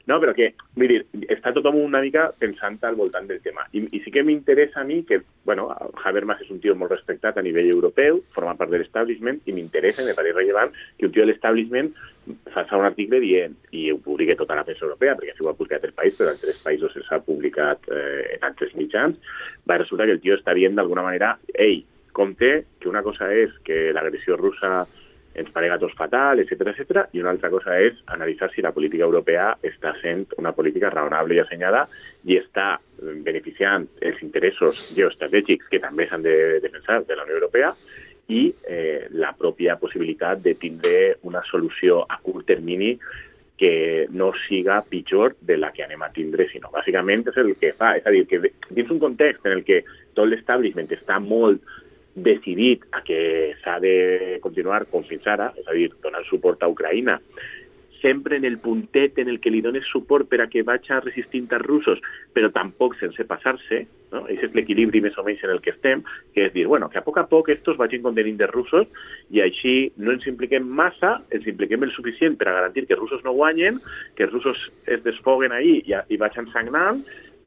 No, 0.07 0.19
però 0.21 0.35
que, 0.37 0.51
vull 0.77 0.91
dir, 0.91 0.99
està 1.33 1.55
tothom 1.57 1.79
una 1.81 2.03
mica 2.05 2.27
pensant 2.41 2.77
al 2.85 2.97
voltant 2.99 3.25
del 3.29 3.41
tema. 3.45 3.65
I, 3.73 3.87
i 3.97 4.01
sí 4.05 4.13
que 4.13 4.25
m'interessa 4.27 4.83
a 4.83 4.85
mi 4.85 4.99
que, 5.09 5.23
bueno, 5.49 5.71
Habermas 6.05 6.43
és 6.45 6.51
un 6.53 6.59
tio 6.61 6.75
molt 6.77 6.93
respectat 6.93 7.39
a 7.41 7.45
nivell 7.45 7.71
europeu, 7.73 8.21
forma 8.37 8.53
part 8.59 8.73
de 8.75 8.83
l'establishment, 8.83 9.41
i 9.49 9.55
m'interessa, 9.57 10.05
i 10.05 10.11
me 10.11 10.17
pareix 10.19 10.37
rellevant, 10.37 10.75
que 10.99 11.09
un 11.09 11.15
tio 11.15 11.25
de 11.25 11.31
l'establishment 11.33 11.95
faci 12.53 12.77
un 12.77 12.85
article 12.85 13.21
dient, 13.25 13.57
i 13.73 13.87
ho 13.93 13.97
publiqui 14.05 14.37
tota 14.37 14.59
la 14.59 14.67
premsa 14.69 14.85
europea, 14.85 15.17
perquè 15.17 15.33
així 15.33 15.45
ho 15.45 15.49
ha 15.53 15.57
publicat 15.57 15.89
el 15.89 15.97
país, 15.97 16.17
però 16.19 16.29
en 16.29 16.37
altres 16.37 16.61
països 16.65 17.01
s'ha 17.09 17.21
publicat 17.25 17.89
eh, 17.89 18.37
en 18.37 18.45
altres 18.51 18.77
mitjans, 18.77 19.17
va 19.69 19.81
resultar 19.81 20.09
que 20.09 20.19
el 20.19 20.23
tio 20.25 20.37
està 20.37 20.53
dient 20.57 20.77
d'alguna 20.77 21.05
manera, 21.07 21.35
ei, 21.55 21.81
compte 22.15 22.53
que 22.79 22.89
una 22.89 23.03
cosa 23.03 23.33
és 23.35 23.57
que 23.65 23.89
l'agressió 23.97 24.37
russa 24.37 24.85
ens 25.35 25.51
parega 25.55 25.79
tots 25.83 25.97
fatal, 25.99 26.41
etc 26.43 26.71
etc. 26.73 27.05
i 27.13 27.23
una 27.23 27.33
altra 27.35 27.51
cosa 27.51 27.77
és 27.83 27.99
analitzar 28.15 28.51
si 28.53 28.63
la 28.63 28.73
política 28.73 29.07
europea 29.07 29.51
està 29.63 29.95
sent 30.01 30.27
una 30.39 30.55
política 30.55 30.93
raonable 30.95 31.37
i 31.37 31.43
assenyada 31.43 31.85
i 32.25 32.39
està 32.39 32.75
beneficiant 33.27 33.89
els 34.01 34.23
interessos 34.23 34.87
geoestratègics 34.95 35.69
que 35.71 35.83
també 35.83 36.09
s'han 36.09 36.25
de 36.25 36.37
defensar 36.63 37.03
de 37.05 37.19
la 37.19 37.27
Unió 37.27 37.41
Europea 37.41 37.75
i 38.33 38.47
eh, 38.65 39.07
la 39.13 39.35
pròpia 39.37 39.77
possibilitat 39.77 40.41
de 40.45 40.55
tindre 40.57 41.19
una 41.29 41.43
solució 41.51 42.05
a 42.09 42.21
curt 42.23 42.47
termini 42.49 42.95
que 43.57 44.09
no 44.11 44.33
siga 44.49 44.83
pitjor 44.83 45.37
de 45.41 45.57
la 45.57 45.71
que 45.73 45.85
anem 45.85 46.03
a 46.03 46.11
tindre, 46.11 46.49
sinó 46.51 46.73
bàsicament 46.75 47.29
és 47.31 47.37
el 47.39 47.53
que 47.61 47.71
fa. 47.79 47.93
És 47.99 48.07
a 48.07 48.11
dir, 48.11 48.25
que 48.27 48.41
dins 48.71 48.91
un 48.91 48.99
context 48.99 49.47
en 49.47 49.59
el 49.59 49.63
que 49.67 49.85
tot 50.15 50.27
l'establishment 50.27 50.91
està 50.97 51.21
molt 51.23 51.63
decidit 52.15 52.87
a 52.93 53.03
que 53.03 53.55
s'ha 53.63 53.79
de 53.83 54.39
continuar 54.43 54.85
com 54.87 55.05
fins 55.05 55.27
ara, 55.27 55.53
és 55.59 55.67
a 55.69 55.75
dir, 55.75 55.91
donar 56.03 56.23
suport 56.29 56.63
a 56.63 56.71
Ucraïna, 56.71 57.19
sempre 58.05 58.37
en 58.37 58.45
el 58.45 58.59
puntet 58.59 59.19
en 59.19 59.31
el 59.33 59.41
que 59.41 59.49
li 59.49 59.63
dones 59.65 59.87
suport 59.89 60.29
per 60.29 60.43
a 60.45 60.47
que 60.53 60.61
vaig 60.63 60.91
a 60.93 60.99
resistint 61.01 61.49
als 61.57 61.65
russos, 61.65 62.03
però 62.37 62.51
tampoc 62.53 62.99
sense 63.01 63.25
passar-se, 63.25 63.79
no? 64.13 64.27
Aquest 64.27 64.51
és 64.51 64.59
l'equilibri 64.59 65.01
més 65.01 65.17
o 65.17 65.25
menys 65.25 65.41
en 65.47 65.55
el 65.55 65.63
que 65.65 65.73
estem, 65.73 66.03
que 66.37 66.45
és 66.51 66.53
dir, 66.53 66.67
bueno, 66.69 66.91
que 66.93 67.01
a 67.01 67.05
poc 67.07 67.23
a 67.23 67.25
poc 67.31 67.49
estos 67.55 67.81
vagin 67.81 68.05
contenint 68.05 68.37
de 68.43 68.51
russos 68.51 69.09
i 69.33 69.41
així 69.41 69.75
no 69.97 70.13
ens 70.13 70.29
impliquem 70.29 70.69
massa, 70.69 71.17
ens 71.33 71.49
impliquem 71.49 71.89
el 71.89 71.97
suficient 71.97 72.37
per 72.37 72.51
a 72.51 72.59
garantir 72.61 72.85
que 72.85 72.93
els 72.99 73.07
russos 73.07 73.25
no 73.25 73.33
guanyen, 73.33 73.81
que 74.19 74.29
els 74.29 74.37
russos 74.37 74.69
es 74.85 75.01
desfoguen 75.07 75.57
ahir 75.57 75.81
i, 75.89 75.97
i 75.97 76.21
vagin 76.21 76.53
sagnant, 76.53 77.01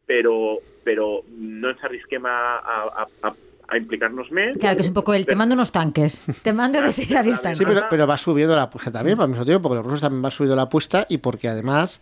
però, 0.10 0.58
però 0.88 1.20
no 1.38 1.70
ens 1.70 1.86
arrisquem 1.86 2.26
a, 2.26 2.40
a, 2.58 3.06
a, 3.06 3.30
a 3.30 3.36
implicarnos 3.76 4.32
más. 4.32 4.58
Claro, 4.58 4.78
que 4.78 4.82
es 4.84 4.88
un 4.88 4.94
poco 4.94 5.14
el 5.14 5.26
te 5.26 5.36
mando 5.36 5.56
unos 5.56 5.72
tanques, 5.72 6.22
te 6.42 6.54
mando 6.54 6.82
de 6.82 6.94
seguir 6.94 7.18
a 7.18 7.24
tanques. 7.24 7.58
Sí, 7.58 7.66
pero, 7.66 7.82
pero, 7.90 8.08
va 8.08 8.18
subiendo 8.18 8.56
la 8.56 8.64
apuesta 8.64 8.92
también, 8.92 9.20
al 9.20 9.28
mismo 9.28 9.44
tiempo, 9.44 9.64
porque 9.64 9.78
los 9.78 9.86
rusos 9.86 10.02
también 10.02 10.22
van 10.22 10.32
subiendo 10.32 10.56
la 10.56 10.64
apuesta 10.64 11.06
y 11.10 11.18
porque 11.18 11.50
además 11.50 12.02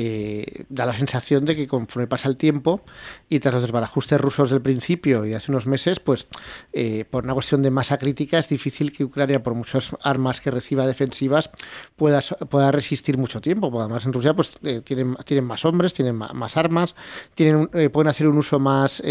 eh, 0.00 0.64
da 0.68 0.86
la 0.86 0.92
sensación 0.92 1.44
de 1.44 1.56
que 1.56 1.66
conforme 1.66 2.06
pasa 2.06 2.28
el 2.28 2.36
tiempo 2.36 2.82
y 3.28 3.40
tras 3.40 3.52
los 3.52 3.62
desbarajustes 3.62 4.20
rusos 4.20 4.48
del 4.48 4.62
principio 4.62 5.26
y 5.26 5.34
hace 5.34 5.50
unos 5.50 5.66
meses, 5.66 5.98
pues 5.98 6.28
eh, 6.72 7.04
por 7.10 7.24
una 7.24 7.34
cuestión 7.34 7.62
de 7.62 7.72
masa 7.72 7.98
crítica 7.98 8.38
es 8.38 8.48
difícil 8.48 8.92
que 8.92 9.02
Ucrania, 9.02 9.42
por 9.42 9.54
muchas 9.54 9.90
armas 10.02 10.40
que 10.40 10.52
reciba 10.52 10.86
defensivas, 10.86 11.50
pueda, 11.96 12.20
pueda 12.48 12.70
resistir 12.70 13.18
mucho 13.18 13.40
tiempo. 13.40 13.72
Porque 13.72 13.86
además 13.86 14.06
en 14.06 14.12
Rusia 14.12 14.34
pues 14.34 14.52
eh, 14.62 14.82
tienen, 14.84 15.16
tienen 15.24 15.44
más 15.44 15.64
hombres, 15.64 15.94
tienen 15.94 16.14
más, 16.14 16.56
armas, 16.56 16.94
tienen 17.34 17.66
pueden 17.90 18.06
hacer 18.06 18.28
un 18.28 18.38
uso 18.38 18.60
más, 18.60 19.02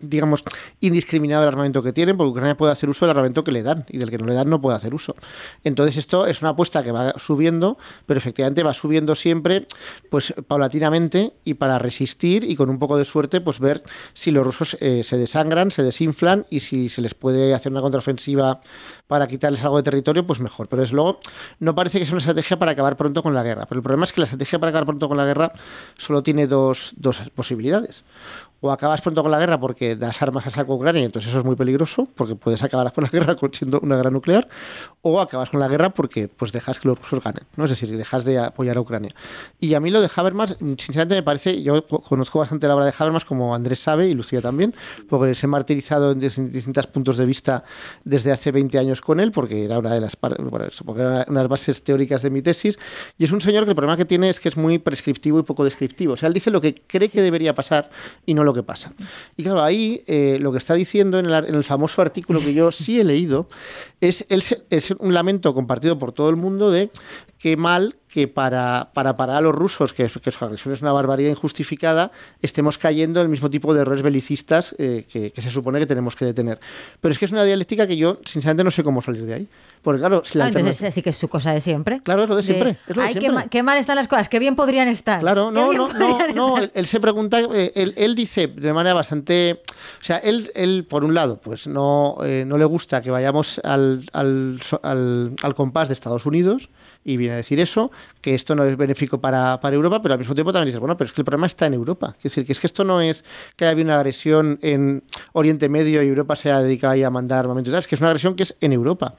digamos, 0.00 0.42
indiscriminado 0.80 1.42
del 1.42 1.48
armamento 1.48 1.82
que 1.82 1.92
tienen, 1.92 2.16
porque 2.16 2.30
Ucrania 2.30 2.56
puede 2.56 2.72
hacer 2.72 2.88
uso 2.88 3.04
del 3.04 3.10
armamento 3.10 3.44
que 3.44 3.52
le 3.52 3.62
dan 3.62 3.84
y 3.90 3.98
del 3.98 4.08
que 4.08 4.16
no 4.16 4.24
le 4.24 4.32
dan 4.32 4.48
no 4.48 4.58
puede 4.58 4.78
hacer 4.78 4.94
uso. 4.94 5.16
Entonces 5.64 5.98
esto 5.98 6.26
es 6.26 6.40
una 6.40 6.52
apuesta 6.52 6.82
que 6.82 6.92
va 6.92 7.12
subiendo, 7.18 7.76
pero 8.06 8.16
efectivamente 8.16 8.62
va 8.62 8.72
subiendo 8.72 9.14
siempre, 9.14 9.66
pues 10.08 10.29
paulatinamente 10.46 11.34
y 11.44 11.54
para 11.54 11.78
resistir 11.78 12.44
y 12.44 12.56
con 12.56 12.70
un 12.70 12.78
poco 12.78 12.96
de 12.96 13.04
suerte 13.04 13.40
pues 13.40 13.60
ver 13.60 13.82
si 14.14 14.30
los 14.30 14.44
rusos 14.44 14.76
eh, 14.80 15.02
se 15.04 15.18
desangran, 15.18 15.70
se 15.70 15.82
desinflan 15.82 16.46
y 16.50 16.60
si 16.60 16.88
se 16.88 17.00
les 17.00 17.14
puede 17.14 17.54
hacer 17.54 17.72
una 17.72 17.80
contraofensiva 17.80 18.60
para 19.06 19.26
quitarles 19.26 19.62
algo 19.62 19.76
de 19.76 19.82
territorio, 19.82 20.26
pues 20.26 20.40
mejor. 20.40 20.68
Pero 20.68 20.82
desde 20.82 20.94
luego 20.94 21.20
no 21.58 21.74
parece 21.74 21.98
que 21.98 22.06
sea 22.06 22.14
una 22.14 22.20
estrategia 22.20 22.58
para 22.58 22.72
acabar 22.72 22.96
pronto 22.96 23.22
con 23.22 23.34
la 23.34 23.42
guerra. 23.42 23.66
Pero 23.66 23.78
el 23.78 23.82
problema 23.82 24.04
es 24.04 24.12
que 24.12 24.20
la 24.20 24.24
estrategia 24.24 24.58
para 24.58 24.70
acabar 24.70 24.86
pronto 24.86 25.08
con 25.08 25.16
la 25.16 25.24
guerra 25.24 25.52
solo 25.96 26.22
tiene 26.22 26.46
dos, 26.46 26.92
dos 26.96 27.20
posibilidades 27.34 28.04
o 28.60 28.70
acabas 28.70 29.00
pronto 29.00 29.22
con 29.22 29.30
la 29.30 29.38
guerra 29.38 29.58
porque 29.58 29.96
das 29.96 30.20
armas 30.22 30.46
a 30.46 30.50
saco 30.50 30.72
a 30.72 30.76
Ucrania 30.76 31.02
y 31.02 31.04
entonces 31.04 31.30
eso 31.30 31.38
es 31.38 31.44
muy 31.44 31.56
peligroso 31.56 32.08
porque 32.14 32.34
puedes 32.36 32.62
acabar 32.62 32.92
con 32.92 33.04
la 33.04 33.10
guerra 33.10 33.36
siendo 33.52 33.80
una 33.80 33.96
guerra 33.96 34.10
nuclear 34.10 34.48
o 35.02 35.20
acabas 35.20 35.50
con 35.50 35.60
la 35.60 35.68
guerra 35.68 35.90
porque 35.90 36.28
pues 36.28 36.52
dejas 36.52 36.78
que 36.78 36.88
los 36.88 36.98
rusos 36.98 37.22
ganen, 37.22 37.44
¿no? 37.56 37.64
Es 37.64 37.70
decir, 37.70 37.96
dejas 37.96 38.24
de 38.24 38.38
apoyar 38.38 38.76
a 38.76 38.80
Ucrania. 38.80 39.10
Y 39.58 39.74
a 39.74 39.80
mí 39.80 39.90
lo 39.90 40.00
de 40.00 40.10
Habermas, 40.14 40.56
sinceramente 40.58 41.14
me 41.14 41.22
parece, 41.22 41.62
yo 41.62 41.86
conozco 41.86 42.38
bastante 42.38 42.68
la 42.68 42.76
obra 42.76 42.84
de 42.84 42.94
Habermas 42.96 43.24
como 43.24 43.54
Andrés 43.54 43.80
sabe 43.80 44.08
y 44.08 44.14
Lucía 44.14 44.42
también, 44.42 44.74
porque 45.08 45.34
se 45.34 45.46
he 45.46 45.48
martirizado 45.48 46.12
en 46.12 46.20
distintos 46.20 46.86
puntos 46.86 47.16
de 47.16 47.26
vista 47.26 47.64
desde 48.04 48.32
hace 48.32 48.52
20 48.52 48.78
años 48.78 49.00
con 49.00 49.20
él 49.20 49.32
porque 49.32 49.64
era 49.64 49.78
una 49.78 49.94
de 49.94 50.00
las 50.00 50.16
las 51.28 51.48
bases 51.48 51.82
teóricas 51.82 52.22
de 52.22 52.30
mi 52.30 52.42
tesis 52.42 52.78
y 53.18 53.24
es 53.24 53.32
un 53.32 53.40
señor 53.40 53.64
que 53.64 53.70
el 53.70 53.76
problema 53.76 53.96
que 53.96 54.04
tiene 54.04 54.28
es 54.28 54.40
que 54.40 54.48
es 54.48 54.56
muy 54.56 54.78
prescriptivo 54.78 55.38
y 55.38 55.42
poco 55.42 55.64
descriptivo. 55.64 56.14
O 56.14 56.16
sea, 56.16 56.28
él 56.28 56.34
dice 56.34 56.50
lo 56.50 56.60
que 56.60 56.82
cree 56.86 57.08
que 57.08 57.22
debería 57.22 57.54
pasar 57.54 57.90
y 58.26 58.34
no 58.34 58.44
lo 58.44 58.49
que 58.52 58.62
pasa. 58.62 58.92
Y 59.36 59.42
claro, 59.42 59.62
ahí 59.62 60.02
eh, 60.06 60.38
lo 60.40 60.52
que 60.52 60.58
está 60.58 60.74
diciendo 60.74 61.18
en 61.18 61.26
el, 61.26 61.64
famoso 61.64 62.02
artículo 62.02 62.40
que 62.40 62.54
yo 62.54 62.72
sí 62.72 63.00
he 63.00 63.04
leído 63.04 63.48
es, 64.00 64.26
es 64.28 64.90
un 64.98 65.14
lamento 65.14 65.54
compartido 65.54 65.98
por 65.98 66.12
todo 66.12 66.30
el 66.30 66.36
mundo 66.36 66.70
de 66.70 66.90
qué 67.38 67.56
mal 67.56 67.96
que 68.10 68.26
para, 68.26 68.90
para 68.92 69.14
parar 69.14 69.36
a 69.36 69.40
los 69.40 69.54
rusos, 69.54 69.92
que, 69.92 70.08
que 70.08 70.30
su 70.30 70.44
agresión 70.44 70.74
es 70.74 70.82
una 70.82 70.92
barbaridad 70.92 71.30
injustificada, 71.30 72.10
estemos 72.42 72.76
cayendo 72.76 73.20
en 73.20 73.26
el 73.26 73.30
mismo 73.30 73.50
tipo 73.50 73.72
de 73.72 73.82
errores 73.82 74.02
belicistas 74.02 74.74
eh, 74.78 75.06
que, 75.10 75.32
se 75.40 75.50
supone 75.50 75.78
que 75.78 75.86
tenemos 75.86 76.16
que 76.16 76.24
detener. 76.24 76.58
Pero 77.00 77.12
es 77.12 77.18
que 77.18 77.26
es 77.26 77.32
una 77.32 77.44
dialéctica 77.44 77.86
que 77.86 77.96
yo, 77.96 78.18
sinceramente, 78.24 78.64
no 78.64 78.72
sé 78.72 78.82
cómo 78.82 79.00
salir 79.00 79.24
de 79.24 79.34
ahí. 79.34 79.48
Porque, 79.82 80.00
claro, 80.00 80.22
si 80.24 80.36
la 80.36 80.46
ah, 80.46 80.48
entonces 80.48 80.92
sí 80.92 81.02
que 81.02 81.10
es 81.10 81.16
su 81.16 81.28
cosa 81.28 81.54
de 81.54 81.60
siempre. 81.60 82.00
Claro, 82.02 82.24
es 82.24 82.28
lo 82.28 82.36
de 82.36 82.42
siempre. 82.42 82.76
Qué, 83.48 83.62
mal 83.62 83.78
están 83.78 83.96
las 83.96 84.08
cosas, 84.08 84.28
qué 84.28 84.40
bien 84.40 84.56
podrían 84.56 84.88
estar. 84.88 85.20
Claro, 85.20 85.50
no, 85.52 85.72
no, 85.72 85.88
no, 86.34 86.58
él, 86.58 86.86
se 86.86 87.00
pregunta, 87.00 87.40
eh, 87.54 87.72
él, 87.96 88.14
dice 88.16 88.48
de 88.48 88.72
manera 88.72 88.92
bastante. 88.92 89.62
O 90.00 90.04
sea, 90.04 90.18
él, 90.18 90.50
él 90.54 90.84
por 90.88 91.04
un 91.04 91.14
lado, 91.14 91.40
pues 91.40 91.66
no, 91.68 92.18
eh, 92.24 92.44
no 92.46 92.58
le 92.58 92.64
gusta 92.64 93.00
que 93.00 93.10
vayamos 93.10 93.60
al, 93.62 94.04
al, 94.12 94.60
al, 94.82 95.36
al 95.40 95.54
compás 95.54 95.88
de 95.88 95.94
Estados 95.94 96.26
Unidos 96.26 96.68
y 97.04 97.16
viene 97.16 97.34
a 97.34 97.36
decir 97.38 97.58
eso, 97.60 97.90
que 98.20 98.34
esto 98.34 98.54
no 98.54 98.64
es 98.64 98.76
benéfico 98.76 99.20
para, 99.20 99.58
Europa, 99.62 100.02
pero 100.02 100.14
al 100.14 100.18
mismo 100.18 100.34
tiempo 100.34 100.52
también 100.52 100.66
dice, 100.66 100.78
bueno, 100.78 100.96
pero 100.96 101.06
es 101.06 101.12
que 101.12 101.22
el 101.22 101.24
problema 101.24 101.46
está 101.46 101.66
en 101.66 101.74
Europa. 101.74 102.14
Es 102.18 102.24
decir, 102.24 102.44
que 102.44 102.52
es 102.52 102.60
que 102.60 102.66
esto 102.66 102.84
no 102.84 103.00
es 103.00 103.24
que 103.56 103.64
haya 103.64 103.72
habido 103.72 103.86
una 103.86 103.96
agresión 103.96 104.58
en 104.62 105.02
Oriente 105.32 105.68
Medio 105.68 106.02
y 106.02 106.08
Europa 106.08 106.36
se 106.36 106.50
ha 106.50 106.60
dedicado 106.60 107.06
a 107.06 107.10
mandar 107.10 107.40
armamento 107.40 107.70
y 107.70 107.72
tal, 107.72 107.80
es 107.80 107.86
que 107.86 107.94
es 107.94 108.00
una 108.00 108.10
agresión 108.10 108.34
que 108.34 108.42
es 108.42 108.56
en 108.60 108.72
Europa. 108.72 109.14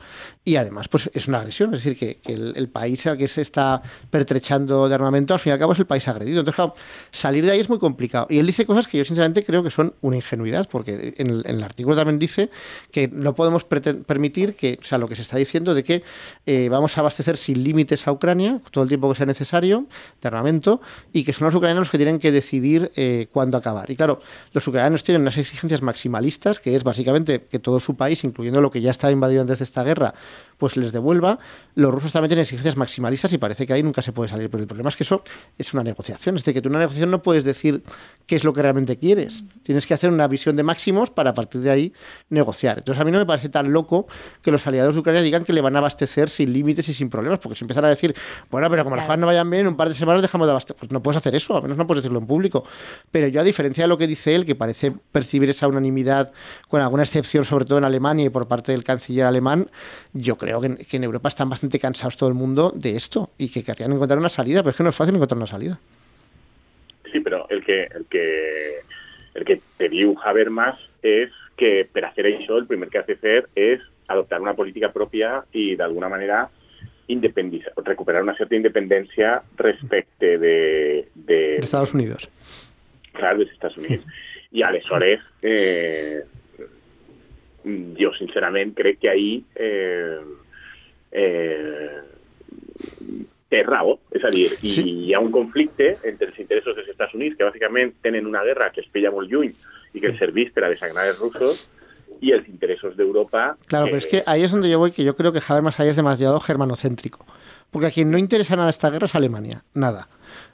Y 0.46 0.56
además, 0.58 0.88
pues 0.90 1.10
es 1.14 1.28
una 1.28 1.40
agresión, 1.40 1.74
es 1.74 1.84
decir, 1.84 1.98
que, 1.98 2.20
el, 2.32 2.70
país 2.70 3.06
al 3.08 3.18
que 3.18 3.28
se 3.28 3.42
está 3.42 3.82
pertrechando 4.10 4.88
de 4.88 4.96
armamento, 4.96 5.34
al 5.34 5.40
fin 5.40 5.52
y 5.52 5.54
al 5.54 5.60
cabo 5.60 5.74
es 5.74 5.80
el 5.80 5.88
país 5.88 6.08
agredido. 6.08 6.40
Entonces, 6.40 6.56
claro, 6.56 6.76
salir 7.12 7.46
de 7.46 7.52
ahí 7.52 7.60
es 7.60 7.70
muy 7.70 7.80
complicado. 7.80 8.28
Y 8.30 8.38
él 8.38 8.46
dice 8.46 8.66
cosas 8.66 8.88
que 8.88 8.98
yo 8.98 9.06
sinceramente 9.06 9.44
creo 9.44 9.64
que 9.64 9.72
son 9.72 9.96
una 10.02 10.16
ingenuidad, 10.18 10.70
porque 10.70 11.16
en 11.18 11.30
el, 11.46 11.64
artículo 11.64 11.96
también 11.96 12.20
dice 12.20 12.50
que 12.92 13.08
no 13.08 13.36
podemos 13.36 13.64
permitir 13.64 14.56
que, 14.56 14.80
o 14.82 14.84
sea, 14.84 14.98
lo 14.98 15.08
que 15.08 15.16
se 15.16 15.22
está 15.22 15.38
diciendo 15.38 15.74
de 15.74 15.84
que 15.84 16.04
eh, 16.46 16.70
vamos 16.70 16.98
a 16.98 17.02
abastecer 17.02 17.38
sin 17.38 17.64
límites 17.64 17.71
a 18.06 18.12
Ucrania 18.12 18.60
todo 18.72 18.84
el 18.84 18.88
tiempo 18.88 19.10
que 19.10 19.16
sea 19.16 19.26
necesario 19.26 19.86
de 20.22 20.28
armamento 20.28 20.82
y 21.14 21.24
que 21.24 21.34
son 21.34 21.46
los 21.46 21.56
ucranianos 21.56 21.82
los 21.82 21.92
que 21.92 21.98
tienen 21.98 22.20
que 22.20 22.32
decidir 22.32 22.92
eh, 22.96 23.28
cuándo 23.32 23.58
acabar. 23.58 23.90
Y 23.90 23.96
claro, 23.96 24.22
los 24.54 24.68
ucranianos 24.68 25.04
tienen 25.04 25.22
unas 25.22 25.38
exigencias 25.38 25.82
maximalistas, 25.82 26.60
que 26.60 26.76
es 26.76 26.84
básicamente 26.84 27.46
que 27.50 27.60
todo 27.60 27.80
su 27.80 27.96
país, 27.96 28.24
incluyendo 28.24 28.62
lo 28.62 28.72
que 28.72 28.82
ya 28.82 28.92
estaba 28.92 29.12
invadido 29.12 29.42
antes 29.42 29.60
de 29.60 29.64
esta 29.64 29.84
guerra, 29.84 30.14
pues 30.62 30.78
les 30.78 30.92
devuelva. 30.92 31.40
Los 31.74 31.92
rusos 31.92 32.12
también 32.12 32.30
tienen 32.30 32.44
exigencias 32.44 32.78
maximalistas 32.78 33.34
y 33.34 33.40
parece 33.40 33.66
que 33.66 33.74
ahí 33.74 33.82
nunca 33.82 34.04
se 34.04 34.12
puede 34.12 34.30
salir. 34.30 34.48
Pero 34.48 34.62
el 34.62 34.68
problema 34.68 34.90
es 34.90 34.96
que 34.96 35.02
eso 35.02 35.24
es 35.58 35.74
una 35.74 35.84
negociación. 35.84 36.36
Es 36.36 36.44
decir, 36.44 36.54
que 36.54 36.62
tú 36.62 36.70
en 36.70 36.74
una 36.74 36.82
negociación 36.82 37.10
no 37.10 37.24
puedes 37.24 37.44
decir 37.44 37.82
qué 38.28 38.36
es 38.36 38.44
lo 38.44 38.54
que 38.54 38.62
realmente 38.62 38.96
quieres. 38.98 39.44
Tienes 39.64 39.88
que 39.88 39.96
hacer 39.96 40.12
una 40.12 40.28
visión 40.28 40.56
de 40.56 40.62
máximos 40.62 41.10
para 41.10 41.32
a 41.32 41.34
partir 41.34 41.62
de 41.62 41.72
ahí 41.72 41.94
negociar. 42.30 42.78
Entonces 42.78 43.02
a 43.02 43.06
mí 43.06 43.10
no 43.10 43.18
me 43.18 43.26
parece 43.26 43.50
tan 43.50 43.74
loco 43.74 44.06
que 44.44 44.52
los 44.52 44.68
aliados 44.68 44.94
de 44.94 45.00
Ucrania 45.00 45.24
digan 45.24 45.44
que 45.44 45.52
le 45.52 45.62
van 45.62 45.76
a 45.76 45.80
abastecer 45.80 46.30
sin 46.30 46.54
límites 46.54 46.88
y 46.90 46.94
sin 46.94 47.10
problemas, 47.10 47.40
porque 47.40 47.56
si 47.56 47.64
empiezan 47.64 47.86
a 47.86 47.90
decir, 47.90 48.14
bueno, 48.52 48.70
pero 48.70 48.84
como 48.84 48.96
las 48.96 49.06
cosas 49.06 49.18
no 49.18 49.26
vayan 49.26 49.50
bien, 49.50 49.62
en 49.62 49.68
un 49.70 49.78
par 49.78 49.88
de 49.88 49.96
semanas 49.96 50.22
dejamos 50.22 50.46
de 50.46 50.52
abastecer. 50.52 50.78
Pues 50.78 50.92
no 50.92 51.02
puedes 51.02 51.18
hacer 51.18 51.34
eso, 51.34 51.58
a 51.58 51.62
menos 51.62 51.76
no 51.76 51.88
puedes 51.88 52.04
decirlo 52.04 52.20
en 52.20 52.28
público. 52.28 52.66
Pero 53.12 53.28
yo, 53.30 53.42
a 53.42 53.44
diferencia 53.44 53.86
de 53.86 53.88
lo 53.88 53.98
que 53.98 54.06
dice 54.06 54.36
él, 54.36 54.46
que 54.46 54.54
parece 54.54 54.94
percibir 55.12 55.50
esa 55.50 55.68
unanimidad, 55.68 56.32
con 56.68 56.82
alguna 56.82 57.02
excepción, 57.02 57.46
sobre 57.46 57.66
todo 57.66 57.80
en 57.80 57.86
Alemania 57.86 58.26
y 58.26 58.30
por 58.30 58.48
parte 58.48 58.74
del 58.74 58.84
canciller 58.84 59.26
alemán, 59.26 59.72
yo 60.14 60.38
creo 60.38 60.51
que, 60.60 60.86
que 60.86 60.98
en 60.98 61.04
Europa 61.04 61.30
están 61.30 61.50
bastante 61.50 61.80
cansados 61.80 62.18
todo 62.18 62.30
el 62.30 62.36
mundo 62.36 62.74
de 62.76 62.96
esto 62.96 63.30
y 63.38 63.50
que 63.50 63.64
querrían 63.64 63.94
encontrar 63.94 64.20
una 64.20 64.30
salida, 64.30 64.62
pero 64.62 64.72
es 64.72 64.76
que 64.76 64.84
no 64.84 64.90
es 64.90 64.96
fácil 64.96 65.16
encontrar 65.16 65.38
una 65.38 65.48
salida. 65.48 65.80
Sí, 67.12 67.20
pero 67.20 67.48
el 67.50 67.64
que 67.64 67.84
el 67.84 68.06
que 68.06 68.82
el 69.34 69.46
que 69.46 69.60
te 69.78 69.90
diu 69.90 70.16
más 70.50 70.80
es 71.02 71.30
que 71.56 71.88
para 71.92 72.10
hacer 72.10 72.26
eso 72.26 72.58
el 72.58 72.66
primer 72.66 72.90
que 72.90 72.98
hace 72.98 73.14
hacer 73.14 73.50
es 73.56 73.82
adoptar 74.08 74.42
una 74.42 74.56
política 74.56 74.92
propia 74.92 75.46
y 75.52 75.76
de 75.76 75.84
alguna 75.84 76.10
manera 76.10 76.50
independizar, 77.08 77.74
recuperar 77.84 78.24
una 78.24 78.36
cierta 78.36 78.56
independencia 78.56 79.44
respecto 79.58 80.26
de, 80.26 81.10
de, 81.14 81.56
Estados 81.56 81.94
Unidos. 81.94 82.30
Claro, 83.14 83.40
de 83.40 83.46
Estados 83.46 83.78
Unidos. 83.78 84.06
Y 84.52 84.64
aleshores 84.64 85.22
eh, 85.42 86.24
yo 87.64 88.14
sinceramente 88.14 88.82
creo 88.82 88.96
que 89.00 89.10
ahí 89.10 89.44
eh, 89.56 90.20
eh, 91.12 92.00
té 93.52 93.64
raó, 93.68 93.98
és 94.16 94.24
a 94.24 94.32
dir, 94.32 94.48
i 94.64 94.72
sí. 94.72 94.84
hi 95.08 95.14
ha 95.14 95.20
un 95.20 95.32
conflicte 95.32 95.98
entre 96.08 96.30
els 96.32 96.40
interessos 96.40 96.78
dels 96.78 96.90
Estats 96.94 97.14
Units, 97.18 97.36
que 97.36 97.46
bàsicament 97.46 97.98
tenen 98.02 98.30
una 98.30 98.46
guerra 98.48 98.72
que 98.72 98.82
es 98.82 98.90
pilla 98.90 99.12
molt 99.12 99.30
lluny 99.30 99.52
i 99.92 100.00
que 100.00 100.08
els 100.14 100.20
serveix 100.22 100.54
per 100.56 100.64
a 100.64 100.72
desagnar 100.72 101.10
els 101.12 101.20
russos, 101.20 101.66
y 102.22 102.32
els 102.32 102.48
interessos 102.48 102.96
d'Europa... 102.96 103.58
Claro, 103.66 103.86
pero 103.86 103.98
es 103.98 104.06
que 104.06 104.24
ahí 104.26 104.44
es 104.44 104.52
donde 104.52 104.70
yo 104.70 104.78
voy, 104.78 104.92
que 104.92 105.04
yo 105.04 105.16
creo 105.16 105.34
que 105.34 105.42
Habermas 105.46 105.80
ahí 105.80 105.90
es 105.90 105.96
demasiado 105.96 106.40
germanocéntrico. 106.40 107.26
Porque 107.72 107.88
a 107.88 107.92
quien 107.92 108.12
no 108.12 108.18
interesa 108.18 108.56
nada 108.56 108.70
esta 108.70 108.90
guerra 108.90 109.06
es 109.06 109.16
Alemania, 109.16 109.64
nada. 109.74 110.08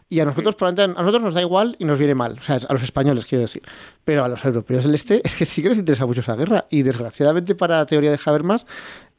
Y 0.09 0.21
a 0.21 0.25
nosotros, 0.25 0.55
probablemente, 0.55 0.97
a 0.97 1.03
nosotros 1.03 1.21
nos 1.21 1.33
da 1.33 1.41
igual 1.41 1.75
y 1.79 1.85
nos 1.85 1.97
viene 1.97 2.15
mal, 2.15 2.37
o 2.39 2.41
sea, 2.41 2.59
a 2.69 2.73
los 2.73 2.81
españoles 2.81 3.25
quiero 3.25 3.41
decir. 3.41 3.61
Pero 4.05 4.23
a 4.23 4.29
los 4.29 4.45
europeos 4.45 4.85
del 4.85 4.95
este 4.95 5.21
es 5.25 5.35
que 5.35 5.45
sí 5.45 5.61
que 5.61 5.69
les 5.69 5.77
interesa 5.77 6.05
mucho 6.05 6.21
esa 6.21 6.35
guerra. 6.35 6.65
Y 6.69 6.83
desgraciadamente 6.83 7.55
para 7.55 7.77
la 7.77 7.85
teoría 7.85 8.11
de 8.11 8.19
Habermas, 8.23 8.65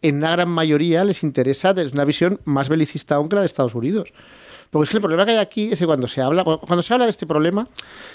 en 0.00 0.16
una 0.16 0.30
gran 0.32 0.48
mayoría 0.48 1.04
les 1.04 1.22
interesa 1.22 1.74
desde 1.74 1.92
una 1.92 2.06
visión 2.06 2.40
más 2.44 2.70
belicista 2.70 3.16
aún 3.16 3.28
que 3.28 3.34
la 3.34 3.42
de 3.42 3.48
Estados 3.48 3.74
Unidos. 3.74 4.12
Porque 4.70 4.84
es 4.84 4.90
que 4.90 4.96
el 4.96 5.02
problema 5.02 5.26
que 5.26 5.32
hay 5.32 5.38
aquí 5.38 5.70
es 5.72 5.78
que 5.78 5.87
cuando 5.87 6.08
se 6.08 6.22
habla, 6.22 6.44
cuando 6.44 6.82
se 6.82 6.94
habla 6.94 7.04
de 7.04 7.11
este 7.11 7.26
problema, 7.26 7.68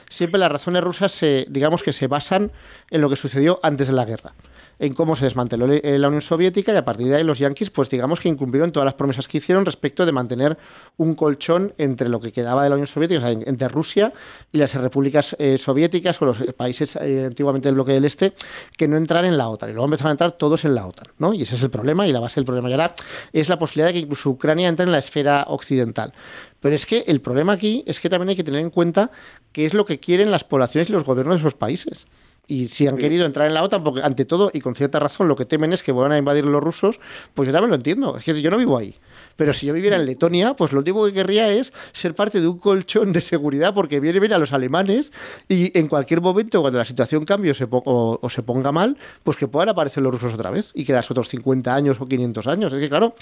siempre 0.09 0.39
las 0.39 0.51
razones 0.51 0.83
rusas 0.83 1.11
se, 1.11 1.45
digamos 1.49 1.83
que 1.83 1.93
se 1.93 2.07
basan 2.07 2.51
en 2.89 3.01
lo 3.01 3.09
que 3.09 3.15
sucedió 3.15 3.59
antes 3.61 3.87
de 3.87 3.93
la 3.93 4.05
guerra 4.05 4.33
en 4.79 4.93
cómo 4.93 5.15
se 5.15 5.25
desmanteló 5.25 5.67
la 5.67 6.07
Unión 6.07 6.21
Soviética 6.21 6.73
y 6.73 6.77
a 6.77 6.85
partir 6.85 7.07
de 7.07 7.15
ahí 7.15 7.23
los 7.23 7.39
yanquis, 7.39 7.69
pues 7.69 7.89
digamos 7.89 8.19
que 8.19 8.29
incumplieron 8.29 8.71
todas 8.71 8.85
las 8.85 8.95
promesas 8.95 9.27
que 9.27 9.37
hicieron 9.37 9.65
respecto 9.65 10.05
de 10.05 10.11
mantener 10.11 10.57
un 10.97 11.13
colchón 11.15 11.73
entre 11.77 12.09
lo 12.09 12.19
que 12.19 12.31
quedaba 12.31 12.63
de 12.63 12.69
la 12.69 12.75
Unión 12.75 12.87
Soviética, 12.87 13.19
o 13.19 13.21
sea, 13.21 13.31
entre 13.31 13.67
Rusia 13.67 14.13
y 14.51 14.57
las 14.57 14.73
repúblicas 14.75 15.35
eh, 15.39 15.57
soviéticas 15.57 16.21
o 16.21 16.25
los 16.25 16.39
países 16.53 16.95
eh, 16.97 17.25
antiguamente 17.27 17.67
del 17.67 17.75
bloque 17.75 17.93
del 17.93 18.05
Este 18.05 18.33
que 18.77 18.87
no 18.87 18.97
entraran 18.97 19.25
en 19.25 19.37
la 19.37 19.49
OTAN. 19.49 19.69
Y 19.69 19.73
luego 19.73 19.85
empezaron 19.85 20.09
a 20.09 20.13
entrar 20.13 20.33
todos 20.33 20.65
en 20.65 20.75
la 20.75 20.85
OTAN, 20.87 21.07
¿no? 21.17 21.33
Y 21.33 21.43
ese 21.43 21.55
es 21.55 21.61
el 21.61 21.69
problema 21.69 22.07
y 22.07 22.11
la 22.11 22.19
base 22.19 22.35
del 22.35 22.45
problema. 22.45 22.69
Y 22.69 22.73
ahora 22.73 22.93
es 23.31 23.49
la 23.49 23.59
posibilidad 23.59 23.87
de 23.87 23.93
que 23.93 23.99
incluso 23.99 24.29
Ucrania 24.29 24.67
entre 24.67 24.85
en 24.85 24.91
la 24.91 24.99
esfera 24.99 25.45
occidental. 25.47 26.13
Pero 26.59 26.75
es 26.75 26.85
que 26.85 27.03
el 27.07 27.21
problema 27.21 27.53
aquí 27.53 27.83
es 27.87 27.99
que 27.99 28.09
también 28.09 28.29
hay 28.29 28.35
que 28.35 28.43
tener 28.43 28.61
en 28.61 28.69
cuenta 28.69 29.11
qué 29.51 29.65
es 29.65 29.73
lo 29.73 29.85
que 29.85 29.99
quieren 29.99 30.31
las 30.31 30.43
poblaciones 30.43 30.89
y 30.89 30.93
los 30.93 31.03
gobiernos 31.03 31.35
de 31.35 31.41
esos 31.41 31.55
países 31.55 32.05
y 32.47 32.67
si 32.67 32.87
han 32.87 32.97
querido 32.97 33.25
entrar 33.25 33.47
en 33.47 33.53
la 33.53 33.63
OTAN, 33.63 33.83
porque 33.83 34.01
ante 34.01 34.25
todo 34.25 34.51
y 34.53 34.59
con 34.59 34.75
cierta 34.75 34.99
razón 34.99 35.27
lo 35.27 35.35
que 35.35 35.45
temen 35.45 35.71
es 35.71 35.81
que 35.81 35.91
vuelvan 35.91 36.11
a 36.11 36.17
invadir 36.17 36.45
los 36.45 36.61
rusos, 36.61 36.99
pues 37.33 37.47
yo 37.47 37.53
también 37.53 37.69
lo 37.69 37.75
entiendo. 37.75 38.17
Es 38.17 38.25
que 38.25 38.41
yo 38.41 38.51
no 38.51 38.57
vivo 38.57 38.77
ahí. 38.77 38.95
Pero 39.35 39.53
si 39.53 39.65
yo 39.65 39.73
viviera 39.73 39.95
en 39.95 40.05
Letonia, 40.05 40.55
pues 40.55 40.71
lo 40.71 40.79
último 40.79 41.05
que 41.05 41.13
querría 41.13 41.51
es 41.51 41.73
ser 41.91 42.15
parte 42.15 42.41
de 42.41 42.47
un 42.47 42.57
colchón 42.57 43.13
de 43.13 43.21
seguridad 43.21 43.73
porque 43.73 43.99
viene 43.99 44.19
bien 44.19 44.33
a 44.33 44.37
los 44.37 44.53
alemanes 44.53 45.11
y 45.47 45.77
en 45.77 45.87
cualquier 45.87 46.21
momento, 46.21 46.61
cuando 46.61 46.79
la 46.79 46.85
situación 46.85 47.25
cambie 47.25 47.51
o 47.51 48.29
se, 48.29 48.43
ponga 48.43 48.71
mal, 48.71 48.97
pues 49.23 49.37
que 49.37 49.47
puedan 49.47 49.69
aparecer 49.69 50.03
los 50.03 50.13
rusos 50.13 50.33
otra 50.33 50.51
vez 50.51 50.71
y 50.73 50.85
quedas 50.85 51.09
otros 51.09 51.29
50 51.29 51.73
años 51.73 51.99
o 51.99 52.07
500 52.07 52.47
años. 52.47 52.73
Es 52.73 52.79
que, 52.79 52.89
claro, 52.89 53.15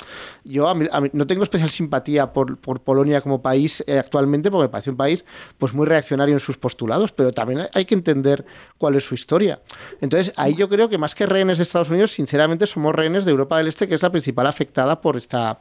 yo 0.43 0.73
no 1.13 1.27
tengo 1.27 1.43
especial 1.43 1.69
simpatía 1.69 2.33
por, 2.33 2.57
por 2.57 2.81
Polonia 2.81 3.21
como 3.21 3.41
país 3.41 3.83
eh, 3.87 3.97
actualmente 3.97 4.51
porque 4.51 4.67
me 4.67 4.69
parece 4.69 4.89
un 4.89 4.97
país 4.97 5.25
pues 5.57 5.73
muy 5.73 5.85
reaccionario 5.85 6.33
en 6.33 6.39
sus 6.39 6.57
postulados, 6.57 7.11
pero 7.11 7.31
también 7.31 7.67
hay 7.73 7.85
que 7.85 7.95
entender 7.95 8.45
cuál 8.77 8.95
es 8.95 9.05
su 9.05 9.15
historia. 9.15 9.61
Entonces, 10.01 10.33
ahí 10.35 10.55
yo 10.55 10.69
creo 10.69 10.89
que 10.89 10.97
más 10.97 11.15
que 11.15 11.25
rehenes 11.25 11.57
de 11.57 11.63
Estados 11.63 11.89
Unidos, 11.89 12.11
sinceramente 12.11 12.67
somos 12.67 12.93
rehenes 12.93 13.25
de 13.25 13.31
Europa 13.31 13.57
del 13.57 13.67
Este, 13.67 13.87
que 13.87 13.95
es 13.95 14.01
la 14.01 14.11
principal 14.11 14.47
afectada 14.47 15.01
por 15.01 15.17
esta 15.17 15.59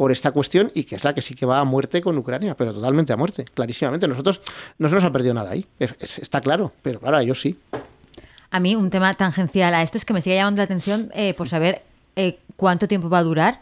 por 0.00 0.12
esta 0.12 0.32
cuestión 0.32 0.72
y 0.74 0.84
que 0.84 0.94
es 0.94 1.04
la 1.04 1.12
que 1.12 1.20
sí 1.20 1.34
que 1.34 1.44
va 1.44 1.58
a 1.58 1.64
muerte 1.64 2.00
con 2.00 2.16
Ucrania, 2.16 2.54
pero 2.56 2.72
totalmente 2.72 3.12
a 3.12 3.18
muerte, 3.18 3.44
clarísimamente. 3.52 4.08
Nosotros 4.08 4.40
no 4.78 4.88
se 4.88 4.94
nos 4.94 5.04
ha 5.04 5.12
perdido 5.12 5.34
nada 5.34 5.50
ahí, 5.50 5.66
está 5.78 6.40
claro, 6.40 6.72
pero 6.80 7.00
claro, 7.00 7.18
ellos 7.18 7.38
sí. 7.38 7.58
A 8.50 8.60
mí 8.60 8.74
un 8.74 8.88
tema 8.88 9.12
tangencial 9.12 9.74
a 9.74 9.82
esto 9.82 9.98
es 9.98 10.06
que 10.06 10.14
me 10.14 10.22
sigue 10.22 10.36
llamando 10.36 10.60
la 10.60 10.64
atención 10.64 11.10
eh, 11.12 11.34
por 11.34 11.50
saber 11.50 11.82
eh, 12.16 12.38
cuánto 12.56 12.88
tiempo 12.88 13.10
va 13.10 13.18
a 13.18 13.22
durar. 13.22 13.60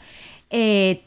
Eh, 0.51 1.03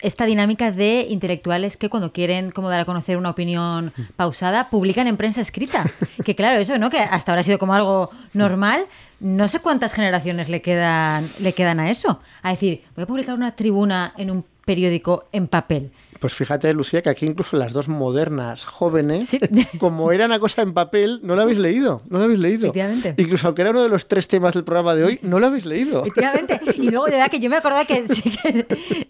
esta 0.00 0.26
dinámica 0.26 0.72
de 0.72 1.06
intelectuales 1.08 1.76
que 1.76 1.88
cuando 1.88 2.12
quieren 2.12 2.50
como 2.50 2.68
dar 2.68 2.80
a 2.80 2.84
conocer 2.84 3.16
una 3.16 3.30
opinión 3.30 3.92
pausada 4.16 4.70
publican 4.70 5.06
en 5.06 5.16
prensa 5.16 5.40
escrita. 5.40 5.84
Que 6.24 6.34
claro, 6.34 6.60
eso, 6.60 6.78
¿no? 6.78 6.90
Que 6.90 6.98
hasta 6.98 7.30
ahora 7.30 7.42
ha 7.42 7.44
sido 7.44 7.60
como 7.60 7.74
algo 7.74 8.10
normal. 8.32 8.86
No 9.20 9.46
sé 9.46 9.60
cuántas 9.60 9.92
generaciones 9.92 10.48
le 10.48 10.62
quedan, 10.62 11.30
le 11.38 11.52
quedan 11.52 11.78
a 11.78 11.90
eso. 11.90 12.20
A 12.42 12.50
decir, 12.50 12.82
voy 12.96 13.04
a 13.04 13.06
publicar 13.06 13.36
una 13.36 13.52
tribuna 13.52 14.12
en 14.16 14.30
un 14.32 14.44
periódico 14.64 15.28
en 15.32 15.46
papel. 15.48 15.90
Pues 16.20 16.32
fíjate, 16.32 16.72
Lucía, 16.72 17.02
que 17.02 17.10
aquí 17.10 17.26
incluso 17.26 17.56
las 17.56 17.72
dos 17.72 17.88
modernas 17.88 18.64
jóvenes, 18.64 19.36
como 19.78 20.10
era 20.10 20.24
una 20.24 20.38
cosa 20.38 20.62
en 20.62 20.72
papel, 20.72 21.20
no 21.22 21.36
la 21.36 21.42
habéis 21.42 21.58
leído. 21.58 22.00
No 22.08 22.18
la 22.18 22.24
habéis 22.24 22.40
leído. 22.40 22.66
Efectivamente. 22.68 23.14
Incluso 23.18 23.46
aunque 23.46 23.62
era 23.62 23.72
uno 23.72 23.82
de 23.82 23.90
los 23.90 24.08
tres 24.08 24.26
temas 24.26 24.54
del 24.54 24.64
programa 24.64 24.94
de 24.94 25.04
hoy, 25.04 25.18
no 25.22 25.38
lo 25.38 25.48
habéis 25.48 25.66
leído. 25.66 26.00
Efectivamente. 26.00 26.60
Y 26.76 26.90
luego, 26.90 27.06
de 27.06 27.12
verdad, 27.12 27.30
que 27.30 27.40
yo 27.40 27.50
me 27.50 27.56
acordaba 27.56 27.84
que, 27.84 28.04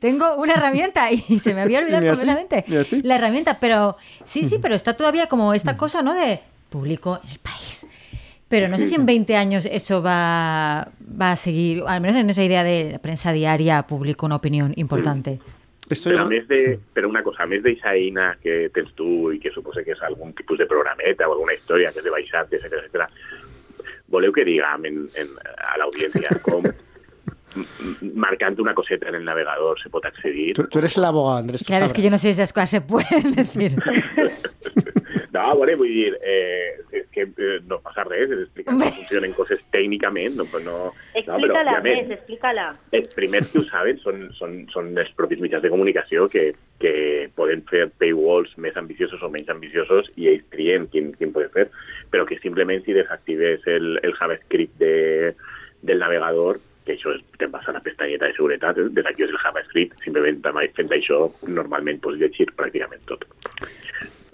tengo 0.00 0.34
una 0.36 0.54
herramienta 0.54 1.12
y 1.12 1.38
se 1.38 1.54
me 1.54 1.62
había 1.62 1.78
olvidado 1.78 2.04
completamente 2.04 2.64
la 3.04 3.16
herramienta. 3.16 3.60
Pero 3.60 3.96
sí, 4.24 4.48
sí, 4.48 4.58
pero 4.60 4.74
está 4.74 4.94
todavía 4.94 5.28
como 5.28 5.54
esta 5.54 5.76
cosa, 5.76 6.02
¿no? 6.02 6.14
De 6.14 6.40
público 6.68 7.20
en 7.22 7.30
el 7.30 7.38
país. 7.38 7.86
Pero 8.48 8.68
no 8.68 8.78
sé 8.78 8.86
si 8.86 8.94
en 8.94 9.06
20 9.06 9.36
años 9.36 9.66
eso 9.70 10.02
va, 10.02 10.88
va 11.20 11.32
a 11.32 11.36
seguir, 11.36 11.82
al 11.86 12.00
menos 12.00 12.16
en 12.16 12.30
esa 12.30 12.44
idea 12.44 12.64
de 12.64 12.92
la 12.92 12.98
prensa 12.98 13.32
diaria, 13.32 13.82
público 13.86 14.26
una 14.26 14.36
opinión 14.36 14.72
importante. 14.76 15.38
Pero, 15.86 16.22
a 16.22 16.24
més 16.24 16.48
de, 16.48 16.78
pero 16.94 17.10
una 17.10 17.22
cosa, 17.22 17.42
a 17.44 17.46
més 17.46 17.60
d'eixa 17.60 17.92
eina 17.92 18.30
que 18.40 18.70
tens 18.72 18.94
tu 18.96 19.28
i 19.34 19.38
que 19.40 19.50
supose 19.52 19.82
que 19.84 19.92
és 19.92 20.00
algun 20.00 20.32
tipus 20.32 20.56
de 20.56 20.66
programeta 20.66 21.28
o 21.28 21.34
alguna 21.34 21.52
història 21.52 21.90
que 21.92 22.00
és 22.00 22.06
de 22.06 22.14
baixar, 22.14 22.46
etc 22.48 22.78
etc. 22.78 23.04
voleu 24.08 24.32
que 24.32 24.46
diguem 24.48 24.88
en, 24.88 25.02
en, 25.20 25.34
a 25.44 25.76
l'audiència 25.76 26.38
com 26.40 26.64
marcando 28.14 28.62
una 28.62 28.74
coseta 28.74 29.08
en 29.08 29.16
el 29.16 29.24
navegador 29.24 29.80
se 29.80 29.90
pot 29.90 30.04
accedir. 30.04 30.54
Tú, 30.54 30.64
tú 30.64 30.78
eres 30.78 30.96
el 30.96 31.04
abogado, 31.04 31.38
Andrés. 31.38 31.62
Claro, 31.64 31.84
es 31.84 31.92
que 31.92 32.02
yo 32.02 32.10
no 32.10 32.18
sé 32.18 32.28
si 32.28 32.40
esas 32.40 32.52
cosas 32.52 32.70
se 32.70 32.80
pueden 32.80 33.32
decir. 33.34 33.76
no, 35.32 35.56
bueno, 35.56 35.76
vull 35.76 35.90
dir, 35.90 36.18
eh, 36.22 36.78
és 36.94 37.06
que 37.10 37.24
eh, 37.26 37.58
no 37.66 37.80
passa 37.82 38.04
res, 38.06 38.30
és 38.30 38.44
explicar 38.44 38.76
com 38.76 38.84
funcionen 38.98 39.34
coses 39.36 39.62
tècnicament. 39.74 40.36
No, 40.38 40.46
pues 40.50 40.64
no, 40.66 40.92
explícala 41.12 41.78
no, 41.78 41.80
però, 41.80 41.80
més, 41.86 42.12
explícala. 42.14 42.66
Els 42.94 43.08
primers 43.16 43.50
que 43.52 43.62
ho 43.62 43.64
saben 43.66 43.98
són, 44.02 44.28
són, 44.38 44.60
són 44.72 44.92
els 44.94 45.10
propis 45.18 45.42
mitjans 45.42 45.64
de 45.64 45.72
comunicació 45.72 46.28
que, 46.32 46.46
que 46.82 46.94
poden 47.38 47.64
fer 47.70 47.88
paywalls 48.02 48.54
més 48.62 48.78
ambiciosos 48.80 49.22
o 49.22 49.32
menys 49.32 49.50
ambiciosos 49.54 50.12
i 50.14 50.30
ells 50.32 50.46
trien 50.54 50.86
quin, 50.92 51.10
quin 51.18 51.34
poden 51.34 51.50
fer, 51.56 51.66
però 52.14 52.28
que 52.28 52.38
simplement 52.42 52.84
si 52.86 52.94
desactives 52.96 53.66
el, 53.70 53.98
el 54.02 54.14
JavaScript 54.18 54.78
de, 54.82 54.94
del 55.82 56.02
navegador 56.02 56.62
que 56.84 56.96
això 56.96 57.14
és, 57.16 57.22
te'n 57.40 57.52
vas 57.54 57.68
a 57.68 57.74
la 57.76 57.82
pestanyeta 57.84 58.28
de 58.28 58.36
seguretat, 58.36 58.78
eh? 58.78 58.88
des 58.90 59.06
d'aquí 59.06 59.24
és 59.26 59.32
el 59.32 59.40
JavaScript, 59.40 59.96
simplement 60.04 60.42
fent 60.76 60.92
això 60.92 61.24
normalment 61.48 62.00
pots 62.04 62.20
llegir 62.20 62.50
pràcticament 62.54 63.04
tot. 63.08 63.24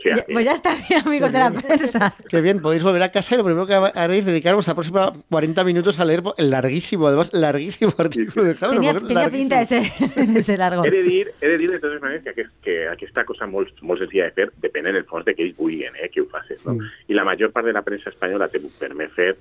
O 0.01 0.03
sea, 0.03 0.16
ya, 0.16 0.24
pues 0.32 0.46
ya 0.46 0.53
está 0.53 0.74
bien, 0.88 1.03
amigos 1.05 1.30
de 1.30 1.38
la 1.38 1.51
prensa. 1.51 2.14
Qué 2.30 2.40
bien, 2.40 2.62
podéis 2.62 2.82
volver 2.82 3.03
a 3.03 3.12
casa 3.12 3.34
y 3.34 3.38
lo 3.38 3.44
primero 3.44 3.66
que 3.66 3.74
haréis 3.74 4.24
dedicaros 4.24 4.66
a 4.70 4.74
próxima 4.74 5.12
40 5.28 5.62
minutos 5.62 6.01
a 6.01 6.07
leer 6.07 6.22
el 6.38 6.51
larguísimo, 6.51 7.09
además, 7.09 7.30
larguísimo 7.34 7.92
artículo 7.98 8.46
de 8.46 8.55
Javier. 8.55 8.96
Tenía, 8.96 9.09
tenía 9.09 9.30
pinta 9.30 9.61
ese, 9.61 9.92
ese 10.16 10.57
largo. 10.57 10.86
He 10.86 10.90
de 10.90 11.03
dir, 11.03 11.34
he 11.42 11.48
de, 11.48 11.59
dir 11.59 11.70
de 11.70 11.78
totes 11.78 12.01
maneres 12.01 12.22
que, 12.22 12.30
aquest, 12.30 12.51
que 12.62 12.88
aquesta 12.88 13.26
cosa 13.26 13.46
molt, 13.46 13.76
molt 13.82 14.01
senzilla 14.01 14.30
de 14.30 14.36
fer 14.38 14.48
depèn 14.64 14.88
en 14.88 14.96
el 14.96 15.05
fons 15.05 15.26
de 15.28 15.34
que 15.36 15.44
ells 15.44 15.57
vulguin 15.59 15.92
eh, 16.01 16.09
que 16.09 16.24
ho 16.24 16.28
facis. 16.32 16.64
No? 16.64 16.78
Mm. 16.78 16.92
I 17.12 17.20
la 17.20 17.26
major 17.28 17.53
part 17.53 17.68
de 17.68 17.76
la 17.76 17.84
premsa 17.84 18.09
espanyola 18.09 18.48
te 18.48 18.62
permet 18.80 19.12
fer 19.12 19.34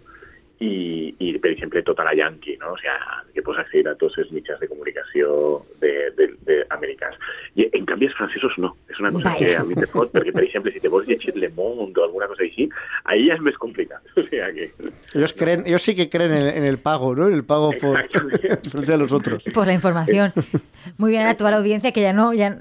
i, 0.60 1.16
i 1.24 1.32
per 1.40 1.54
exemple 1.54 1.82
tota 1.88 2.04
la 2.04 2.14
Yankee, 2.16 2.58
no? 2.60 2.74
o 2.76 2.78
sigui, 2.80 2.96
que 3.34 3.44
pots 3.46 3.62
accedir 3.62 3.88
a 3.88 3.96
tots 4.00 4.18
els 4.20 4.32
mitjans 4.36 4.60
de 4.60 4.68
comunicació 4.68 5.30
d'americans. 5.80 7.16
I 7.56 7.70
en 7.78 7.88
canvi 7.88 8.10
els 8.10 8.18
francesos 8.18 8.58
no, 8.60 8.74
és 8.92 9.00
una 9.00 9.12
cosa 9.16 9.32
Vaya. 9.32 9.40
que 9.40 9.56
a 9.62 9.64
mi 9.64 9.78
te 9.80 9.88
fot, 9.88 10.12
perquè 10.12 10.34
per 10.36 10.44
exemple 10.44 10.74
si 10.76 10.84
te 10.84 10.92
vols 10.92 11.08
llegir 11.08 11.36
Le 11.38 11.50
Monde 11.56 12.02
o 12.02 12.08
alguna 12.10 12.28
cosa 12.28 12.44
així, 12.44 12.68
ahí 13.06 13.30
ja 13.30 13.38
és 13.38 13.46
més 13.46 13.60
complicat. 13.60 14.04
O 14.20 14.24
sea 14.30 14.52
que... 14.54 14.72
ellos, 15.16 15.34
creen, 15.34 15.64
ellos 15.66 15.82
sí 15.82 15.96
que 15.96 16.10
creen 16.10 16.34
en, 16.34 16.48
en 16.58 16.64
el 16.66 16.78
pago, 16.78 17.16
¿no? 17.16 17.30
En 17.30 17.34
el 17.34 17.46
pago 17.46 17.72
por 17.72 17.98
frente 18.70 18.94
a 18.94 18.98
los 19.04 19.12
otros. 19.14 19.44
Por 19.54 19.66
la 19.66 19.74
información. 19.74 20.34
Muy 20.98 21.12
bien 21.12 21.26
a 21.26 21.36
toda 21.36 21.52
la 21.52 21.58
audiencia 21.58 21.92
que 21.92 22.02
ya 22.02 22.14
no 22.14 22.34
ya, 22.34 22.58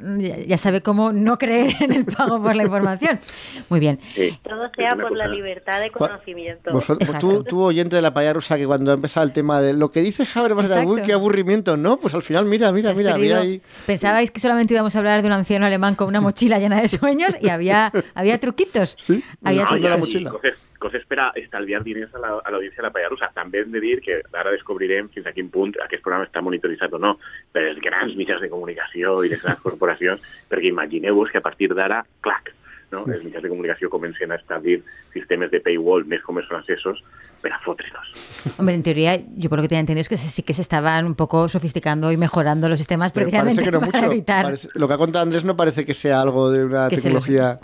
ya 0.46 0.59
sabe 0.59 0.82
cómo 0.82 1.12
no 1.12 1.36
creer 1.38 1.74
en 1.80 1.92
el 1.92 2.05
pago 2.05 2.40
por 2.42 2.55
la 2.55 2.62
información. 2.62 3.20
Muy 3.68 3.80
bien. 3.80 3.99
Sí. 4.14 4.38
Todo 4.42 4.70
sea 4.76 4.96
por 4.96 5.16
la 5.16 5.28
libertad 5.28 5.80
de 5.80 5.90
conocimiento. 5.90 6.70
Vosotros, 6.72 7.18
tú, 7.18 7.44
tú 7.44 7.64
oyente 7.89 7.97
de 7.97 8.03
la 8.03 8.12
paya 8.12 8.32
rusa 8.32 8.57
que 8.57 8.66
cuando 8.66 8.91
ha 8.91 8.95
empezado 8.95 9.26
el 9.26 9.32
tema 9.32 9.61
de 9.61 9.72
lo 9.72 9.91
que 9.91 10.01
dice 10.01 10.24
Habermas, 10.34 10.70
uy, 10.84 11.03
qué 11.03 11.12
aburrimiento, 11.12 11.76
¿no? 11.76 11.99
Pues 11.99 12.14
al 12.14 12.22
final, 12.22 12.47
mira, 12.47 12.70
mira, 12.72 12.93
mira, 12.93 13.14
había 13.14 13.41
ahí... 13.41 13.62
Pensabais 13.86 14.30
que 14.30 14.41
solamente 14.41 14.74
íbamos 14.74 14.95
a 14.95 14.99
hablar 14.99 15.22
de 15.22 15.28
un 15.28 15.32
anciano 15.32 15.66
alemán 15.66 15.95
con 15.95 16.09
una 16.09 16.20
mochila 16.20 16.59
llena 16.59 16.80
de 16.80 16.89
sueños 16.89 17.34
y 17.41 17.49
había, 17.49 17.91
había 18.14 18.39
truquitos. 18.39 18.97
Sí, 19.01 19.24
había 19.43 19.62
no, 19.62 19.68
truquitos. 19.68 19.91
la 19.91 19.97
mochila. 19.97 20.32
Per 21.09 21.18
a 21.18 21.32
estalviar 21.34 21.82
diners 21.82 22.12
a 22.14 22.20
l'audiència 22.20 22.78
la, 22.78 22.84
de 22.84 22.86
la 22.86 22.93
palla 22.95 23.09
russa. 23.11 23.30
També 23.34 23.64
hem 23.64 23.72
de 23.72 23.80
dir 23.82 23.97
que 24.05 24.20
ara 24.30 24.53
descobrirem 24.55 25.09
fins 25.11 25.26
a 25.26 25.32
quin 25.34 25.49
punt 25.51 25.72
aquest 25.82 26.05
programa 26.05 26.28
està 26.28 26.39
monitoritzat 26.45 26.95
o 26.95 27.01
no 27.03 27.16
per 27.51 27.64
els 27.66 27.80
grans 27.82 28.14
mitjans 28.14 28.45
de 28.45 28.51
comunicació 28.53 29.16
i 29.26 29.32
les 29.32 29.43
grans 29.43 29.59
corporacions, 29.66 30.22
perquè 30.49 30.70
imagineu-vos 30.70 31.32
que 31.32 31.43
a 31.43 31.45
partir 31.45 31.72
d'ara, 31.74 32.05
clac, 32.22 32.53
no? 32.93 33.05
els 33.07 33.24
mitjans 33.24 33.45
de 33.45 33.51
comunicació 33.53 33.91
comencen 33.91 34.32
a 34.32 34.39
establir 34.41 34.82
sistemes 35.12 35.51
de 35.51 35.61
paywall 35.64 36.07
més 36.09 36.22
com 36.24 36.39
els 36.41 36.49
francesos 36.49 37.03
pero 37.41 37.55
Hombre, 38.59 38.74
en 38.74 38.82
teoría, 38.82 39.20
yo 39.36 39.49
por 39.49 39.59
lo 39.59 39.62
que 39.62 39.68
tenía 39.68 39.80
entendido 39.80 40.01
es 40.01 40.09
que 40.09 40.16
sí 40.16 40.43
que 40.43 40.53
se 40.55 40.62
estaban 40.62 41.07
un 41.07 41.14
poco 41.14 41.49
sofisticando 41.49 42.11
y 42.11 42.16
mejorando 42.16 42.68
los 42.68 42.78
sistemas 42.78 43.12
precisamente 43.12 43.62
que 43.62 43.70
no 43.70 43.80
para 43.80 43.93
mucho. 43.93 44.12
evitar... 44.12 44.45
Parece, 44.45 44.68
lo 44.74 44.89
que 44.89 44.95
ha 44.95 44.99
contado 44.99 45.22
Andrés 45.22 45.45
no 45.45 45.57
parece 45.57 45.84
que 45.84 45.95
sea 45.95 46.20
algo 46.20 46.51
de 46.51 46.64
una 46.64 46.89
que 46.89 46.97
tecnología... 46.97 47.61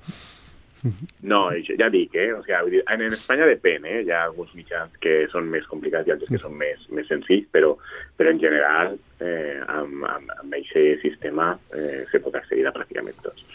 No, 1.24 1.48
ja 1.78 1.88
dic, 1.90 2.14
eh? 2.20 2.30
O 2.36 2.42
sigui, 2.44 2.82
en, 2.84 3.02
en 3.06 3.16
Espanya 3.16 3.46
depèn, 3.48 3.86
eh? 3.88 4.02
Hi 4.04 4.12
ha 4.12 4.24
alguns 4.26 4.52
mitjans 4.54 4.92
que 5.00 5.24
són 5.32 5.48
més 5.50 5.66
complicats 5.70 6.08
i 6.08 6.12
altres 6.14 6.30
que 6.30 6.40
són 6.42 6.56
més, 6.60 6.84
més 6.92 7.08
senzills, 7.08 7.46
però, 7.52 7.72
però 8.18 8.30
en 8.34 8.40
general 8.42 8.94
eh, 9.24 9.60
amb, 9.64 10.04
amb, 10.10 10.32
amb 10.38 10.58
aquest 10.60 11.00
sistema 11.02 11.54
eh, 11.72 12.04
se 12.12 12.20
pot 12.20 12.36
accedir 12.36 12.66
a 12.68 12.74
pràcticament 12.76 13.16
tots. 13.24 13.46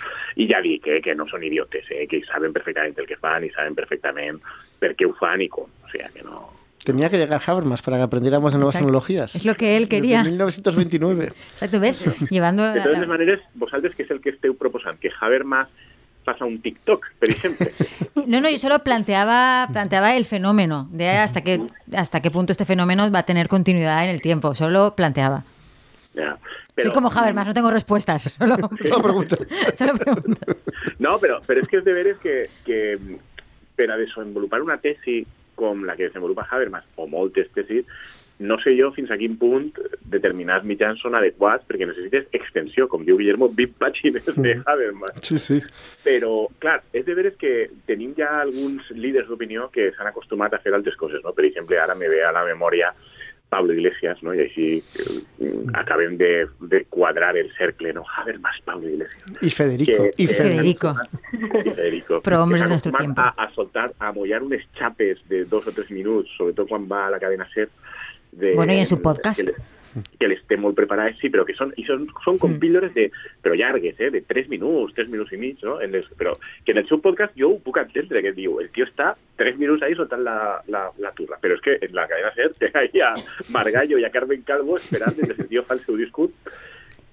I 0.42 0.50
ja 0.50 0.62
dic 0.66 0.88
eh, 0.90 1.02
que 1.06 1.14
no 1.16 1.28
són 1.30 1.46
idiotes, 1.46 1.86
eh, 1.94 2.08
que 2.10 2.24
saben 2.26 2.54
perfectament 2.56 2.98
el 2.98 3.10
que 3.10 3.20
fan 3.22 3.46
i 3.46 3.54
saben 3.54 3.78
perfectament 3.78 4.42
per 4.82 4.96
què 4.98 5.06
ho 5.08 5.14
fan 5.20 5.46
i 5.46 5.50
com. 5.54 5.70
O 5.86 5.92
sigui, 5.94 6.10
que 6.16 6.26
no, 6.26 6.48
Tenía 6.80 7.10
que 7.10 7.18
llegar 7.18 7.42
Habermas 7.46 7.82
para 7.82 7.98
que 7.98 8.04
aprendiéramos 8.04 8.54
de 8.54 8.58
nuevas 8.58 8.74
Exacto. 8.76 8.86
tecnologías. 8.88 9.36
Es 9.36 9.46
lo 9.46 9.54
que 9.54 9.76
él 9.78 9.90
quería. 9.90 10.20
Desde 10.20 10.32
1929. 10.32 11.26
Exacto, 11.52 11.80
¿ves? 11.80 12.00
Llevando... 12.32 12.64
De 12.64 12.80
la- 12.80 12.84
totes 12.84 13.08
la- 13.08 13.40
vosaltres 13.54 13.94
què 13.98 14.06
és 14.08 14.12
el 14.16 14.22
que 14.24 14.32
esteu 14.32 14.56
proposant? 14.58 14.98
Que 14.98 15.12
Habermas 15.20 15.68
faça 16.30 16.46
un 16.46 16.60
TikTok, 16.62 17.12
per 17.20 17.34
exemple? 17.34 17.74
No, 18.30 18.42
no, 18.42 18.50
yo 18.50 18.60
solo 18.60 18.80
planteaba, 18.84 19.68
planteaba 19.72 20.16
el 20.16 20.26
fenómeno, 20.26 20.88
de 20.92 21.10
hasta 21.10 21.42
qué, 21.42 21.62
hasta 21.96 22.22
qué 22.22 22.30
punto 22.30 22.52
este 22.52 22.66
fenómeno 22.66 23.10
va 23.10 23.20
a 23.20 23.26
tener 23.26 23.48
continuidad 23.48 24.04
en 24.04 24.10
el 24.10 24.22
tiempo. 24.22 24.54
Solo 24.54 24.94
planteaba. 24.96 25.46
Soy 26.78 26.92
como 26.92 27.10
Habermas, 27.10 27.48
no 27.48 27.54
tengo 27.54 27.72
respuestas. 27.72 28.24
Solo, 28.38 28.58
Solo 28.88 29.02
pregunta. 29.02 29.38
solo 29.78 29.94
pregunto. 29.96 30.42
No, 31.00 31.18
però, 31.20 31.40
però 31.48 31.64
és 31.64 31.68
que 31.68 31.80
és 31.80 31.86
de 31.86 31.94
veres 31.96 32.20
que, 32.24 32.50
que 32.68 32.98
per 33.80 33.90
a 33.92 33.98
desenvolupar 33.98 34.62
una 34.62 34.78
tesi 34.84 35.24
com 35.60 35.84
la 35.88 35.96
que 35.96 36.08
desenvolupa 36.08 36.48
Habermas, 36.50 36.86
o 36.96 37.08
moltes 37.08 37.50
tesis, 37.56 37.88
no 38.40 38.56
sé 38.64 38.72
jo 38.80 38.92
fins 38.96 39.12
a 39.12 39.18
quin 39.20 39.34
punt 39.38 39.74
determinats 40.10 40.64
mitjans 40.66 41.02
són 41.04 41.16
adequats 41.20 41.66
perquè 41.68 41.86
necessites 41.90 42.28
extensió, 42.32 42.88
com 42.88 43.04
diu 43.06 43.18
Guillermo, 43.20 43.50
20 43.52 43.76
pàgines 43.82 44.24
de 44.36 44.54
Habermas. 44.66 45.12
Sí, 45.22 45.38
sí. 45.40 45.60
Però, 46.06 46.48
clar, 46.64 46.80
és 46.94 47.04
de 47.06 47.16
veres 47.18 47.36
que 47.38 47.70
tenim 47.86 48.14
ja 48.18 48.32
alguns 48.42 48.90
líders 48.96 49.28
d'opinió 49.28 49.70
que 49.74 49.92
s'han 49.98 50.08
acostumat 50.08 50.54
a 50.56 50.60
fer 50.64 50.74
altres 50.74 50.96
coses, 50.96 51.20
no? 51.24 51.34
Per 51.36 51.46
exemple, 51.52 51.78
ara 51.80 51.96
me 51.96 52.08
ve 52.08 52.24
a 52.24 52.32
la 52.32 52.46
memòria 52.48 52.94
Pablo 53.50 53.74
Iglesias, 53.74 54.20
no? 54.22 54.32
I 54.38 54.44
així 54.46 54.66
eh, 54.78 55.54
acabem 55.74 56.16
de, 56.18 56.48
de 56.70 56.84
quadrar 56.86 57.36
el 57.36 57.50
cercle, 57.58 57.92
no? 57.94 58.04
Habermas, 58.16 58.60
Pablo 58.64 58.88
Iglesias. 58.88 59.24
Y 59.42 59.50
Federico. 59.50 60.04
Que- 60.04 60.14
y 60.24 60.28
que- 60.28 60.34
Federico. 60.36 60.96
Y 61.34 61.70
Federico. 61.72 62.22
Però 62.22 62.46
de 62.48 62.68
nuestro 62.70 62.92
tiempo. 62.92 63.20
A, 63.22 63.34
a 63.36 63.50
soltar, 63.52 63.92
a 64.00 64.12
mollar 64.14 64.44
unes 64.44 64.68
xapes 64.78 65.18
de 65.28 65.46
dos 65.46 65.66
o 65.68 65.72
tres 65.74 65.90
minuts, 65.92 66.30
sobretot 66.38 66.70
quan 66.70 66.86
va 66.88 67.08
a 67.08 67.10
la 67.12 67.20
cadena 67.20 67.48
SER. 67.54 67.70
De, 68.32 68.54
Bueno, 68.56 68.74
i 68.74 68.80
en 68.80 68.86
su 68.86 69.02
podcast. 69.02 69.42
Que, 69.42 69.54
que 70.20 70.28
les 70.30 70.44
té 70.46 70.56
molt 70.56 70.76
preparades, 70.78 71.18
sí, 71.18 71.32
però 71.34 71.42
que 71.48 71.56
són, 71.58 71.72
i 71.76 71.84
són, 71.84 72.04
són 72.24 72.38
com 72.38 72.52
Mm. 72.54 72.94
de, 72.94 73.12
però 73.42 73.56
llargues, 73.58 73.96
eh, 74.00 74.12
de 74.12 74.22
tres 74.22 74.48
minuts, 74.48 74.94
tres 74.94 75.10
minuts 75.10 75.34
i 75.34 75.38
mig, 75.38 75.58
no? 75.64 75.82
En 75.82 75.92
les, 75.92 76.06
però 76.16 76.38
que 76.64 76.72
en 76.74 76.78
el 76.78 76.88
seu 76.88 77.02
podcast 77.02 77.34
jo 77.36 77.50
ho 77.50 77.60
puc 77.60 77.78
entendre, 77.78 78.22
que 78.22 78.32
diu, 78.32 78.60
el 78.60 78.70
tio 78.70 78.86
està 78.86 79.16
tres 79.36 79.58
minuts 79.58 79.82
ahí 79.82 79.96
soltant 79.96 80.22
la, 80.24 80.62
la, 80.68 80.92
la 81.00 81.12
turra, 81.18 81.40
però 81.42 81.56
és 81.56 81.62
que 81.62 81.80
en 81.82 81.96
la 81.96 82.06
cadena 82.08 82.32
SER 82.36 82.54
té 82.60 82.70
ahí 82.76 83.02
a 83.02 83.16
Margallo 83.50 83.98
i 83.98 84.06
a 84.06 84.12
Carmen 84.12 84.44
Calvo 84.44 84.78
esperant 84.78 85.16
que 85.18 85.26
el 85.26 85.48
tio 85.48 85.64
fa 85.64 85.74
el 85.74 85.84
seu 85.86 85.98
discurs 85.98 86.32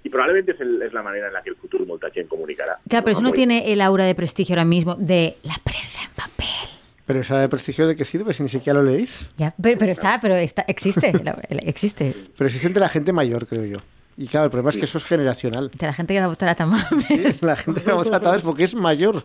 i 0.05 0.11
probablement 0.13 0.49
és, 0.53 0.61
el, 0.61 0.83
és 0.83 0.93
la 0.93 1.03
manera 1.03 1.29
en 1.29 1.33
la 1.33 1.43
que 1.43 1.51
el 1.51 1.57
futur 1.57 1.81
molta 1.87 2.11
gent 2.15 2.29
comunicarà. 2.29 2.77
Claro, 2.89 3.05
pero 3.05 3.13
eso 3.13 3.23
no 3.23 3.31
Molt- 3.31 3.35
tiene 3.41 3.73
el 3.73 3.81
aura 3.81 4.05
de 4.05 4.15
prestigio 4.15 4.53
ahora 4.55 4.67
mismo 4.67 4.95
de 4.97 5.37
la 5.45 5.57
prensa 5.65 6.03
en 6.05 6.13
papel. 6.15 6.69
Pero 7.07 7.21
esa 7.21 7.39
de 7.39 7.49
prestigio 7.49 7.87
de 7.87 7.95
qué 7.95 8.05
sirve 8.05 8.33
si 8.35 8.43
ni 8.43 8.49
siquiera 8.49 8.81
lo 8.83 8.91
leéis. 8.91 9.25
Ya, 9.37 9.55
pero, 9.63 9.79
pero 9.79 9.93
está, 9.93 10.19
pero 10.21 10.35
está, 10.35 10.63
existe, 10.67 11.13
la- 11.23 11.39
existe. 11.65 12.15
Pero 12.37 12.47
existe 12.49 12.67
entre 12.67 12.81
la 12.81 12.89
gente 12.89 13.13
mayor, 13.13 13.47
creo 13.47 13.65
yo. 13.65 13.79
Y 14.19 14.27
claro, 14.27 14.47
el 14.47 14.51
problema 14.51 14.71
es 14.71 14.77
que 14.79 14.87
eso 14.87 14.97
es 14.97 15.05
generacional. 15.05 15.71
De 15.71 15.87
la 15.87 15.93
gente 15.93 16.15
que 16.15 16.21
va 16.21 16.25
a 16.25 16.29
votar 16.29 16.49
a 16.49 16.55
Tamames. 16.55 16.89
Sí, 17.07 17.23
la 17.43 17.55
gente 17.55 17.83
que 17.83 17.91
vamos 17.91 18.11
a 18.11 18.19
vez 18.19 18.41
porque 18.43 18.65
es 18.65 18.75
mayor. 18.75 19.25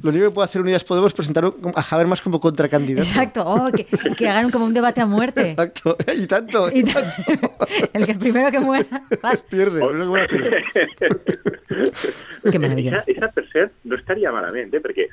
Lo 0.00 0.10
único 0.10 0.26
que 0.28 0.30
puede 0.30 0.44
hacer 0.44 0.60
Unidas 0.62 0.84
Podemos 0.84 1.08
es 1.10 1.14
presentar 1.14 1.44
un- 1.44 1.72
a 1.74 1.84
Habermas 1.90 2.20
como 2.20 2.38
contracandidato. 2.38 3.06
Exacto, 3.08 3.42
oh, 3.44 3.68
que, 3.72 3.84
que 4.16 4.28
hagan 4.28 4.50
como 4.52 4.64
un 4.64 4.72
debate 4.72 5.00
a 5.00 5.06
muerte. 5.06 5.50
Exacto. 5.50 5.96
Y 6.16 6.26
tanto. 6.28 6.70
Y 6.72 6.84
tal- 6.84 7.12
el 7.92 8.06
que 8.06 8.12
el 8.12 8.18
primero 8.18 8.48
que 8.52 8.60
muera. 8.60 9.02
vas. 9.20 9.42
Pierde. 9.42 9.82
el 9.82 9.88
primero 9.88 10.04
que 10.04 10.06
muera 10.08 10.26
pierde. 10.28 10.64
Que 12.50 12.58
meravellós. 12.58 12.94
Esa, 13.06 13.12
esa 13.12 13.28
per 13.32 13.46
cert 13.52 13.72
no 13.84 13.96
estaria 13.96 14.30
malament, 14.32 14.72
eh? 14.72 14.80
perquè 14.80 15.08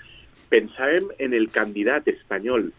pensàvem 0.50 1.10
en 1.20 1.34
el 1.34 1.50
candidat 1.50 2.08
espanyol 2.08 2.72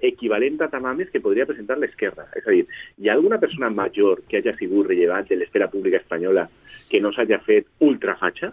equivalent 0.00 0.60
a 0.62 0.68
Tamames 0.70 1.10
que 1.10 1.20
podria 1.20 1.46
presentar 1.46 1.76
l'esquerra. 1.78 2.28
És 2.38 2.46
a 2.46 2.50
dir, 2.54 2.66
hi 3.02 3.08
ha 3.08 3.14
alguna 3.16 3.38
persona 3.42 3.70
major 3.70 4.22
que 4.28 4.38
hagi 4.38 4.52
sigut 4.58 4.86
rellevant 4.86 5.26
de 5.28 5.36
l'esfera 5.36 5.66
pública 5.70 5.98
espanyola 5.98 6.48
que 6.88 7.00
no 7.00 7.10
s'hagi 7.12 7.38
fet 7.44 7.66
ultrafatxa? 7.80 8.52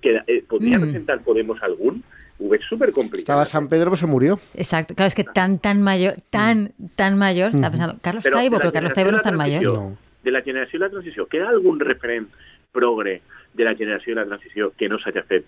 Que 0.00 0.22
eh, 0.26 0.42
podria 0.48 0.78
Mm. 0.78 0.82
presentar 0.88 1.20
Podemos 1.20 1.62
algun? 1.62 2.02
Ho 2.40 2.48
veig 2.48 2.62
supercomplicat. 2.64 3.20
Estaba 3.20 3.44
San 3.44 3.68
Pedro, 3.68 3.90
pues 3.90 4.00
se 4.00 4.06
murió. 4.06 4.40
Exacto, 4.54 4.94
claro, 4.94 5.08
es 5.08 5.14
que 5.14 5.24
tan, 5.24 5.58
tan 5.58 5.82
mayor, 5.82 6.14
tan, 6.30 6.72
tan 6.96 7.18
mayor, 7.18 7.50
estaba 7.50 7.70
pensando, 7.70 7.98
Carlos 8.00 8.24
Però 8.24 8.32
Taibo, 8.32 8.56
la 8.56 8.60
pero 8.60 8.72
Carlos 8.72 8.94
Taibo 8.94 9.10
no 9.10 9.18
es 9.18 9.22
tan 9.22 9.34
la 9.36 9.44
mayor. 9.44 9.62
No. 9.64 9.98
De 10.24 10.30
la 10.30 10.40
generació 10.40 10.78
de 10.78 10.86
la 10.86 10.90
transició, 10.90 11.26
queda 11.26 11.50
algun 11.50 11.78
referent 11.80 12.28
progre 12.72 13.20
de 13.52 13.64
la 13.64 13.74
generació 13.74 14.14
de 14.14 14.20
la 14.22 14.26
transició 14.26 14.72
que 14.74 14.88
no 14.88 14.98
s'hagi 14.98 15.20
fet? 15.28 15.44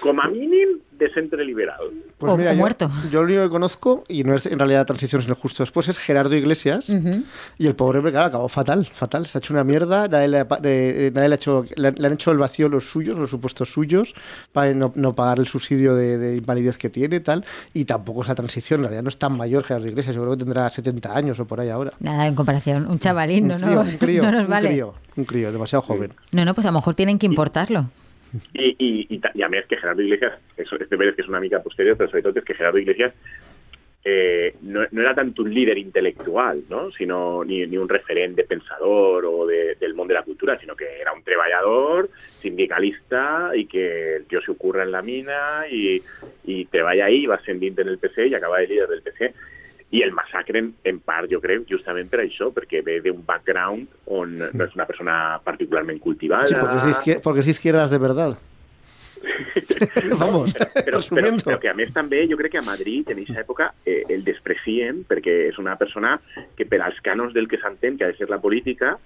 Com 0.00 0.20
a 0.20 0.28
mínim 0.28 0.80
de 0.92 1.08
centre 1.10 1.44
liberal. 1.44 1.90
Pues 2.18 2.32
O- 2.32 2.36
mira, 2.36 2.50
o 2.50 2.54
yo, 2.54 2.58
muerto. 2.58 2.90
yo 3.10 3.20
lo 3.22 3.26
único 3.26 3.42
que 3.42 3.48
conozco, 3.50 4.04
y 4.08 4.22
no 4.24 4.34
es 4.34 4.46
en 4.46 4.58
realidad 4.58 4.86
transición, 4.86 5.22
sino 5.22 5.34
justo 5.34 5.62
después, 5.62 5.88
es 5.88 5.98
Gerardo 5.98 6.34
Iglesias. 6.36 6.90
Y 7.58 7.66
el 7.66 7.74
pobre 7.74 7.98
hombre, 7.98 8.12
claro, 8.12 8.26
acabó 8.28 8.48
fatal, 8.48 8.86
fatal. 8.86 9.26
Se 9.26 9.36
ha 9.36 9.40
hecho 9.40 9.52
una 9.52 9.64
mierda, 9.64 10.06
nadie 10.08 10.28
le, 10.28 10.38
ha 10.40 10.48
pa- 10.48 10.60
eh, 10.62 11.10
nadie 11.14 11.28
le 11.28 11.34
ha 11.34 11.36
hecho, 11.36 11.64
le, 11.76 11.88
han- 11.88 11.94
le 11.98 12.06
han 12.06 12.12
hecho 12.12 12.30
el 12.30 12.38
vacío 12.38 12.68
los 12.68 12.84
suyos, 12.88 13.18
los 13.18 13.30
supuestos 13.30 13.72
suyos, 13.72 14.14
para 14.52 14.72
no, 14.74 14.92
no 14.94 15.14
pagar 15.14 15.38
el 15.38 15.46
subsidio 15.48 15.94
de, 15.94 16.16
de 16.18 16.36
invalidez 16.36 16.78
que 16.78 16.90
tiene 16.90 17.20
tal. 17.20 17.44
Y 17.72 17.84
tampoco 17.84 18.22
es 18.22 18.28
la 18.28 18.34
transición, 18.34 18.80
en 18.80 18.84
realidad 18.84 19.02
no 19.02 19.08
es 19.08 19.18
tan 19.18 19.36
mayor 19.36 19.64
Gerardo 19.64 19.86
Iglesias, 19.88 20.14
yo 20.14 20.22
creo 20.22 20.36
que 20.36 20.44
tendrá 20.44 20.70
70 20.70 21.16
años 21.16 21.40
o 21.40 21.46
por 21.46 21.60
ahí 21.60 21.68
ahora. 21.70 21.92
Nada 22.00 22.26
en 22.26 22.34
comparación, 22.34 22.86
un 22.86 22.98
chavalín, 22.98 23.48
no, 23.48 23.54
un 23.56 23.60
crío, 23.60 23.74
nos- 23.82 23.92
un 23.92 23.98
crío, 23.98 24.22
no 24.24 24.30
nos 24.32 24.44
un 24.44 24.50
vale. 24.50 24.68
crío, 24.68 24.94
un 25.16 25.24
crío, 25.24 25.50
demasiado 25.52 25.82
joven. 25.82 26.12
No, 26.32 26.44
no, 26.44 26.54
pues 26.54 26.64
a 26.66 26.70
lo 26.70 26.74
mejor 26.78 26.94
tienen 26.94 27.18
que 27.18 27.26
importarlo. 27.26 27.90
I, 28.34 28.68
i, 28.68 28.88
i, 29.14 29.20
i 29.20 29.42
a 29.46 29.48
més 29.52 29.66
que 29.70 29.78
Gerardo 29.78 30.02
Iglesias, 30.02 30.38
és, 30.56 30.66
és 30.66 30.88
de 30.90 30.98
que 30.98 31.22
és 31.22 31.30
una 31.30 31.42
mica 31.42 31.62
posterior, 31.62 31.98
però 31.98 32.10
sobretot 32.10 32.40
és 32.40 32.46
que 32.48 32.56
Gerardo 32.58 32.82
Iglesias 32.82 33.14
eh, 34.04 34.54
no, 34.60 34.82
no 34.90 35.00
era 35.00 35.14
tant 35.16 35.32
un 35.40 35.48
líder 35.50 35.78
intel·lectual, 35.80 36.64
no? 36.68 36.90
sinó 36.92 37.42
ni, 37.48 37.62
ni 37.66 37.80
un 37.80 37.88
referent 37.88 38.36
de 38.36 38.44
pensador 38.44 39.24
o 39.24 39.46
de, 39.48 39.76
del 39.80 39.94
món 39.96 40.08
de 40.08 40.18
la 40.18 40.22
cultura, 40.22 40.58
sinó 40.60 40.76
que 40.76 40.90
era 41.00 41.14
un 41.14 41.22
treballador, 41.24 42.10
sindicalista, 42.42 43.24
i 43.56 43.64
que 43.70 43.86
el 44.18 44.28
tio 44.28 44.44
s'ho 44.44 44.58
curra 44.60 44.84
en 44.84 44.92
la 44.92 45.02
mina 45.02 45.40
i, 45.72 45.96
i 46.52 46.60
treballa 46.70 47.08
ahí, 47.08 47.24
va 47.26 47.40
ascendint 47.40 47.80
en 47.80 47.94
el 47.94 47.98
PC 47.98 48.28
i 48.28 48.36
acaba 48.36 48.60
de 48.60 48.68
líder 48.74 48.90
del 48.92 49.02
PC. 49.02 49.32
I 49.94 50.00
el 50.02 50.10
massacren, 50.16 50.72
en 50.82 50.98
part, 51.06 51.28
jo 51.30 51.38
crec, 51.40 51.68
justament 51.70 52.08
per 52.10 52.24
això, 52.24 52.48
perquè 52.50 52.80
ve 52.82 52.96
d'un 53.04 53.20
background 53.26 53.86
on 54.10 54.32
no 54.42 54.64
és 54.66 54.74
una 54.74 54.86
persona 54.88 55.38
particularment 55.44 56.00
cultivada. 56.02 56.48
Sí, 56.50 56.56
porque 56.58 56.80
es, 56.80 56.84
de 56.84 56.90
izquier- 56.96 57.20
porque 57.22 57.40
es 57.44 57.46
izquierdas 57.52 57.90
de 57.90 57.98
verdad. 58.02 58.34
Vamos, 60.18 60.52
però, 60.52 60.66
però, 60.84 60.96
resumiendo. 60.98 61.44
però 61.44 61.58
que 61.60 61.70
a 61.70 61.74
més 61.78 61.92
també 61.94 62.24
jo 62.28 62.36
crec 62.36 62.52
que 62.52 62.60
a 62.60 62.66
Madrid 62.66 63.08
en 63.08 63.20
aquesta 63.22 63.40
època 63.40 63.70
eh, 63.86 64.02
el 64.12 64.24
desprecien 64.26 65.04
perquè 65.08 65.48
és 65.48 65.58
una 65.62 65.76
persona 65.80 66.18
que 66.58 66.66
per 66.68 66.82
als 66.84 66.98
cànons 67.00 67.32
del 67.32 67.48
que 67.48 67.56
s'entén 67.62 67.96
que 67.96 68.04
ha 68.04 68.10
de 68.12 68.18
ser 68.18 68.28
la 68.28 68.40
política 68.42 68.98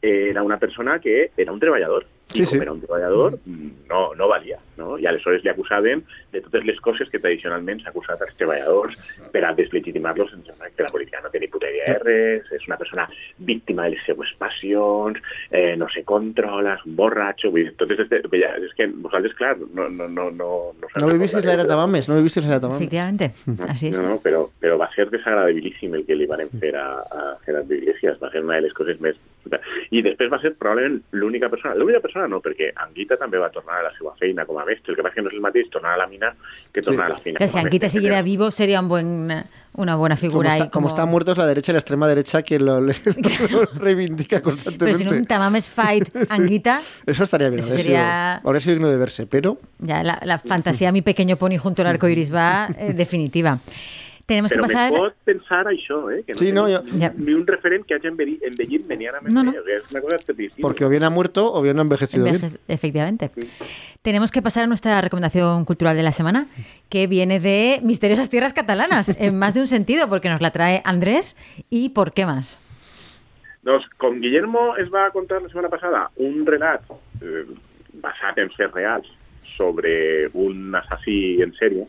eh, 0.00 0.30
era 0.30 0.42
una 0.46 0.56
persona 0.58 0.98
que 1.00 1.30
era 1.36 1.52
un 1.52 1.60
treballador 1.60 2.06
i 2.36 2.44
Sí, 2.44 2.50
com 2.50 2.58
sí. 2.58 2.62
era 2.62 2.72
un 2.72 2.82
treballador 2.84 3.38
mm, 3.44 3.70
no, 3.90 4.02
no 4.14 4.28
valia 4.28 4.58
no? 4.76 4.96
i 5.00 5.06
aleshores 5.08 5.44
li 5.44 5.50
acusaven 5.50 6.04
de 6.32 6.42
totes 6.44 6.66
les 6.68 6.80
coses 6.84 7.08
que 7.12 7.20
tradicionalment 7.22 7.80
s'ha 7.82 7.92
acusat 7.92 8.22
als 8.22 8.36
treballadors 8.36 8.96
per 9.32 9.44
a 9.44 9.52
deslegitimar-los 9.56 10.32
en 10.36 10.44
general, 10.44 10.72
que 10.76 10.84
la 10.84 10.92
política 10.92 11.22
no 11.24 11.30
té 11.32 11.40
ni 11.40 11.48
puta 11.52 11.70
idea 11.70 11.96
de 11.96 11.98
res, 12.04 12.50
és 12.52 12.66
una 12.68 12.78
persona 12.80 13.06
víctima 13.38 13.86
de 13.86 13.94
les 13.96 14.04
seues 14.06 14.32
passions, 14.38 15.20
eh, 15.50 15.76
no 15.76 15.88
se 15.92 16.04
controla, 16.04 16.76
és 16.76 16.84
un 16.86 16.96
borratxo, 16.98 17.50
vull 17.54 17.66
dir, 17.66 17.74
totes 17.80 18.04
este, 18.04 18.22
ja, 18.36 18.52
és 18.60 18.74
que 18.76 18.88
vosaltres, 18.92 19.34
clar, 19.38 19.54
no, 19.58 19.88
no, 19.88 20.08
no, 20.08 20.30
no, 20.30 20.50
no, 20.76 20.92
No 20.96 21.12
vivisteis 21.12 21.44
la 21.44 21.56
era 21.56 21.66
Tamames, 21.68 22.08
no 22.08 22.16
vivisteis 22.20 22.46
la 22.46 22.56
era 22.56 22.60
Tamames. 22.60 22.82
Efectivamente, 22.82 23.32
así 23.68 23.88
es. 23.88 23.98
no, 23.98 24.08
no, 24.08 24.18
però, 24.22 24.46
però 24.60 24.78
va 24.80 24.90
ser 24.94 25.08
desagradabilíssim 25.10 25.94
el 25.94 26.04
que 26.06 26.16
li 26.16 26.28
van 26.28 26.44
fer 26.60 26.74
a, 26.76 26.86
a 27.00 27.24
Gerard 27.44 27.72
Iglesias. 27.72 28.20
Va 28.22 28.30
ser 28.32 28.44
una 28.44 28.56
de 28.60 28.66
les 28.66 28.76
coses 28.76 29.00
més... 29.00 29.18
I 29.90 30.02
després 30.02 30.30
va 30.32 30.40
ser 30.42 30.54
probablement 30.58 31.00
l'única 31.12 31.48
persona... 31.48 31.74
L'única 31.74 32.00
persona 32.00 32.26
no, 32.28 32.40
perquè 32.42 32.72
Anguita 32.74 33.16
també 33.16 33.38
va 33.38 33.50
tornar 33.54 33.78
a 33.80 33.82
la 33.88 33.92
seva 33.96 34.14
feina 34.18 34.44
com 34.46 34.58
a 34.58 34.64
mestre. 34.64 34.92
El 34.92 34.96
que 34.96 35.02
passa 35.06 35.14
que 35.16 35.22
no 35.22 35.28
és 35.30 35.36
el 35.38 35.44
mateix 35.44 35.70
tornar 35.70 35.94
a 35.94 36.00
la 36.02 36.06
mina 36.06 36.34
que 36.72 36.82
tornar 36.82 37.06
Sí. 37.06 37.12
a 37.12 37.14
la 37.14 37.18
feina. 37.22 37.36
O 37.36 37.38
sea, 37.38 37.48
si 37.48 37.52
com 37.52 37.58
a 37.60 37.64
Anquita 37.66 37.84
mestre. 37.86 37.98
siguiera 38.00 38.22
vivo 38.22 38.50
sería 38.50 38.80
un 38.80 38.88
buen, 38.88 39.44
una 39.74 39.94
buena 39.96 40.16
Como 40.16 40.20
figura. 40.30 40.52
está, 40.52 40.64
ahí, 40.64 40.70
como 40.70 40.88
está 40.88 41.06
muerto 41.06 41.32
es 41.32 41.38
la 41.38 41.46
derecha 41.46 41.72
y 41.72 41.74
la 41.74 41.78
extrema 41.78 42.08
derecha 42.08 42.42
quien 42.42 42.64
lo, 42.64 42.80
le- 42.80 42.94
lo 43.50 43.64
reivindica 43.78 44.40
Pero 44.42 44.56
si 44.56 44.64
constantemente. 44.64 45.04
no 45.04 45.10
un 45.12 45.24
Tamames 45.26 45.68
fight 45.68 46.08
Anguita, 46.30 46.82
Eso 47.06 47.24
estaría 47.24 47.48
bien. 47.50 47.60
Eso 47.60 47.70
habría 47.70 47.84
sería- 47.84 48.36
sido- 48.38 48.48
habría 48.48 48.60
sido 48.60 48.74
digno 48.74 48.88
de 48.90 48.96
verse, 48.96 49.26
pero 49.26 49.58
ya 49.78 50.02
la, 50.02 50.18
la 50.24 50.38
fantasía 50.38 50.90
mi 50.92 51.02
pequeño 51.02 51.36
pony 51.36 51.58
junto 51.58 51.82
al 51.82 51.88
arco 51.88 52.08
iris 52.08 52.34
va 52.34 52.68
eh, 52.78 52.92
definitiva. 52.94 53.58
Tenemos 54.26 54.50
Però 54.50 54.62
que 54.64 54.72
passar... 54.72 54.90
me 54.92 54.98
pot 54.98 55.14
pensar 55.24 55.66
això, 55.70 56.10
eh? 56.10 56.24
Que 56.26 56.32
no 56.34 56.38
Sí, 56.40 56.50
no, 56.50 56.64
jo- 56.66 56.82
ni, 56.82 57.32
un 57.32 57.46
referent 57.46 57.84
que 57.86 57.94
hagi 57.94 58.08
envellit, 58.08 58.42
envellit 58.42 58.84
medianamente. 58.84 59.32
No, 59.32 59.44
no. 59.44 59.52
Es 59.52 59.84
una 59.92 60.00
cosa 60.00 60.16
tristísima. 60.16 60.62
Porque 60.66 60.84
o 60.84 60.88
bien 60.88 61.04
ha 61.04 61.10
muerto 61.10 61.52
o 61.52 61.62
bien 61.62 61.76
no 61.76 61.82
ha 61.82 61.86
envejecido 61.86 62.26
Enveje- 62.26 62.40
bien. 62.50 62.58
Efectivamente. 62.66 63.30
Tenemos 64.02 64.32
que 64.32 64.42
pasar 64.42 64.64
a 64.64 64.66
nuestra 64.66 65.00
recomendación 65.00 65.64
cultural 65.64 65.96
de 65.96 66.02
la 66.02 66.10
semana, 66.10 66.48
que 66.88 67.06
viene 67.06 67.38
de 67.38 67.78
Misteriosas 67.84 68.28
Tierras 68.28 68.52
Catalanas, 68.52 69.08
en 69.16 69.38
más 69.38 69.54
de 69.54 69.60
un 69.60 69.68
sentido, 69.68 70.08
porque 70.08 70.28
nos 70.28 70.40
la 70.40 70.50
trae 70.50 70.82
Andrés. 70.84 71.36
¿Y 71.70 71.90
por 71.90 72.12
qué 72.12 72.26
más? 72.26 72.58
Doncs, 73.62 73.86
com 73.96 74.20
Guillermo 74.20 74.76
es 74.76 74.90
va 74.94 75.10
contar 75.10 75.42
la 75.42 75.48
setmana 75.48 75.68
passada 75.68 76.10
un 76.16 76.44
relat 76.46 76.82
eh, 77.20 77.44
basat 77.94 78.38
en 78.38 78.50
fets 78.50 78.72
reals 78.72 79.08
sobre 79.56 80.28
un 80.34 80.74
assassí 80.74 81.42
en 81.42 81.52
sèrie, 81.54 81.86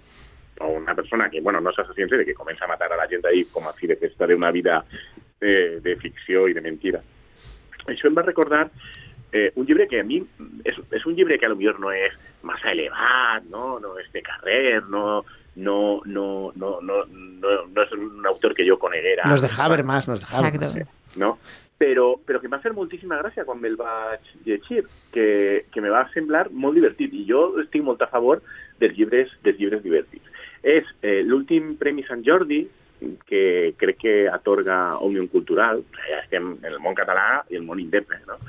o 0.59 0.67
una 0.77 0.95
persona 0.95 1.29
que, 1.29 1.41
bueno, 1.41 1.61
no 1.61 1.71
és 1.73 1.79
assassí 1.79 2.03
en 2.05 2.11
sèrie, 2.11 2.25
que 2.25 2.37
comença 2.37 2.65
a 2.65 2.71
matar 2.71 2.91
a 2.91 2.99
la 2.99 3.07
gent 3.07 3.25
ahí 3.25 3.45
com 3.51 3.67
a 3.67 3.73
fi 3.73 3.87
de 3.87 3.97
d'una 3.97 4.51
vida 4.51 4.83
eh, 5.41 5.79
de 5.81 5.95
ficció 5.97 6.47
i 6.47 6.53
de 6.53 6.61
mentira. 6.61 7.01
Això 7.87 8.07
em 8.07 8.15
va 8.17 8.25
recordar 8.25 8.67
eh, 9.31 9.51
un 9.55 9.65
llibre 9.65 9.87
que 9.87 9.99
a 9.99 10.03
mi 10.03 10.21
és, 10.63 10.79
és 10.91 11.05
un 11.05 11.15
llibre 11.15 11.37
que 11.37 11.45
a 11.45 11.49
lo 11.49 11.55
millor 11.55 11.79
no 11.79 11.91
és 11.91 12.13
massa 12.43 12.71
elevat, 12.71 13.45
no, 13.51 13.77
no 13.79 13.97
és 13.99 14.09
de 14.13 14.23
carrer, 14.23 14.81
no, 14.89 15.23
no, 15.55 16.01
no, 16.05 16.51
no, 16.55 16.79
no, 16.81 17.05
no, 17.05 17.55
no 17.67 17.83
és 17.83 17.95
un 17.97 18.25
autor 18.25 18.53
que 18.55 18.67
jo 18.67 18.77
coneguera. 18.79 19.27
Nos 19.27 19.41
de 19.41 19.49
Habermas, 19.57 20.07
nos 20.07 20.19
de 20.19 20.25
Exacto. 20.25 20.65
Habermas. 20.65 20.93
no? 21.17 21.37
Però, 21.77 22.15
però 22.25 22.39
que 22.41 22.47
em 22.49 22.53
va 22.55 22.61
fer 22.61 22.71
moltíssima 22.73 23.19
gràcia 23.19 23.45
quan 23.45 23.59
me'l 23.61 23.75
vaig 23.77 24.31
llegir, 24.47 24.87
que, 25.13 25.65
que 25.69 25.81
me 25.81 25.91
va 25.93 26.07
semblar 26.13 26.47
molt 26.49 26.73
divertit. 26.73 27.13
I 27.13 27.25
jo 27.29 27.41
estic 27.61 27.83
molt 27.85 28.01
a 28.01 28.09
favor 28.09 28.41
dels 28.81 28.97
llibres, 28.97 29.33
dels 29.45 29.59
llibres 29.61 29.83
divertits. 29.83 30.26
És 30.63 30.89
eh, 31.01 31.21
l'últim 31.25 31.75
Premi 31.77 32.05
Sant 32.07 32.23
Jordi, 32.25 32.63
que 33.27 33.73
crec 33.77 33.99
que 34.01 34.15
atorga 34.31 34.97
Òmnium 35.05 35.27
Cultural, 35.29 35.83
ja 36.07 36.23
estem 36.23 36.55
en 36.57 36.71
el 36.71 36.79
món 36.81 36.97
català 36.97 37.43
i 37.51 37.59
el 37.59 37.67
món 37.67 37.81
independent, 37.81 38.25
no? 38.25 38.39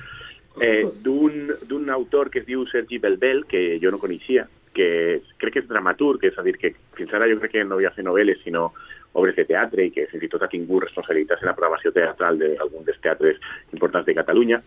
eh, 0.61 0.87
d'un 1.03 1.91
autor 1.91 2.31
que 2.31 2.41
es 2.41 2.47
diu 2.47 2.67
Sergi 2.67 2.99
Belbel, 2.99 3.45
que 3.47 3.79
jo 3.83 3.93
no 3.93 4.01
coneixia, 4.01 4.49
que 4.75 5.23
crec 5.39 5.55
que 5.55 5.63
és 5.65 5.69
dramaturg, 5.69 6.25
és 6.29 6.39
a 6.39 6.45
dir, 6.47 6.57
que 6.59 6.73
fins 6.97 7.13
ara 7.15 7.29
jo 7.31 7.39
crec 7.41 7.57
que 7.57 7.65
no 7.67 7.79
havia 7.79 7.93
fet 7.95 8.07
novel·les, 8.07 8.41
sinó 8.45 8.73
obres 9.19 9.37
de 9.37 9.47
teatre 9.49 9.87
i 9.87 9.93
que 9.95 10.07
fins 10.11 10.27
i 10.27 10.29
tot 10.31 10.45
ha 10.45 10.51
tingut 10.53 10.85
responsabilitats 10.85 11.43
en 11.43 11.51
la 11.51 11.55
programació 11.57 11.93
teatral 11.95 12.39
d'algun 12.39 12.85
dels 12.87 13.01
teatres 13.03 13.41
importants 13.73 14.07
de 14.07 14.15
Catalunya. 14.19 14.61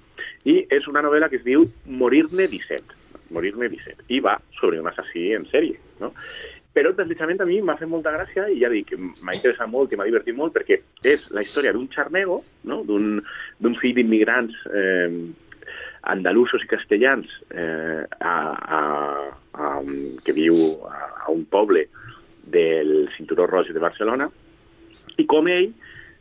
I 0.49 0.65
és 0.69 0.87
una 0.91 1.03
novel·la 1.05 1.29
que 1.29 1.39
es 1.39 1.45
diu 1.45 1.67
Morir-ne 1.85 2.49
17. 2.51 2.97
Morir-ne 3.31 3.69
17. 3.71 4.09
I 4.09 4.19
va 4.19 4.35
sobre 4.59 4.81
un 4.81 4.89
assassí 4.91 5.29
en 5.37 5.45
sèrie, 5.51 5.79
no? 6.01 6.11
Però 6.71 6.93
precisament 6.95 7.41
a 7.43 7.47
mi 7.47 7.59
m'ha 7.59 7.75
fet 7.79 7.89
molta 7.91 8.13
gràcia 8.15 8.47
i 8.47 8.61
ja 8.61 8.69
dic, 8.71 8.93
m'ha 8.95 9.35
interessat 9.35 9.67
molt 9.67 9.91
i 9.91 9.99
m'ha 9.99 10.07
divertit 10.07 10.37
molt 10.37 10.55
perquè 10.55 10.79
és 11.03 11.25
la 11.35 11.43
història 11.43 11.73
d'un 11.75 11.89
xarnego, 11.91 12.41
no? 12.63 12.81
d'un 12.87 13.75
fill 13.81 13.97
d'immigrants 13.97 14.55
eh, 14.71 15.09
andalusos 16.13 16.63
i 16.63 16.69
castellans 16.71 17.27
eh, 17.51 18.05
a, 18.19 18.35
a, 18.77 18.81
a, 19.53 19.73
que 20.23 20.37
viu 20.37 20.55
a, 20.87 21.25
a 21.25 21.33
un 21.33 21.43
poble 21.45 21.87
del 22.51 23.09
Cinturó 23.17 23.45
Roig 23.51 23.69
de 23.73 23.83
Barcelona 23.83 24.29
i 25.19 25.27
com 25.29 25.51
ell 25.51 25.69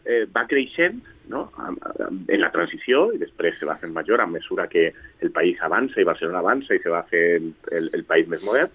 eh, 0.04 0.26
va 0.34 0.44
creixent 0.50 1.00
no? 1.30 1.46
En 1.62 2.40
la 2.42 2.50
transició 2.52 3.06
i 3.14 3.20
després 3.22 3.56
se 3.60 3.68
va 3.68 3.78
fent 3.80 3.94
major 3.94 4.20
a 4.20 4.26
mesura 4.26 4.66
que 4.68 4.88
el 5.22 5.30
país 5.32 5.60
avança 5.62 6.00
i 6.00 6.08
Barcelona 6.08 6.42
avança 6.42 6.74
i 6.74 6.82
se 6.82 6.92
va 6.92 7.04
fer 7.08 7.24
el, 7.38 7.90
el 7.94 8.04
país 8.08 8.28
més 8.28 8.42
modern 8.44 8.72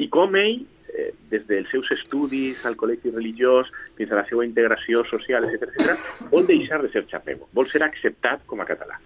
i 0.00 0.08
com 0.08 0.34
ell, 0.40 0.62
eh, 0.94 1.10
des 1.30 1.46
dels 1.48 1.70
seus 1.72 1.90
estudis 1.94 2.64
al 2.66 2.76
col·legi 2.80 3.12
religiós 3.14 3.70
fins 3.98 4.12
a 4.12 4.20
la 4.20 4.26
seva 4.28 4.44
integració 4.46 5.04
social, 5.10 5.46
etc 5.48 5.70
etc, 5.70 6.28
vol 6.32 6.46
deixar 6.48 6.82
de 6.82 6.90
ser 6.92 7.06
xapego, 7.10 7.48
vol 7.56 7.68
ser 7.70 7.82
acceptat 7.86 8.46
com 8.46 8.60
a 8.60 8.68
català. 8.68 8.98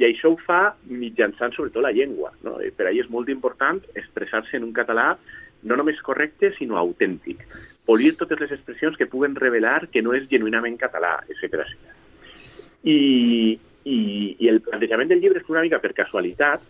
I 0.00 0.06
això 0.08 0.30
ho 0.32 0.38
fa 0.40 0.74
mitjançant 0.88 1.52
sobretot 1.52 1.84
la 1.84 1.92
llengua. 1.92 2.32
No? 2.46 2.56
I 2.64 2.70
Per 2.72 2.86
ahir 2.88 3.04
és 3.04 3.10
molt 3.12 3.28
important 3.28 3.82
expressar-se 3.92 4.56
en 4.56 4.64
un 4.64 4.72
català 4.72 5.12
no 5.62 5.76
només 5.76 6.00
correcte, 6.00 6.54
sinó 6.56 6.78
autèntic. 6.80 7.42
Polir 7.84 8.14
totes 8.16 8.40
les 8.40 8.52
expressions 8.56 8.96
que 8.96 9.08
puguen 9.10 9.36
revelar 9.36 9.90
que 9.92 10.00
no 10.00 10.14
és 10.16 10.24
genuïnament 10.30 10.78
català, 10.80 11.18
etc. 11.28 11.66
I, 12.88 12.96
i, 13.84 13.98
I 14.40 14.48
el 14.48 14.62
plantejament 14.64 15.10
del 15.10 15.20
llibre 15.20 15.42
és 15.42 15.52
una 15.52 15.66
mica 15.66 15.82
per 15.84 15.92
casualitat 15.98 16.64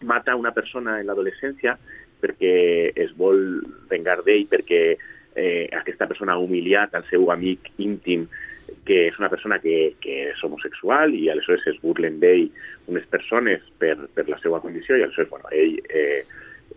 mata 0.00 0.36
una 0.36 0.54
persona 0.56 0.96
en 1.00 1.10
l'adolescència 1.10 1.76
perquè 2.22 2.54
es 2.94 3.14
vol 3.18 3.60
vengar 3.90 4.20
d'ell, 4.26 4.46
perquè 4.50 4.82
eh, 5.34 5.68
aquesta 5.76 6.08
persona 6.10 6.34
ha 6.34 6.42
humiliat 6.42 6.94
al 6.94 7.06
seu 7.10 7.30
amic 7.32 7.72
íntim 7.78 8.28
que 8.86 9.08
és 9.08 9.16
una 9.18 9.30
persona 9.30 9.58
que, 9.58 9.94
que 10.02 10.30
és 10.30 10.44
homosexual 10.46 11.14
i 11.14 11.28
aleshores 11.30 11.66
es 11.66 11.80
burlen 11.82 12.20
d'ell 12.22 12.48
unes 12.90 13.06
persones 13.10 13.64
per, 13.78 13.96
per 14.14 14.28
la 14.28 14.38
seva 14.42 14.60
condició 14.62 14.96
i 14.96 15.04
aleshores 15.04 15.30
bueno, 15.30 15.50
ell 15.50 15.80
eh, 15.88 16.22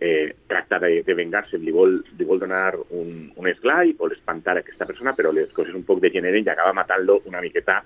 eh, 0.00 0.34
tracta 0.50 0.80
de, 0.82 1.02
de 1.06 1.14
vengar-se, 1.14 1.58
li 1.58 1.74
vol, 1.74 2.00
li 2.18 2.26
vol 2.26 2.42
donar 2.42 2.74
un, 2.90 3.30
un 3.36 3.48
esglai, 3.50 3.94
vol 3.98 4.12
espantar 4.16 4.58
aquesta 4.58 4.88
persona, 4.90 5.14
però 5.14 5.32
les 5.32 5.52
coses 5.54 5.74
un 5.74 5.86
poc 5.86 6.02
degeneren 6.02 6.44
i 6.44 6.50
acaba 6.50 6.74
matant-lo 6.76 7.20
una 7.30 7.42
miqueta 7.44 7.80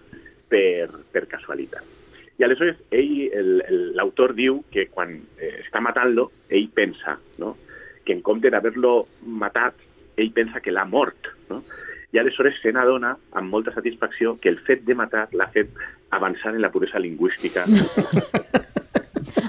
per, 0.49 0.89
per 1.13 1.27
casualitat. 1.29 1.98
I 2.39 2.45
aleshores 2.47 2.77
ell, 2.91 3.31
el- 3.35 3.65
el- 3.69 3.97
l'autor 3.97 4.35
diu 4.35 4.61
que 4.71 4.87
quan 4.89 5.17
eh, 5.39 5.63
està 5.65 5.81
matant-lo, 5.83 6.31
ell 6.49 6.69
pensa 6.75 7.19
no? 7.39 7.57
que 8.05 8.13
en 8.15 8.23
compte 8.23 8.51
d'haver-lo 8.51 9.09
matat, 9.27 9.75
ell 10.17 10.31
pensa 10.33 10.61
que 10.61 10.71
l'ha 10.73 10.85
mort. 10.87 11.29
No? 11.51 11.65
I 12.13 12.19
aleshores 12.23 12.57
se 12.63 12.71
n'adona 12.73 13.17
amb 13.37 13.51
molta 13.53 13.75
satisfacció 13.75 14.39
que 14.41 14.49
el 14.49 14.59
fet 14.65 14.85
de 14.87 14.95
matar 14.95 15.27
l'ha 15.33 15.51
fet 15.53 15.69
avançar 16.11 16.55
en 16.55 16.63
la 16.63 16.71
puresa 16.73 16.99
lingüística. 16.99 17.67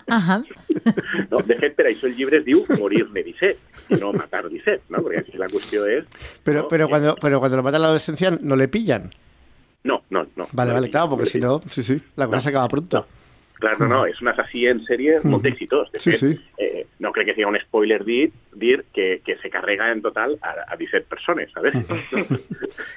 Ajá. 0.07 0.43
No? 1.29 1.39
De 1.45 1.55
fet, 1.59 1.75
per 1.77 1.85
això 1.91 2.07
el 2.09 2.15
llibre 2.17 2.39
es 2.41 2.45
diu 2.45 2.63
Morir-ne 2.79 3.21
17 3.23 3.93
i 3.95 3.99
no 4.01 4.11
matar 4.13 4.47
17, 4.49 4.89
¿no? 4.89 5.03
perquè 5.05 5.21
aquí 5.21 5.37
la 5.37 5.47
qüestió 5.49 5.85
és... 5.89 6.05
Pero, 6.43 6.63
¿no? 6.63 6.67
pero, 6.67 6.87
que- 6.87 6.89
cuando, 6.91 7.15
pero 7.21 7.39
cuando 7.39 7.57
lo 7.57 7.63
mata 7.63 7.77
en 7.77 7.81
la 7.83 7.87
adolescencia 7.93 8.31
no 8.31 8.55
le 8.55 8.67
pillan. 8.67 9.09
No, 9.83 10.03
no, 10.09 10.27
no. 10.35 10.47
Vale, 10.51 10.73
vale, 10.73 10.87
le 10.87 10.91
claro, 10.91 11.09
porque 11.09 11.25
si 11.25 11.39
no, 11.39 11.61
sí, 11.69 11.83
sí, 11.83 12.01
la 12.15 12.25
cosa 12.25 12.37
No. 12.37 12.41
se 12.41 12.49
acaba 12.49 12.67
pronto. 12.67 13.07
Clar, 13.59 13.77
no, 13.77 13.87
no, 13.87 14.05
és 14.07 14.21
un 14.21 14.29
assassí 14.29 14.65
en 14.67 14.79
sèrie 14.85 15.17
molt 15.23 15.43
Mm. 15.43 15.47
exitós. 15.47 15.91
De 15.91 15.99
Sí, 15.99 16.13
sí. 16.13 16.39
Eh, 16.57 16.85
no 16.99 17.11
crec 17.11 17.25
que 17.27 17.33
sigui 17.33 17.43
un 17.43 17.57
spoiler 17.59 18.05
dir, 18.05 18.31
dir 18.53 18.85
que, 18.93 19.21
que 19.25 19.35
se 19.37 19.49
carrega 19.49 19.91
en 19.91 20.01
total 20.01 20.37
a, 20.41 20.71
a 20.73 20.77
17 20.77 21.05
persones, 21.09 21.51
¿sabes? 21.51 21.73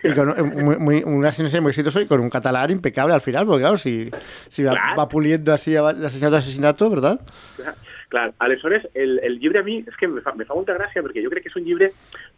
Y 0.04 0.12
con 0.12 0.28
un- 0.28 0.64
muy, 0.64 0.76
muy, 0.76 1.02
un 1.04 1.24
asesinato 1.24 1.62
muy 1.62 1.70
exitoso 1.70 2.00
y 2.00 2.06
con 2.06 2.20
un 2.20 2.30
catalán 2.30 2.70
impecable 2.70 3.12
al 3.14 3.20
final, 3.20 3.44
porque 3.46 3.62
claro, 3.62 3.76
si, 3.76 4.08
si 4.48 4.62
va, 4.62 4.72
Claro. 4.72 4.96
va 4.98 5.08
puliendo 5.08 5.52
así 5.52 5.74
asesinato 5.74 6.36
asesinato, 6.36 6.90
¿verdad? 6.90 7.20
Clar, 7.56 7.74
clar, 8.08 8.34
aleshores, 8.38 8.88
el, 8.94 9.18
el 9.22 9.40
llibre 9.40 9.58
a 9.58 9.62
mi 9.64 9.78
és 9.78 9.96
que 9.96 10.06
me 10.06 10.20
fa, 10.20 10.32
me 10.32 10.44
fa 10.44 10.54
molta 10.54 10.74
gràcia 10.78 11.02
perquè 11.02 11.24
jo 11.24 11.30
crec 11.30 11.42
que 11.42 11.48
és 11.50 11.56
un 11.56 11.64
llibre 11.64 11.90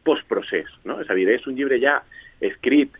postprocés, 0.02 0.68
no? 0.84 1.00
És 1.00 1.10
a 1.10 1.14
dir, 1.14 1.28
és 1.28 1.46
un 1.46 1.56
llibre 1.56 1.76
ja 1.80 2.02
escrit 2.40 2.92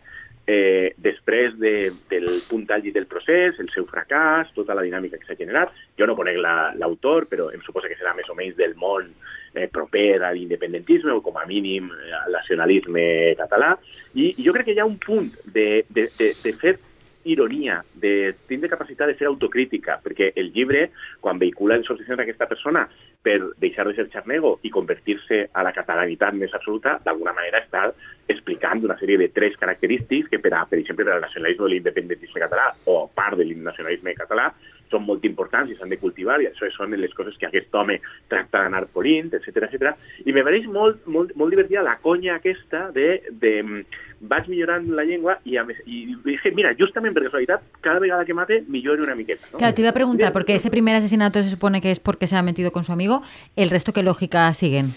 eh, 0.47 0.93
després 0.97 1.55
de, 1.57 1.91
del 2.09 2.27
punt 2.49 2.67
àlgid 2.69 2.93
del 2.93 3.07
procés, 3.09 3.59
el 3.59 3.69
seu 3.73 3.85
fracàs, 3.89 4.51
tota 4.53 4.75
la 4.77 4.83
dinàmica 4.85 5.17
que 5.17 5.25
s'ha 5.25 5.37
generat. 5.39 5.71
Jo 5.97 6.05
no 6.05 6.15
conec 6.15 6.37
la- 6.37 6.73
l'autor, 6.77 7.27
però 7.31 7.51
em 7.53 7.61
suposa 7.65 7.89
que 7.89 7.97
serà 7.97 8.13
més 8.15 8.29
o 8.29 8.35
menys 8.37 8.55
del 8.55 8.75
món 8.75 9.09
eh, 9.55 9.67
proper 9.71 10.21
a 10.23 10.31
l'independentisme 10.35 11.11
o 11.11 11.21
com 11.25 11.37
a 11.37 11.45
mínim 11.45 11.89
eh, 11.91 12.11
al 12.25 12.31
nacionalisme 12.39 13.35
català. 13.39 13.75
I, 14.13 14.35
I 14.37 14.43
jo 14.43 14.53
crec 14.53 14.65
que 14.69 14.75
hi 14.77 14.79
ha 14.83 14.85
un 14.85 14.99
punt 14.99 15.31
de, 15.45 15.85
de, 15.89 16.09
de, 16.17 16.33
de 16.43 16.53
fer 16.61 16.77
ironia, 17.25 17.79
de 17.97 18.35
tindre 18.45 18.69
capacitat 18.69 19.09
de 19.09 19.15
fer 19.17 19.25
autocrítica, 19.25 19.95
perquè 20.03 20.27
el 20.37 20.51
llibre, 20.53 20.91
quan 21.19 21.39
vehicula 21.41 21.79
les 21.79 21.89
obsessions 21.89 22.19
d'aquesta 22.19 22.45
persona 22.45 22.83
per 23.25 23.39
deixar 23.57 23.87
de 23.87 23.95
ser 23.97 24.05
xarnego 24.13 24.59
i 24.61 24.69
convertir-se 24.69 25.47
a 25.51 25.63
la 25.65 25.71
catalanitat 25.73 26.37
més 26.37 26.53
absoluta, 26.53 26.99
d'alguna 27.03 27.33
manera 27.33 27.63
està 27.65 27.87
explicant 28.27 28.83
una 28.83 28.97
sèrie 28.97 29.19
de 29.21 29.29
tres 29.33 29.57
característics 29.57 30.29
que, 30.31 30.39
per, 30.41 30.53
a, 30.57 30.63
per 30.69 30.79
exemple, 30.79 31.05
per 31.05 31.15
al 31.15 31.25
nacionalisme 31.25 31.65
o 31.65 31.69
l'independentisme 31.69 32.41
català 32.41 32.71
o 32.89 33.05
part 33.13 33.37
de 33.37 33.45
l'innacionalisme 33.45 34.15
català 34.17 34.49
són 34.91 35.05
molt 35.05 35.25
importants 35.25 35.71
i 35.71 35.77
s'han 35.77 35.91
de 35.91 35.99
cultivar 36.01 36.39
i 36.41 36.49
això 36.49 36.69
són 36.73 36.93
les 36.97 37.13
coses 37.17 37.37
que 37.39 37.47
aquest 37.47 37.73
home 37.75 37.99
tracta 38.31 38.61
d'anar 38.63 38.85
polint, 38.93 39.31
etc 39.33 39.65
etc. 39.67 39.93
I 40.25 40.33
me 40.35 40.43
pareix 40.45 40.67
molt, 40.71 41.05
molt, 41.05 41.33
molt 41.35 41.53
divertida 41.53 41.85
la 41.85 41.97
conya 42.03 42.37
aquesta 42.37 42.89
de, 42.95 43.07
de 43.31 43.55
mm, 43.63 43.81
vaig 44.29 44.49
millorant 44.51 44.87
la 44.97 45.05
llengua 45.07 45.39
i, 45.43 45.57
a 45.57 45.65
i 45.85 46.03
dije, 46.25 46.53
mira, 46.57 46.73
justament 46.77 47.15
per 47.17 47.25
casualitat, 47.27 47.65
cada 47.81 47.99
vegada 48.03 48.25
que 48.25 48.37
mate 48.37 48.61
millore 48.67 49.05
una 49.05 49.15
miqueta. 49.15 49.47
¿no? 49.51 49.59
Claro, 49.59 49.73
te 49.73 49.81
iba 49.81 49.89
a 49.89 49.97
preguntar, 49.97 50.33
porque 50.33 50.55
ese 50.55 50.71
primer 50.71 50.95
asesinato 50.95 51.41
se 51.43 51.49
supone 51.49 51.81
que 51.81 51.91
es 51.91 51.99
porque 51.99 52.27
se 52.27 52.37
ha 52.37 52.43
metido 52.43 52.71
con 52.71 52.83
su 52.83 52.93
amigo, 52.93 53.21
el 53.55 53.69
resto 53.69 53.93
qué 53.93 54.03
lógica 54.03 54.53
siguen. 54.53 54.93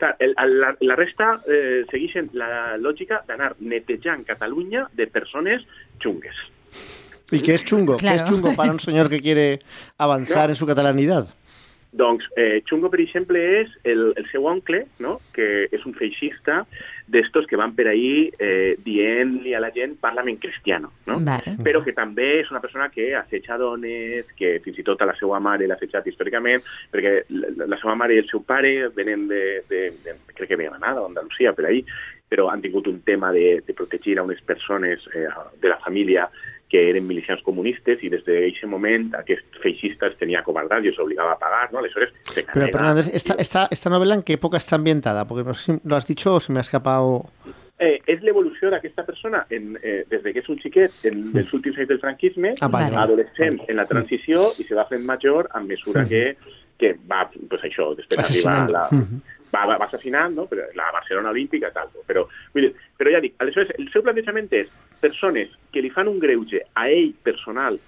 Clar, 0.00 0.16
el, 0.18 0.34
el, 0.36 0.60
la, 0.60 0.70
la 0.80 0.96
resta 0.96 1.42
eh, 1.46 1.84
segueixen 1.90 2.30
la 2.32 2.78
lògica 2.80 3.20
d'anar 3.28 3.52
netejant 3.60 4.24
Catalunya 4.24 4.86
de 4.96 5.06
persones 5.06 5.62
xungues. 6.00 6.34
¿Y 7.30 7.40
qué 7.40 7.54
es 7.54 7.62
chungo? 7.64 7.96
¿Qué 7.98 8.06
es 8.08 8.22
Claro. 8.22 8.28
chungo 8.32 8.56
para 8.56 8.72
un 8.72 8.80
señor 8.80 9.08
que 9.10 9.20
quiere 9.20 9.60
avanzar 9.98 10.46
No. 10.48 10.52
en 10.52 10.56
su 10.56 10.66
catalanidad? 10.66 11.28
Doncs 11.92 12.28
eh, 12.36 12.62
Chungo, 12.68 12.88
per 12.90 13.00
exemple, 13.02 13.40
és 13.60 13.70
el, 13.82 14.12
el 14.16 14.26
seu 14.30 14.44
oncle, 14.46 14.84
no? 15.02 15.16
que 15.34 15.66
és 15.74 15.86
un 15.88 15.94
feixista 15.98 16.60
d'estos 17.10 17.48
que 17.50 17.58
van 17.58 17.74
per 17.74 17.88
ahí 17.90 18.28
eh, 18.38 18.76
dient-li 18.84 19.56
a 19.58 19.62
la 19.62 19.72
gent 19.74 19.96
parlament 19.98 20.38
cristiano, 20.38 20.92
no? 21.10 21.18
Vale. 21.26 21.56
però 21.66 21.82
que 21.82 21.94
també 21.96 22.28
és 22.44 22.52
una 22.54 22.62
persona 22.62 22.86
que 22.94 23.08
assetja 23.18 23.58
dones, 23.58 24.30
que 24.38 24.58
fins 24.62 24.78
i 24.78 24.86
tot 24.86 25.02
a 25.02 25.10
la 25.10 25.16
seva 25.18 25.40
mare 25.42 25.66
l'ha 25.66 25.74
assetjat 25.74 26.06
històricament, 26.06 26.62
perquè 26.94 27.16
la, 27.34 27.66
la 27.66 27.80
seva 27.82 27.96
mare 27.98 28.14
i 28.14 28.22
el 28.22 28.30
seu 28.30 28.44
pare 28.46 28.92
venen 28.94 29.26
de, 29.32 29.42
de, 29.70 29.82
de 30.04 30.16
crec 30.30 30.52
que 30.52 30.60
de 30.60 30.70
Granada 30.70 31.02
o 31.02 31.10
Andalusia, 31.10 31.56
per 31.58 31.66
ahí, 31.66 31.82
però 32.30 32.46
han 32.52 32.62
tingut 32.62 32.86
un 32.86 33.02
tema 33.02 33.32
de, 33.34 33.64
de 33.66 33.74
protegir 33.74 34.20
a 34.20 34.22
unes 34.22 34.40
persones 34.46 35.02
eh, 35.14 35.26
de 35.60 35.68
la 35.68 35.80
família 35.82 36.30
que 36.70 36.88
eren 36.90 37.06
milicians 37.06 37.42
comunistes 37.42 37.98
i 38.06 38.08
des 38.08 38.22
d'aquest 38.24 38.64
moment 38.70 39.08
aquest 39.18 39.58
feixista 39.62 40.06
els 40.06 40.16
tenia 40.20 40.44
cobardat 40.46 40.84
i 40.84 40.92
els 40.92 40.98
obligava 41.02 41.32
a 41.34 41.38
pagar, 41.38 41.72
¿no? 41.72 41.80
Aleshores, 41.80 42.12
se 42.24 42.42
Pero, 42.44 42.46
carrega- 42.46 42.70
pero 42.72 42.84
Andrés, 42.88 43.10
esta, 43.12 43.34
esta, 43.34 43.68
esta 43.70 43.90
novela 43.90 44.14
en 44.14 44.22
qué 44.22 44.34
época 44.34 44.56
está 44.56 44.76
ambientada? 44.76 45.26
Porque 45.26 45.42
no 45.44 45.54
sé 45.54 45.72
si 45.72 45.80
lo 45.84 45.96
has 45.96 46.06
dicho 46.06 46.34
o 46.34 46.40
se 46.40 46.52
me 46.52 46.60
ha 46.60 46.62
escapado. 46.62 47.24
Eh, 47.80 47.98
és 48.06 48.20
l'evolució 48.22 48.68
d'aquesta 48.70 49.06
persona 49.06 49.46
en, 49.48 49.78
eh, 49.82 50.04
des 50.10 50.22
de 50.22 50.34
que 50.34 50.40
és 50.44 50.48
un 50.52 50.58
xiquet 50.60 50.92
en, 51.08 51.32
dels 51.32 51.50
últims 51.56 51.78
anys 51.78 51.88
del 51.88 51.98
franquisme, 51.98 52.52
Ah, 52.60 52.68
vale, 52.68 52.94
adolescent 52.94 53.56
en 53.68 53.76
la 53.76 53.86
transició 53.88 54.50
i 54.60 54.64
se 54.68 54.74
va 54.76 54.84
fent 54.86 55.02
major 55.02 55.48
a 55.50 55.60
mesura 55.64 56.04
que, 56.06 56.36
que 56.76 56.92
va, 57.10 57.22
pues 57.48 57.62
això, 57.64 57.94
després 57.96 58.20
arriba 58.20 58.64
a 58.66 58.68
la... 58.68 58.84
Mhm. 58.92 59.22
Va, 59.50 59.64
va, 59.66 59.78
va 59.80 59.86
assassinant, 59.86 60.36
no? 60.36 60.44
però 60.46 60.62
la 60.76 60.92
Barcelona 60.92 61.30
Olímpica, 61.30 61.72
tal. 61.74 61.88
Però, 62.06 62.22
vull 62.54 62.68
dir, 62.68 62.74
però 62.96 63.10
ja 63.10 63.18
dic, 63.24 63.34
aleshores, 63.42 63.72
el 63.80 63.88
seu 63.90 64.02
plantejament 64.04 64.46
és 64.52 64.68
persones 65.00 65.52
que 65.72 65.82
li 65.82 65.92
fan 65.94 66.08
un 66.08 66.20
greuge 66.22 66.64
a 66.74 66.88
ell 66.90 67.14
personal 67.24 67.80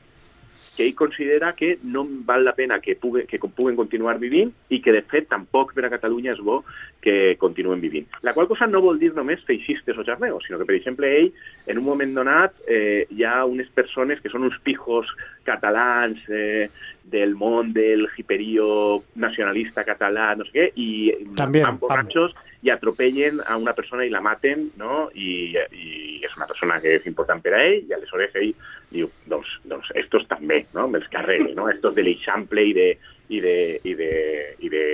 que 0.77 0.87
ell 0.87 0.95
considera 0.95 1.53
que 1.53 1.79
no 1.83 2.07
val 2.25 2.45
la 2.45 2.55
pena 2.55 2.81
que, 2.81 2.97
puguen, 2.97 3.27
que 3.27 3.39
puguen 3.39 3.77
continuar 3.77 4.19
vivint 4.19 4.53
i 4.73 4.81
que, 4.81 4.93
de 4.95 5.03
fet, 5.05 5.29
tampoc 5.29 5.75
per 5.77 5.85
a 5.85 5.91
Catalunya 5.93 6.33
és 6.33 6.41
bo 6.41 6.63
que 7.05 7.37
continuen 7.41 7.83
vivint. 7.83 8.07
La 8.25 8.33
qual 8.33 8.49
cosa 8.49 8.67
no 8.71 8.81
vol 8.81 9.01
dir 9.01 9.13
només 9.13 9.45
feixistes 9.45 9.99
o 9.99 10.05
jarneos, 10.07 10.47
sinó 10.47 10.61
que, 10.61 10.69
per 10.69 10.79
exemple, 10.79 11.11
ell, 11.19 11.33
en 11.67 11.83
un 11.83 11.85
moment 11.85 12.15
donat, 12.17 12.57
eh, 12.67 13.05
hi 13.11 13.27
ha 13.29 13.43
unes 13.45 13.69
persones 13.75 14.23
que 14.23 14.33
són 14.33 14.49
uns 14.49 14.57
pijos 14.65 15.13
catalans 15.45 16.23
eh, 16.31 16.71
del 17.05 17.37
món 17.37 17.75
del 17.77 18.07
hiperío 18.17 19.03
nacionalista 19.21 19.85
català, 19.85 20.33
no 20.39 20.49
sé 20.49 20.57
què, 20.57 20.71
i 20.81 20.89
També, 21.37 21.67
van 21.67 21.83
borratxos 21.83 22.33
i 22.63 22.71
atropellen 22.71 23.43
a 23.45 23.59
una 23.59 23.75
persona 23.75 24.07
i 24.07 24.13
la 24.13 24.23
maten, 24.25 24.71
no? 24.79 25.09
I, 25.13 25.59
i 25.75 26.12
és 26.29 26.37
una 26.39 26.49
persona 26.51 26.79
que 26.83 26.97
és 26.99 27.09
important 27.11 27.43
per 27.45 27.55
a 27.57 27.63
ell, 27.65 27.81
i 27.89 27.97
aleshores 27.97 28.37
ell 28.41 28.53
diu, 28.93 29.11
doncs, 29.31 29.57
doncs 29.69 29.91
estos 30.03 30.27
també, 30.31 30.63
no? 30.77 30.87
Me'ls 30.93 31.11
carregue, 31.13 31.53
no? 31.59 31.69
Estos 31.73 31.97
de 31.97 32.05
l'Eixample 32.07 32.67
i 32.71 32.77
de, 32.77 32.89
i 33.33 33.41
de, 33.45 33.57
i 33.89 33.97
de, 33.99 34.13
i 34.61 34.73
de 34.73 34.85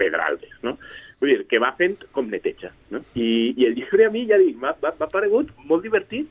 Pedralbes, 0.00 0.56
no? 0.66 0.76
Vull 1.18 1.34
dir, 1.34 1.46
que 1.50 1.58
va 1.62 1.72
fent 1.78 1.98
com 2.14 2.28
neteja, 2.30 2.70
no? 2.94 3.02
I, 3.18 3.54
i 3.58 3.66
el 3.66 3.74
llibre 3.78 4.06
a 4.06 4.12
mi, 4.14 4.26
ja 4.30 4.38
dic, 4.40 4.58
m'ha 4.62 5.10
paregut 5.10 5.50
molt 5.66 5.82
divertit 5.86 6.30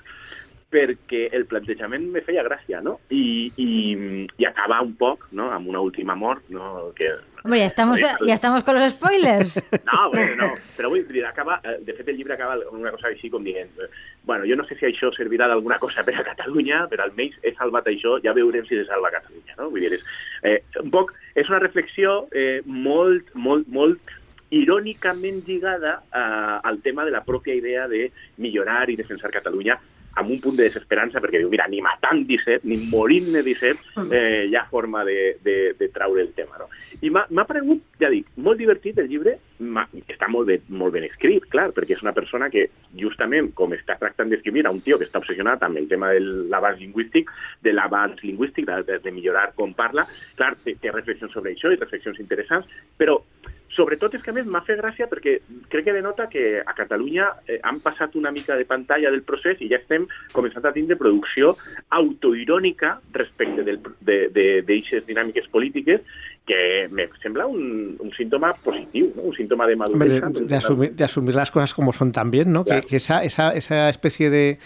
perquè 0.71 1.27
el 1.35 1.45
plantejament 1.47 2.09
me 2.11 2.21
feia 2.25 2.43
gràcia, 2.43 2.81
no? 2.83 2.97
I, 3.09 3.51
i, 3.55 3.67
i 4.37 4.47
acaba 4.47 4.81
un 4.83 4.93
poc, 4.99 5.29
no?, 5.31 5.49
amb 5.55 5.71
una 5.71 5.83
última 5.83 6.15
mort, 6.19 6.43
no?, 6.51 6.89
que... 6.97 7.13
Hombre, 7.47 7.61
ya 7.61 7.67
estamos, 7.67 7.97
ya 8.01 8.33
estamos 8.33 8.61
con 8.63 8.77
los 8.77 8.91
spoilers. 8.91 9.63
No, 9.85 10.11
bueno, 10.11 10.35
no, 10.35 10.53
però 10.75 10.89
vull 10.91 11.05
dir, 11.07 11.23
acaba, 11.25 11.61
eh, 11.63 11.77
de 11.79 11.93
fet 11.95 12.09
el 12.11 12.17
llibre 12.17 12.33
acaba 12.35 12.57
amb 12.57 12.75
una 12.75 12.91
cosa 12.91 13.07
així 13.07 13.29
com 13.31 13.45
dient 13.45 13.79
eh, 13.79 13.87
bueno, 14.27 14.43
jo 14.43 14.57
no 14.59 14.65
sé 14.67 14.75
si 14.75 14.83
això 14.83 15.13
servirà 15.15 15.47
d'alguna 15.47 15.77
cosa 15.79 16.03
per 16.03 16.17
a 16.19 16.25
Catalunya, 16.27 16.81
però 16.91 17.05
almenys 17.05 17.39
he 17.47 17.53
salvat 17.55 17.87
això, 17.87 18.17
ja 18.25 18.35
veurem 18.35 18.67
si 18.67 18.75
se 18.75 18.83
salva 18.89 19.13
Catalunya, 19.15 19.55
no? 19.61 19.69
Vull 19.71 19.85
dir, 19.85 19.95
és, 19.95 20.03
eh, 20.43 20.57
un 20.83 20.91
poc, 20.91 21.15
és 21.39 21.47
una 21.47 21.63
reflexió 21.63 22.17
eh, 22.35 22.59
molt, 22.67 23.31
molt, 23.33 23.71
molt 23.71 24.11
irònicament 24.51 25.45
lligada 25.47 26.01
a, 26.11 26.25
al 26.67 26.83
tema 26.83 27.07
de 27.07 27.15
la 27.15 27.23
pròpia 27.23 27.55
idea 27.55 27.87
de 27.87 28.09
millorar 28.43 28.89
i 28.91 28.99
defensar 28.99 29.31
Catalunya 29.31 29.79
amb 30.17 30.31
un 30.33 30.39
punt 30.41 30.57
de 30.57 30.65
desesperança, 30.65 31.21
perquè 31.23 31.41
diu, 31.41 31.49
mira, 31.53 31.67
ni 31.69 31.79
matant 31.85 32.23
17, 32.27 32.65
ni 32.67 32.79
morint-ne 32.91 33.43
17, 33.45 34.07
eh, 34.09 34.45
hi 34.49 34.55
ha 34.57 34.65
forma 34.71 35.03
de, 35.07 35.37
de, 35.45 35.57
de 35.77 35.89
traure 35.93 36.23
el 36.25 36.33
tema, 36.37 36.57
no? 36.61 36.69
I 37.05 37.11
m'ha 37.13 37.45
paregut, 37.45 37.83
ja 38.01 38.09
dic, 38.09 38.29
molt 38.41 38.57
divertit 38.57 38.97
el 38.97 39.09
llibre, 39.11 39.35
està 40.09 40.29
molt 40.33 40.49
ben, 40.49 40.63
molt 40.79 40.95
ben 40.95 41.05
escrit, 41.05 41.45
clar, 41.53 41.67
perquè 41.75 41.93
és 41.97 42.01
una 42.05 42.15
persona 42.17 42.49
que, 42.53 42.65
justament, 42.97 43.51
com 43.57 43.75
està 43.77 43.97
tractant 44.01 44.33
d'escriure, 44.33 44.73
un 44.73 44.81
tio 44.85 44.97
que 44.97 45.05
està 45.05 45.21
obsessionat 45.21 45.61
amb 45.65 45.77
el 45.77 45.85
tema 45.91 46.09
de 46.15 46.23
l'abans 46.49 46.81
lingüístic, 46.81 47.29
de 47.65 47.75
l'abans 47.75 48.23
lingüístic, 48.25 48.65
de, 48.65 48.81
de, 48.89 48.97
de 49.03 49.13
millorar 49.13 49.51
com 49.57 49.75
parla, 49.77 50.07
clar, 50.39 50.55
té, 50.65 50.73
té 50.81 50.93
reflexions 50.93 51.33
sobre 51.37 51.53
això 51.53 51.73
i 51.73 51.77
reflexions 51.77 52.17
interessants, 52.23 52.65
però 52.97 53.19
sobretot 53.77 54.15
és 54.17 54.23
que 54.25 54.31
a 54.33 54.35
més 54.35 54.47
m'ha 54.49 54.63
fet 54.65 54.79
gràcia 54.81 55.05
perquè 55.07 55.37
crec 55.69 55.85
que 55.85 55.93
denota 55.93 56.25
que 56.33 56.63
a 56.65 56.73
Catalunya 56.73 57.27
eh, 57.47 57.59
han 57.63 57.77
passat 57.85 58.15
una 58.17 58.31
mica 58.33 58.57
de 58.57 58.65
pantalla 58.65 59.11
del 59.13 59.21
procés 59.23 59.61
i 59.61 59.69
ja 59.69 59.77
estem 59.77 60.07
començant 60.33 60.65
a 60.65 60.73
tindre 60.73 60.97
producció 60.97 61.53
autoirònica 61.93 62.99
respecte 63.13 63.63
de- 63.63 63.79
de- 64.33 64.61
d'eixes 64.67 65.05
dinàmiques 65.05 65.47
polítiques 65.51 66.01
que 66.47 66.87
me 66.91 67.09
sembla 67.21 67.45
un, 67.45 67.95
un 67.99 68.11
símptoma 68.13 68.53
positiu, 68.63 69.11
¿no? 69.15 69.23
un 69.23 69.35
símptoma 69.35 69.67
de 69.67 69.73
Hombre, 69.75 70.09
de, 70.09 70.21
madurez. 70.21 70.47
de 70.47 70.55
asumir, 70.55 70.91
de 70.95 71.03
asumir 71.03 71.35
las 71.35 71.51
cosas 71.51 71.73
como 71.73 71.91
son 71.91 72.11
también, 72.13 72.53
¿no? 72.53 72.63
Claro. 72.63 72.81
Que, 72.81 72.87
que 72.87 72.95
esa, 72.97 73.23
esa, 73.25 73.53
esa 73.53 73.89
especie 73.89 74.29
de 74.29 74.57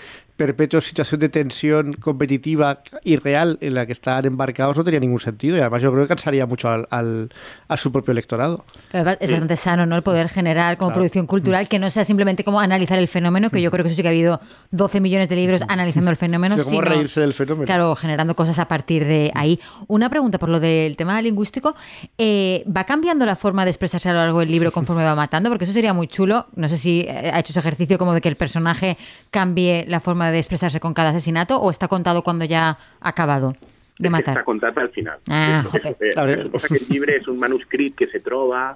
perpetua 0.45 0.81
situación 0.81 1.19
de 1.19 1.29
tensión 1.29 1.93
competitiva 1.93 2.81
y 3.03 3.15
real 3.17 3.57
en 3.61 3.73
la 3.75 3.85
que 3.85 3.91
están 3.91 4.25
embarcados 4.25 4.75
no 4.77 4.83
tenía 4.83 4.99
ningún 4.99 5.19
sentido 5.19 5.55
y 5.57 5.59
además 5.59 5.81
yo 5.81 5.91
creo 5.91 6.03
que 6.03 6.07
cansaría 6.09 6.45
mucho 6.45 6.69
al, 6.69 6.87
al- 6.89 7.29
a 7.67 7.77
su 7.77 7.91
propio 7.91 8.11
electorado. 8.11 8.65
Pero 8.91 9.09
es 9.19 9.31
bastante 9.31 9.55
sano, 9.55 9.85
¿no? 9.85 9.95
El 9.95 10.03
poder 10.03 10.29
generar 10.29 10.77
como 10.77 10.89
Claro. 10.89 10.99
producción 11.01 11.27
cultural 11.27 11.67
que 11.67 11.79
no 11.79 11.89
sea 11.89 12.03
simplemente 12.03 12.43
como 12.43 12.59
analizar 12.59 12.97
el 12.99 13.07
fenómeno, 13.07 13.49
que 13.49 13.61
yo 13.61 13.71
creo 13.71 13.83
que 13.83 13.89
eso 13.89 13.95
sí 13.95 14.01
que 14.01 14.07
ha 14.07 14.11
habido 14.11 14.39
12 14.71 14.99
millones 14.99 15.29
de 15.29 15.35
libros 15.35 15.61
analizando 15.67 16.09
el 16.11 16.17
fenómeno. 16.17 16.57
Como 16.57 16.69
sino- 16.69 16.81
reírse 16.81 17.21
del 17.21 17.33
fenómeno. 17.33 17.65
Claro, 17.65 17.95
generando 17.95 18.35
cosas 18.35 18.57
a 18.59 18.67
partir 18.67 19.05
de 19.05 19.31
ahí. 19.35 19.59
Una 19.87 20.09
pregunta 20.09 20.39
por 20.39 20.49
lo 20.49 20.59
del 20.59 20.95
tema 20.97 21.21
lingüístico. 21.21 21.75
eh, 22.17 22.63
¿Va 22.75 22.83
cambiando 22.85 23.25
la 23.25 23.35
forma 23.35 23.63
de 23.65 23.71
expresarse 23.71 24.09
a 24.09 24.13
lo 24.13 24.19
largo 24.19 24.39
del 24.39 24.49
libro 24.51 24.71
conforme 24.71 25.03
va 25.03 25.15
matando? 25.15 25.49
Porque 25.49 25.65
eso 25.65 25.73
sería 25.73 25.93
muy 25.93 26.07
chulo. 26.07 26.47
No 26.55 26.67
sé 26.67 26.77
si 26.77 27.01
eh, 27.01 27.31
ha 27.33 27.39
hecho 27.39 27.51
ese 27.51 27.59
ejercicio 27.59 27.97
como 27.97 28.13
de 28.13 28.21
que 28.21 28.29
el 28.29 28.35
personaje 28.35 28.97
cambie 29.29 29.85
la 29.87 29.99
forma 29.99 30.30
de 30.30 30.30
expresarse 30.39 30.79
con 30.79 30.93
cada 30.93 31.09
asesinato 31.09 31.59
o 31.59 31.69
está 31.69 31.87
contado 31.87 32.23
cuando 32.23 32.45
ya 32.45 32.77
ha 32.99 33.09
acabado 33.09 33.53
de 34.01 34.09
matar. 34.09 34.33
Està 34.33 34.45
contat 34.45 34.77
al 34.81 34.89
final. 34.89 35.19
Ah, 35.29 35.61
jope. 35.69 35.93
que 35.99 36.79
el 36.79 36.87
llibre 36.89 37.15
és 37.19 37.27
un 37.29 37.37
manuscrit 37.39 37.95
que 37.97 38.07
se 38.09 38.21
troba 38.23 38.71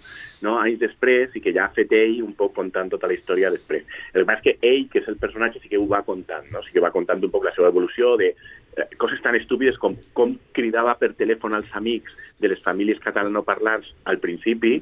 no, 0.45 0.57
anys 0.61 0.79
després 0.83 1.33
i 1.35 1.41
que 1.41 1.53
ja 1.55 1.65
ha 1.65 1.73
fet 1.73 1.91
ell 1.97 2.19
un 2.23 2.35
poc 2.37 2.53
contant 2.57 2.91
tota 2.93 3.09
la 3.09 3.17
història 3.17 3.49
després. 3.53 3.87
El 4.13 4.27
que 4.27 4.35
és 4.35 4.43
que 4.45 4.55
ell, 4.61 4.85
que 4.91 5.01
és 5.01 5.09
el 5.09 5.17
personatge, 5.21 5.63
sí 5.63 5.71
que 5.71 5.81
ho 5.81 5.87
va 5.89 6.03
contant, 6.05 6.45
no? 6.53 6.61
sí 6.65 6.75
que 6.75 6.83
va 6.83 6.93
contant 6.93 7.23
un 7.23 7.33
poc 7.33 7.47
la 7.47 7.55
seva 7.57 7.71
evolució 7.73 8.15
de 8.21 8.35
eh, 8.35 8.87
coses 9.01 9.21
tan 9.25 9.37
estúpides 9.39 9.79
com 9.81 9.97
com 10.13 10.37
cridava 10.53 10.93
per 11.01 11.15
telèfon 11.17 11.57
als 11.57 11.73
amics 11.73 12.13
de 12.39 12.51
les 12.51 12.61
famílies 12.61 13.01
catalanoparlants 13.01 13.95
al 14.05 14.21
principi, 14.21 14.77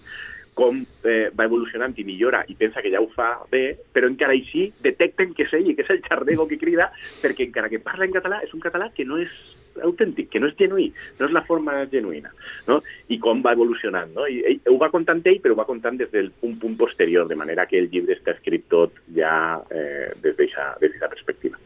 com 0.58 0.84
eh, 1.04 1.32
va 1.36 1.48
evolucionant 1.50 1.96
i 1.98 2.06
millora 2.08 2.44
i 2.48 2.56
pensa 2.60 2.82
que 2.82 2.92
ja 2.94 3.02
ho 3.02 3.10
fa 3.14 3.32
bé, 3.52 3.64
però 3.94 4.10
encara 4.10 4.36
així 4.38 4.70
detecten 4.86 5.34
que 5.34 5.48
és 5.48 5.58
ell 5.58 5.72
i 5.72 5.76
que 5.78 5.86
és 5.86 5.92
el 5.94 6.04
xardego 6.06 6.48
que 6.50 6.62
crida, 6.62 6.92
perquè 7.24 7.48
encara 7.48 7.72
que 7.72 7.82
parla 7.84 8.08
en 8.08 8.16
català, 8.16 8.42
és 8.46 8.54
un 8.54 8.64
català 8.64 8.92
que 8.94 9.06
no 9.08 9.20
és 9.22 9.34
autèntic, 9.82 10.30
que 10.30 10.40
no 10.40 10.50
és 10.52 10.58
genuí, 10.60 10.92
no 11.18 11.28
és 11.28 11.34
la 11.34 11.44
forma 11.48 11.80
genuïna, 11.90 12.30
no? 12.68 12.80
I 13.10 13.18
com 13.24 13.42
va 13.46 13.56
evolucionant, 13.58 14.14
no? 14.14 14.28
I 14.30 14.44
ell, 14.52 14.60
ho 14.70 14.78
va 14.82 14.92
contant 14.94 15.24
ell, 15.26 15.40
però 15.42 15.56
ho 15.56 15.60
va 15.60 15.70
contant 15.70 15.98
des 15.98 16.12
d'un 16.14 16.58
punt 16.62 16.78
posterior, 16.78 17.28
de 17.28 17.40
manera 17.40 17.66
que 17.70 17.80
el 17.82 17.90
llibre 17.90 18.14
està 18.18 18.36
escrit 18.38 18.68
tot 18.70 19.02
ja 19.18 19.34
eh, 19.74 20.12
des 20.22 20.38
d'aquesta 20.38 21.10
perspectiva. 21.10 21.58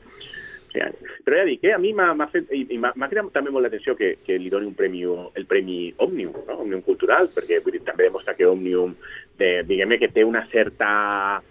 Sí, 0.78 1.22
però 1.26 1.40
ja 1.42 1.48
dic, 1.48 1.64
eh, 1.66 1.74
a 1.76 1.80
mi 1.82 1.94
m'ha 1.94 2.30
fet, 2.32 2.52
i, 2.54 2.64
i 2.76 2.78
m'ha 2.78 3.10
cridat 3.10 3.78
que, 3.98 4.14
que 4.24 4.38
li 4.38 4.50
doni 4.54 4.70
un 4.70 4.76
premi, 4.78 5.04
el 5.04 5.46
premi 5.50 5.94
Òmnium, 5.98 6.36
no? 6.48 6.60
Òmnium 6.64 6.84
Cultural, 6.86 7.32
perquè 7.34 7.62
vull 7.64 7.78
dir, 7.78 7.84
també 7.88 8.08
demostra 8.08 8.36
que 8.38 8.48
Òmnium, 8.48 8.96
de, 9.40 9.64
diguem 9.68 9.98
que 9.98 10.12
té 10.14 10.24
una 10.24 10.46
certa, 10.52 11.42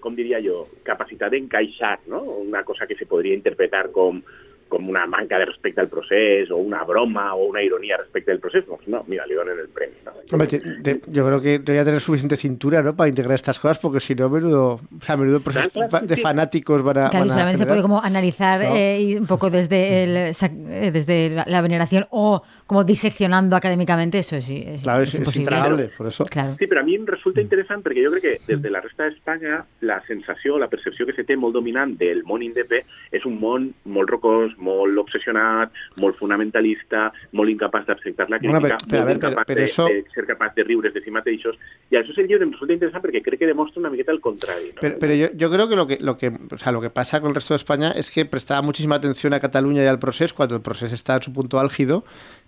com 0.00 0.14
diria 0.14 0.40
jo, 0.44 0.66
capacitat 0.86 1.32
d'encaixar, 1.32 1.98
no? 2.06 2.22
Una 2.42 2.62
cosa 2.64 2.86
que 2.86 2.96
se 2.96 3.06
podria 3.06 3.34
interpretar 3.34 3.90
com, 3.92 4.22
com 4.68 4.88
una 4.88 5.06
manca 5.06 5.38
de 5.38 5.46
respecte 5.46 5.80
al 5.80 5.88
procés 5.88 6.50
o 6.50 6.56
una 6.56 6.82
broma 6.84 7.34
o 7.34 7.46
una 7.46 7.62
ironia 7.62 7.96
respecte 7.96 8.32
al 8.32 8.38
procés, 8.40 8.66
doncs 8.66 8.86
no, 8.88 9.04
mira, 9.06 9.24
li 9.26 9.34
donen 9.34 9.58
el 9.58 9.68
premi. 9.68 9.94
No? 10.04 10.12
Hombre, 10.32 10.48
te- 10.48 10.58
te- 10.82 11.00
yo 11.06 11.24
creo 11.26 11.40
que 11.40 11.58
debería 11.60 11.84
tener 11.84 12.00
suficiente 12.00 12.36
cintura, 12.36 12.82
¿no? 12.82 12.96
Para 12.96 13.08
integrar 13.08 13.34
estas 13.36 13.58
cosas, 13.60 13.78
porque 13.78 14.00
si 14.00 14.14
no, 14.14 14.28
menudo, 14.28 14.80
o 14.98 15.04
sea, 15.04 15.16
menudo 15.16 15.40
proceso 15.40 15.80
de 16.02 16.16
fanáticos 16.16 16.82
van 16.82 16.98
a. 16.98 17.10
Claro, 17.10 17.26
y 17.26 17.28
van 17.28 17.30
a 17.30 17.32
solamente 17.32 17.58
se 17.58 17.66
puede 17.66 17.82
como 17.82 18.02
analizar 18.02 18.60
No. 18.60 18.74
eh, 18.74 19.00
y 19.00 19.16
un 19.16 19.26
poco 19.26 19.50
desde 19.50 20.02
el, 20.04 20.16
eh, 20.16 20.90
desde 20.90 21.30
la, 21.30 21.44
la 21.46 21.60
veneración 21.62 22.06
o 22.10 22.42
como 22.66 22.82
diseccionando 22.84 23.54
académicamente, 23.56 24.18
eso 24.18 24.40
sí, 24.40 24.64
es, 24.66 24.82
Claro, 24.82 25.02
es 25.02 25.08
es, 25.10 25.14
es 25.14 25.20
imposible. 25.20 25.42
intragable, 25.56 25.90
por 25.96 26.06
eso. 26.08 26.24
Claro. 26.24 26.56
Sí, 26.58 26.66
però 26.66 26.80
a 26.80 26.84
mi 26.84 26.94
em 26.96 27.04
resulta 27.06 27.40
interessant 27.40 27.84
perquè 27.84 28.02
jo 28.04 28.10
crec 28.16 28.22
que 28.22 28.38
des 28.48 28.60
de 28.62 28.70
la 28.70 28.80
resta 28.80 29.04
d'Espanya 29.04 29.64
la 29.82 30.00
sensació, 30.06 30.58
la 30.58 30.68
percepció 30.68 31.06
que 31.06 31.12
se 31.12 31.22
té 31.24 31.36
molt 31.36 31.54
dominant 31.54 31.94
del 31.98 32.24
món 32.24 32.42
indepè 32.42 32.82
és 33.12 33.24
un 33.28 33.38
món 33.40 33.68
molt 33.84 34.10
rocós, 34.10 34.55
molt 34.58 34.98
obsessionat, 34.98 35.72
molt 36.02 36.18
fonamentalista, 36.20 37.10
molt 37.32 37.52
incapaç 37.52 37.86
d'acceptar 37.90 38.28
la 38.30 38.40
crítica, 38.40 38.60
bueno, 38.60 38.78
però, 38.86 39.02
molt 39.02 39.16
incapaç 39.16 39.46
però, 39.46 39.46
però 39.52 39.60
de, 39.60 39.70
eso... 39.70 39.86
de 39.90 40.04
ser 40.14 40.26
capaç 40.28 40.54
de 40.56 40.66
riure's 40.66 40.94
de 40.94 41.02
si 41.04 41.14
mateixos. 41.14 41.58
I 41.90 42.00
això 42.00 42.14
és 42.14 42.22
el 42.22 42.30
llibre 42.30 42.48
em 42.48 42.54
resulta 42.54 42.76
interessant 42.76 43.04
perquè 43.04 43.22
crec 43.24 43.42
que 43.42 43.50
demostra 43.50 43.80
una 43.82 43.92
miqueta 43.92 44.14
el 44.14 44.20
contrari. 44.24 44.72
¿no? 44.74 44.80
Pero, 44.80 44.98
pero 45.00 45.14
yo, 45.14 45.28
yo, 45.34 45.50
creo 45.50 45.68
que 45.68 45.76
lo 45.76 45.86
que 45.86 45.98
lo 46.00 46.16
que 46.16 46.28
o 46.28 46.58
sea, 46.58 46.72
lo 46.72 46.80
que 46.80 46.90
pasa 46.90 47.20
con 47.20 47.30
el 47.30 47.34
resto 47.34 47.54
de 47.54 47.58
España 47.58 47.92
es 47.92 48.10
que 48.10 48.24
prestaba 48.24 48.62
muchísima 48.62 48.96
atención 48.96 49.34
a 49.34 49.40
Cataluña 49.40 49.82
y 49.84 49.86
al 49.86 49.98
proceso 49.98 50.34
cuando 50.34 50.56
el 50.56 50.62
proceso 50.62 50.94
está 50.94 51.16
en 51.16 51.22
su 51.22 51.32
punto 51.32 51.58
álgido 51.58 52.04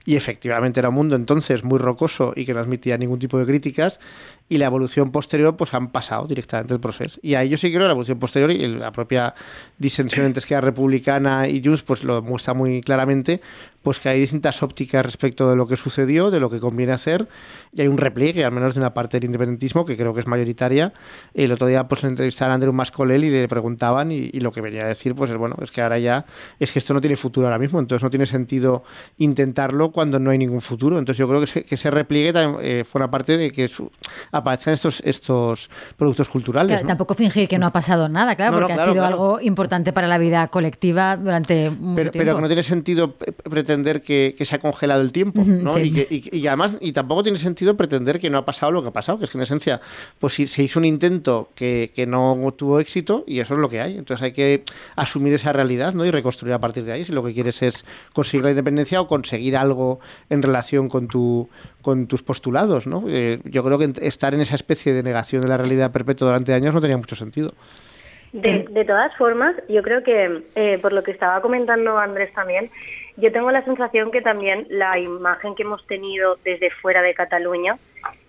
y 0.09 0.17
efectivamente 0.17 0.81
era 0.81 0.89
un 0.89 0.95
mundo 0.95 1.17
entonces 1.17 1.65
muy 1.65 1.79
rocoso 1.79 2.33
y 2.35 2.47
que 2.47 2.55
no 2.55 2.61
admitía 2.61 2.97
ningún 2.97 3.19
tipo 3.19 3.39
de 3.39 3.45
críticas 3.45 4.01
y 4.49 4.57
la 4.57 4.65
evolución 4.65 5.13
posterior 5.13 5.55
pues 5.55 5.75
han 5.75 5.91
pasado 5.91 6.27
directamente 6.27 6.73
el 6.73 6.81
proceso. 6.81 7.21
Y 7.23 7.35
ahí 7.35 7.51
yo 7.51 7.59
sí 7.59 7.71
creo 7.71 7.85
la 7.85 7.91
evolución 7.91 8.19
posterior 8.19 8.51
y 8.51 8.67
la 8.69 8.91
propia 8.91 9.35
disensión 9.77 10.25
entre 10.25 10.39
Esquerra 10.39 10.63
Republicana 10.63 11.47
y 11.47 11.63
Junts 11.63 11.83
pues 11.83 12.05
lo 12.05 12.23
muestra 12.23 12.55
muy 12.55 12.81
claramente 12.81 13.43
pues 13.89 14.01
que 14.01 14.11
hay 14.11 14.21
distintas 14.21 14.63
ópticas 14.63 15.03
respecto 15.03 15.49
de 15.49 15.57
lo 15.57 15.67
que 15.67 15.75
sucedió, 15.77 16.31
de 16.31 16.41
lo 16.41 16.51
que 16.51 16.61
conviene 16.61 16.93
hacer, 16.93 17.27
y 17.73 17.81
hay 17.81 17.89
un 17.89 17.97
repliegue, 17.97 18.45
al 18.45 18.53
menos 18.53 18.75
de 18.75 18.81
una 18.81 18.93
parte 18.93 19.17
del 19.19 19.25
independentismo, 19.25 19.87
que 19.87 19.97
creo 19.97 20.13
que 20.13 20.21
es 20.21 20.27
mayoritaria. 20.27 20.93
El 21.33 21.53
otro 21.53 21.67
día 21.69 21.89
pues 21.89 22.03
le 22.03 22.11
entrevistaron 22.11 22.53
a 22.53 22.55
Andrew 22.57 22.75
Mascolel 22.75 23.25
y 23.25 23.31
le 23.31 23.49
preguntaban, 23.49 24.13
y, 24.13 24.29
y, 24.31 24.41
lo 24.41 24.53
que 24.53 24.61
venía 24.61 24.83
a 24.85 24.89
decir, 24.89 25.15
pues 25.15 25.31
es 25.31 25.39
bueno, 25.39 25.57
es 25.63 25.71
que 25.71 25.81
ahora 25.81 25.99
ya, 25.99 26.27
es 26.61 26.71
que 26.71 26.81
esto 26.81 26.93
no 26.93 27.01
tiene 27.01 27.17
futuro 27.17 27.47
ahora 27.47 27.59
mismo, 27.59 27.81
entonces 27.81 28.03
no 28.03 28.11
tiene 28.11 28.27
sentido 28.27 28.85
intentarlo 29.17 29.91
cuando 29.91 30.19
no 30.19 30.31
hay 30.31 30.37
ningún 30.39 30.61
futuro. 30.61 30.99
Entonces 30.99 31.19
yo 31.19 31.27
creo 31.27 31.41
que, 31.41 31.45
ese, 31.47 31.65
que 31.65 31.75
ese 31.77 31.91
repliegue 31.91 32.35
también 32.35 32.61
eh, 32.63 32.85
forma 32.85 33.11
parte 33.11 33.39
de 33.39 33.51
que 33.51 33.69
su, 33.69 33.91
aparezcan 34.33 34.75
estos, 34.75 35.01
estos 35.05 35.71
productos 35.97 36.29
culturales. 36.29 36.69
Claro, 36.73 36.83
¿no? 36.83 36.89
Tampoco 36.89 37.15
fingir 37.15 37.49
que 37.49 37.57
no 37.59 37.65
ha 37.67 37.73
pasado 37.73 38.09
nada, 38.11 38.37
claro, 38.37 38.53
No, 38.53 38.61
no, 38.61 38.67
porque 38.67 38.75
claro, 38.75 38.91
ha 38.91 38.95
sido 38.95 39.03
claro. 39.03 39.15
algo 39.15 39.41
importante 39.41 39.93
para 39.93 40.09
la 40.09 40.19
vida 40.19 40.49
colectiva 40.49 41.17
durante 41.17 41.71
mucho 41.71 41.97
pero, 41.97 42.11
tiempo. 42.11 42.19
pero 42.27 42.37
que 42.37 42.43
no 42.43 42.47
tiene 42.49 42.63
sentido 42.63 43.13
p- 43.13 43.33
pretender 43.79 44.03
que, 44.03 44.35
que 44.37 44.45
se 44.45 44.57
ha 44.57 44.59
congelado 44.59 45.01
el 45.03 45.13
tiempo, 45.13 45.43
¿no? 45.45 45.75
Sí. 45.75 45.81
Y, 45.83 45.91
que, 45.93 46.07
y- 46.11 46.37
y 46.39 46.47
además, 46.47 46.75
y 46.81 46.93
tampoco 46.93 47.23
tiene 47.23 47.39
sentido 47.39 47.77
pretender 47.77 48.19
que 48.19 48.29
no 48.31 48.39
ha 48.39 48.45
pasado 48.45 48.73
lo 48.73 48.83
que 48.83 48.89
ha 48.89 48.93
pasado, 48.93 49.19
que 49.19 49.25
es 49.25 49.31
que 49.31 49.39
en 49.39 49.43
esencia, 49.43 49.81
pues 50.19 50.35
si 50.35 50.47
se 50.47 50.63
hizo 50.63 50.79
un 50.79 50.85
intento 50.85 51.51
que, 51.55 51.91
que 51.95 52.07
no 52.07 52.53
tuvo 52.57 52.81
éxito 52.81 53.25
y 53.27 53.41
eso 53.41 53.55
es 53.55 53.61
lo 53.61 53.69
que 53.69 53.81
hay. 53.81 53.97
Entonces 53.99 54.23
hay 54.25 54.33
que 54.33 54.65
asumir 54.97 55.33
esa 55.35 55.53
realidad, 55.53 55.95
¿no? 55.95 56.05
Y 56.05 56.11
reconstruir 56.11 56.53
a 56.55 56.59
partir 56.61 56.85
de 56.85 56.93
ahí 56.93 57.05
si 57.05 57.13
lo 57.13 57.23
que 57.25 57.33
quieres 57.35 57.63
es 57.63 57.85
conseguir 58.13 58.45
la 58.45 58.51
independencia 58.51 59.01
o 59.01 59.07
conseguir 59.07 59.57
algo 59.57 60.01
en 60.31 60.43
relación 60.43 60.89
con 60.89 61.09
tu 61.09 61.49
con 61.83 62.07
tus 62.07 62.23
postulados, 62.23 62.87
¿no? 62.87 63.05
Eh, 63.09 63.41
yo 63.45 63.63
creo 63.65 63.79
que 63.79 63.93
estar 64.03 64.35
en 64.35 64.41
esa 64.41 64.55
especie 64.57 64.93
de 64.93 65.03
negación 65.03 65.41
de 65.43 65.49
la 65.49 65.57
realidad 65.57 65.91
perpetua 65.93 66.27
durante 66.29 66.53
años 66.53 66.75
no 66.75 66.81
tenía 66.81 66.97
mucho 66.99 67.17
sentido. 67.17 67.53
De, 68.33 68.67
de 68.69 68.85
todas 68.85 69.17
formas, 69.17 69.55
yo 69.69 69.83
creo 69.83 70.03
que, 70.03 70.43
eh, 70.55 70.79
por 70.83 70.93
lo 70.93 71.03
que 71.03 71.13
estaba 71.13 71.41
comentando 71.41 71.99
Andrés 71.99 72.33
también, 72.35 72.71
yo 73.17 73.33
tengo 73.33 73.51
la 73.51 73.65
sensación 73.65 74.11
que 74.11 74.21
también 74.21 74.67
la 74.69 74.99
imagen 74.99 75.55
que 75.55 75.63
hemos 75.63 75.87
tenido 75.87 76.37
desde 76.45 76.71
fuera 76.71 77.01
de 77.01 77.15
Cataluña, 77.15 77.79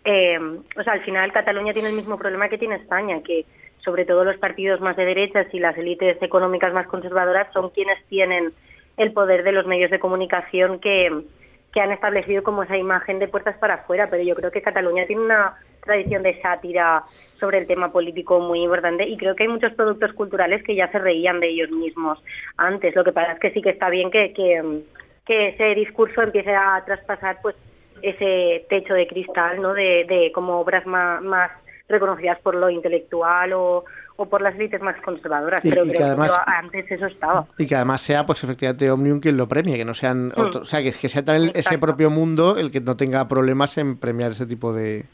eh, 0.06 0.40
o 0.40 0.84
sea, 0.84 0.94
al 0.94 1.04
final 1.04 1.34
Cataluña 1.34 1.74
tiene 1.74 1.90
el 1.90 1.96
mismo 1.96 2.18
problema 2.18 2.50
que 2.50 2.58
tiene 2.58 2.76
España, 2.76 3.22
que 3.24 3.46
sobre 3.80 4.06
todo 4.06 4.24
los 4.24 4.38
partidos 4.38 4.82
más 4.82 4.96
de 4.96 5.06
derechas 5.06 5.48
y 5.54 5.60
las 5.60 5.78
élites 5.78 6.18
económicas 6.22 6.74
más 6.74 6.88
conservadoras 6.88 7.52
son 7.54 7.70
quienes 7.70 8.04
tienen 8.06 8.54
el 8.98 9.14
poder 9.14 9.44
de 9.44 9.52
los 9.52 9.66
medios 9.66 9.92
de 9.92 10.00
comunicación 10.00 10.80
que, 10.80 11.26
que 11.74 11.82
han 11.82 11.92
establecido 11.92 12.44
como 12.44 12.64
esa 12.64 12.78
imagen 12.78 13.20
de 13.20 13.28
puertas 13.28 13.58
para 13.58 13.76
afuera, 13.76 14.10
pero 14.10 14.24
yo 14.24 14.36
creo 14.36 14.52
que 14.52 14.62
Cataluña 14.62 15.06
tiene 15.06 15.22
una 15.22 15.56
tradición 15.84 16.24
de 16.24 16.40
sátira 16.42 17.04
sobre 17.40 17.60
el 17.60 17.68
tema 17.68 17.92
político 17.92 18.40
muy 18.40 18.62
importante 18.64 19.08
y 19.08 19.16
creo 19.18 19.36
que 19.36 19.44
hay 19.44 19.50
muchos 19.50 19.74
productos 19.74 20.14
culturales 20.14 20.64
que 20.64 20.76
ya 20.76 20.92
se 20.92 21.00
reían 21.00 21.40
de 21.40 21.48
ellos 21.50 21.72
mismos 21.72 22.22
antes. 22.58 22.96
Lo 22.96 23.04
que 23.04 23.12
pasa 23.14 23.34
es 23.34 23.40
que 23.40 23.52
sí 23.52 23.62
que 23.62 23.70
está 23.70 23.90
bien 23.90 24.12
que, 24.12 24.34
que, 24.34 24.82
que 25.26 25.50
ese 25.50 25.76
discurso 25.76 26.22
empiece 26.22 26.54
a 26.56 26.84
traspasar 26.86 27.40
pues 27.42 27.56
ese 28.02 28.66
techo 28.70 28.94
de 28.94 29.08
cristal, 29.08 29.62
¿no? 29.62 29.74
De, 29.74 30.06
de 30.08 30.32
como 30.34 30.60
obras 30.60 30.86
más, 30.86 31.22
más 31.22 31.52
reconocidas 31.88 32.40
por 32.40 32.56
lo 32.56 32.70
intelectual 32.70 33.52
o, 33.54 33.84
o 34.16 34.26
por 34.30 34.42
las 34.42 34.56
élites 34.56 34.82
más 34.82 34.96
conservadoras, 35.02 35.64
Y- 35.66 35.70
pero 35.70 35.84
y 35.86 35.90
que 35.90 35.96
creo 35.96 36.08
además- 36.08 36.38
que 36.46 36.52
antes 36.52 36.92
eso 36.92 37.06
estaba. 37.08 37.46
Y 37.58 37.68
que 37.68 37.76
además 37.76 38.02
sea, 38.02 38.26
pues 38.26 38.44
efectivamente, 38.44 38.90
Omnium 38.92 39.20
quien 39.20 39.38
lo 39.38 39.48
premie, 39.48 39.76
que 39.78 39.86
no 39.86 39.94
sean. 39.94 40.28
Mm. 40.28 40.32
otro- 40.42 40.62
o 40.62 40.66
sea, 40.66 40.82
que, 40.84 40.92
que 40.92 41.10
sea 41.10 41.24
también 41.26 41.52
ese 41.56 41.78
propio 41.78 42.10
mundo 42.10 42.58
el 42.58 42.70
que 42.72 42.80
no 42.82 42.96
tenga 42.96 43.28
problemas 43.28 43.78
en 43.78 43.98
premiar 43.98 44.32
ese 44.32 44.46
tipo 44.46 44.72
de. 44.74 45.06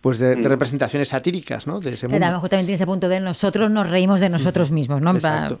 Pues 0.00 0.18
de, 0.18 0.36
de 0.36 0.36
Mm. 0.36 0.44
representaciones 0.44 1.08
satíricas, 1.08 1.66
¿no? 1.66 1.80
De 1.80 1.94
ese 1.94 2.06
Pero 2.08 2.16
a 2.16 2.18
lo 2.18 2.24
mundo. 2.26 2.36
mejor 2.38 2.48
también 2.50 2.66
tiene 2.66 2.76
ese 2.76 2.86
punto 2.86 3.08
de 3.08 3.20
nosotros 3.20 3.70
nos 3.70 3.90
reímos 3.90 4.20
de 4.20 4.28
nosotros 4.28 4.70
mismos, 4.70 5.00
¿no? 5.02 5.10
En 5.10 5.16
Exacto. 5.16 5.60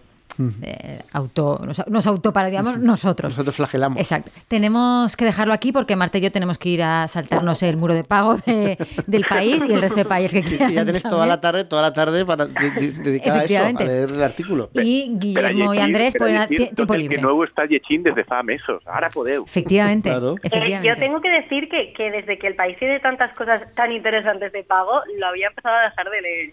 Eh, 0.62 1.02
auto, 1.12 1.60
nos, 1.64 1.84
nos 1.88 2.06
autoparodiamos 2.06 2.78
nosotros. 2.78 3.32
Nosotros 3.32 3.56
flagelamos. 3.56 3.98
Exacto. 3.98 4.30
Tenemos 4.46 5.16
que 5.16 5.24
dejarlo 5.24 5.52
aquí 5.52 5.72
porque 5.72 5.96
Marta 5.96 6.18
y 6.18 6.20
yo 6.20 6.30
tenemos 6.30 6.58
que 6.58 6.68
ir 6.68 6.82
a 6.82 7.08
saltarnos 7.08 7.60
el 7.64 7.76
muro 7.76 7.94
de 7.94 8.04
pago 8.04 8.36
de- 8.46 8.78
del 9.06 9.24
país 9.24 9.64
y 9.68 9.72
el 9.72 9.80
resto 9.80 9.96
de 9.96 10.04
países 10.04 10.32
que 10.32 10.48
quieran. 10.48 10.70
y 10.70 10.74
ya 10.74 10.84
tenéis 10.84 11.02
toda 11.02 11.26
la 11.26 11.40
tarde, 11.40 11.64
toda 11.64 11.82
la 11.82 11.92
tarde 11.92 12.24
para 12.24 12.46
de- 12.46 12.70
de- 12.70 12.92
dedicada 12.92 13.40
a 13.40 13.44
eso, 13.44 13.64
a 13.64 13.72
leer 13.84 14.10
el 14.12 14.22
artículo. 14.22 14.70
Y 14.74 15.10
Guillermo 15.18 15.74
y 15.74 15.78
Andrés 15.78 16.14
pueden 16.16 16.46
tiempo 16.48 16.94
el 16.94 17.00
libre. 17.00 17.16
que 17.16 17.22
no 17.22 17.30
heu 17.30 17.42
estat 17.44 17.68
llegint 17.68 18.04
des 18.04 18.14
de 18.14 18.24
fa 18.24 18.42
mesos. 18.42 18.82
Ara 18.86 19.10
podeu. 19.10 19.44
Efectivamente, 19.44 20.10
Claro. 20.10 20.34
Eh, 20.36 20.40
efectivamente. 20.44 20.88
yo 20.88 20.94
tengo 20.96 21.20
que 21.20 21.30
decir 21.30 21.68
que, 21.68 21.92
que 21.92 22.10
desde 22.10 22.38
que 22.38 22.46
el 22.46 22.54
país 22.54 22.78
tiene 22.78 23.00
tantas 23.00 23.36
cosas 23.36 23.62
tan 23.74 23.90
interesantes 23.90 24.52
de 24.52 24.62
pago, 24.62 25.00
lo 25.18 25.26
había 25.26 25.48
empezado 25.48 25.76
a 25.76 25.82
dejar 25.82 26.10
de 26.10 26.22
leer. 26.22 26.52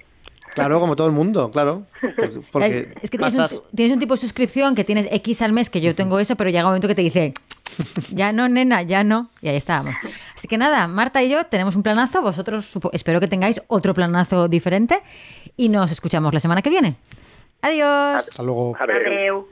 Claro, 0.56 0.80
como 0.80 0.96
todo 0.96 1.06
el 1.08 1.14
mundo, 1.14 1.52
claro. 1.52 1.84
Porque, 2.16 2.40
porque 2.52 2.94
es 3.02 3.10
que 3.12 3.18
tienes 3.18 3.34
un, 3.36 3.42
pasas- 3.42 3.62
tienes 3.76 3.94
un 3.94 4.00
tipo 4.00 4.16
de 4.16 4.22
suscripción 4.22 4.74
que 4.76 4.84
tienes 4.84 5.08
X 5.12 5.42
al 5.42 5.52
mes, 5.54 5.70
que 5.70 5.82
yo 5.82 5.94
tengo 5.96 6.18
eso, 6.20 6.36
pero 6.36 6.50
llega 6.50 6.64
un 6.64 6.70
momento 6.70 6.88
que 6.88 6.96
te 6.96 7.02
dice, 7.02 7.34
ya 8.12 8.32
no, 8.32 8.48
nena, 8.50 8.82
ya 8.82 9.04
no. 9.04 9.30
Y 9.42 9.50
ahí 9.50 9.58
estábamos. 9.58 9.96
Así 10.34 10.48
que 10.48 10.58
nada, 10.58 10.88
Marta 10.88 11.22
y 11.24 11.30
yo 11.30 11.44
tenemos 11.46 11.76
un 11.76 11.84
planazo, 11.84 12.22
vosotros 12.22 12.66
supo- 12.74 12.90
espero 12.94 13.20
que 13.20 13.28
tengáis 13.28 13.62
otro 13.68 13.94
planazo 13.94 14.48
diferente 14.48 15.00
y 15.58 15.70
nos 15.70 15.92
escuchamos 15.92 16.34
la 16.34 16.40
semana 16.40 16.62
que 16.62 16.70
viene. 16.70 16.96
Adiós. 17.62 18.26
Hasta 18.30 18.44
luego. 18.44 18.76
Adeu. 18.80 19.48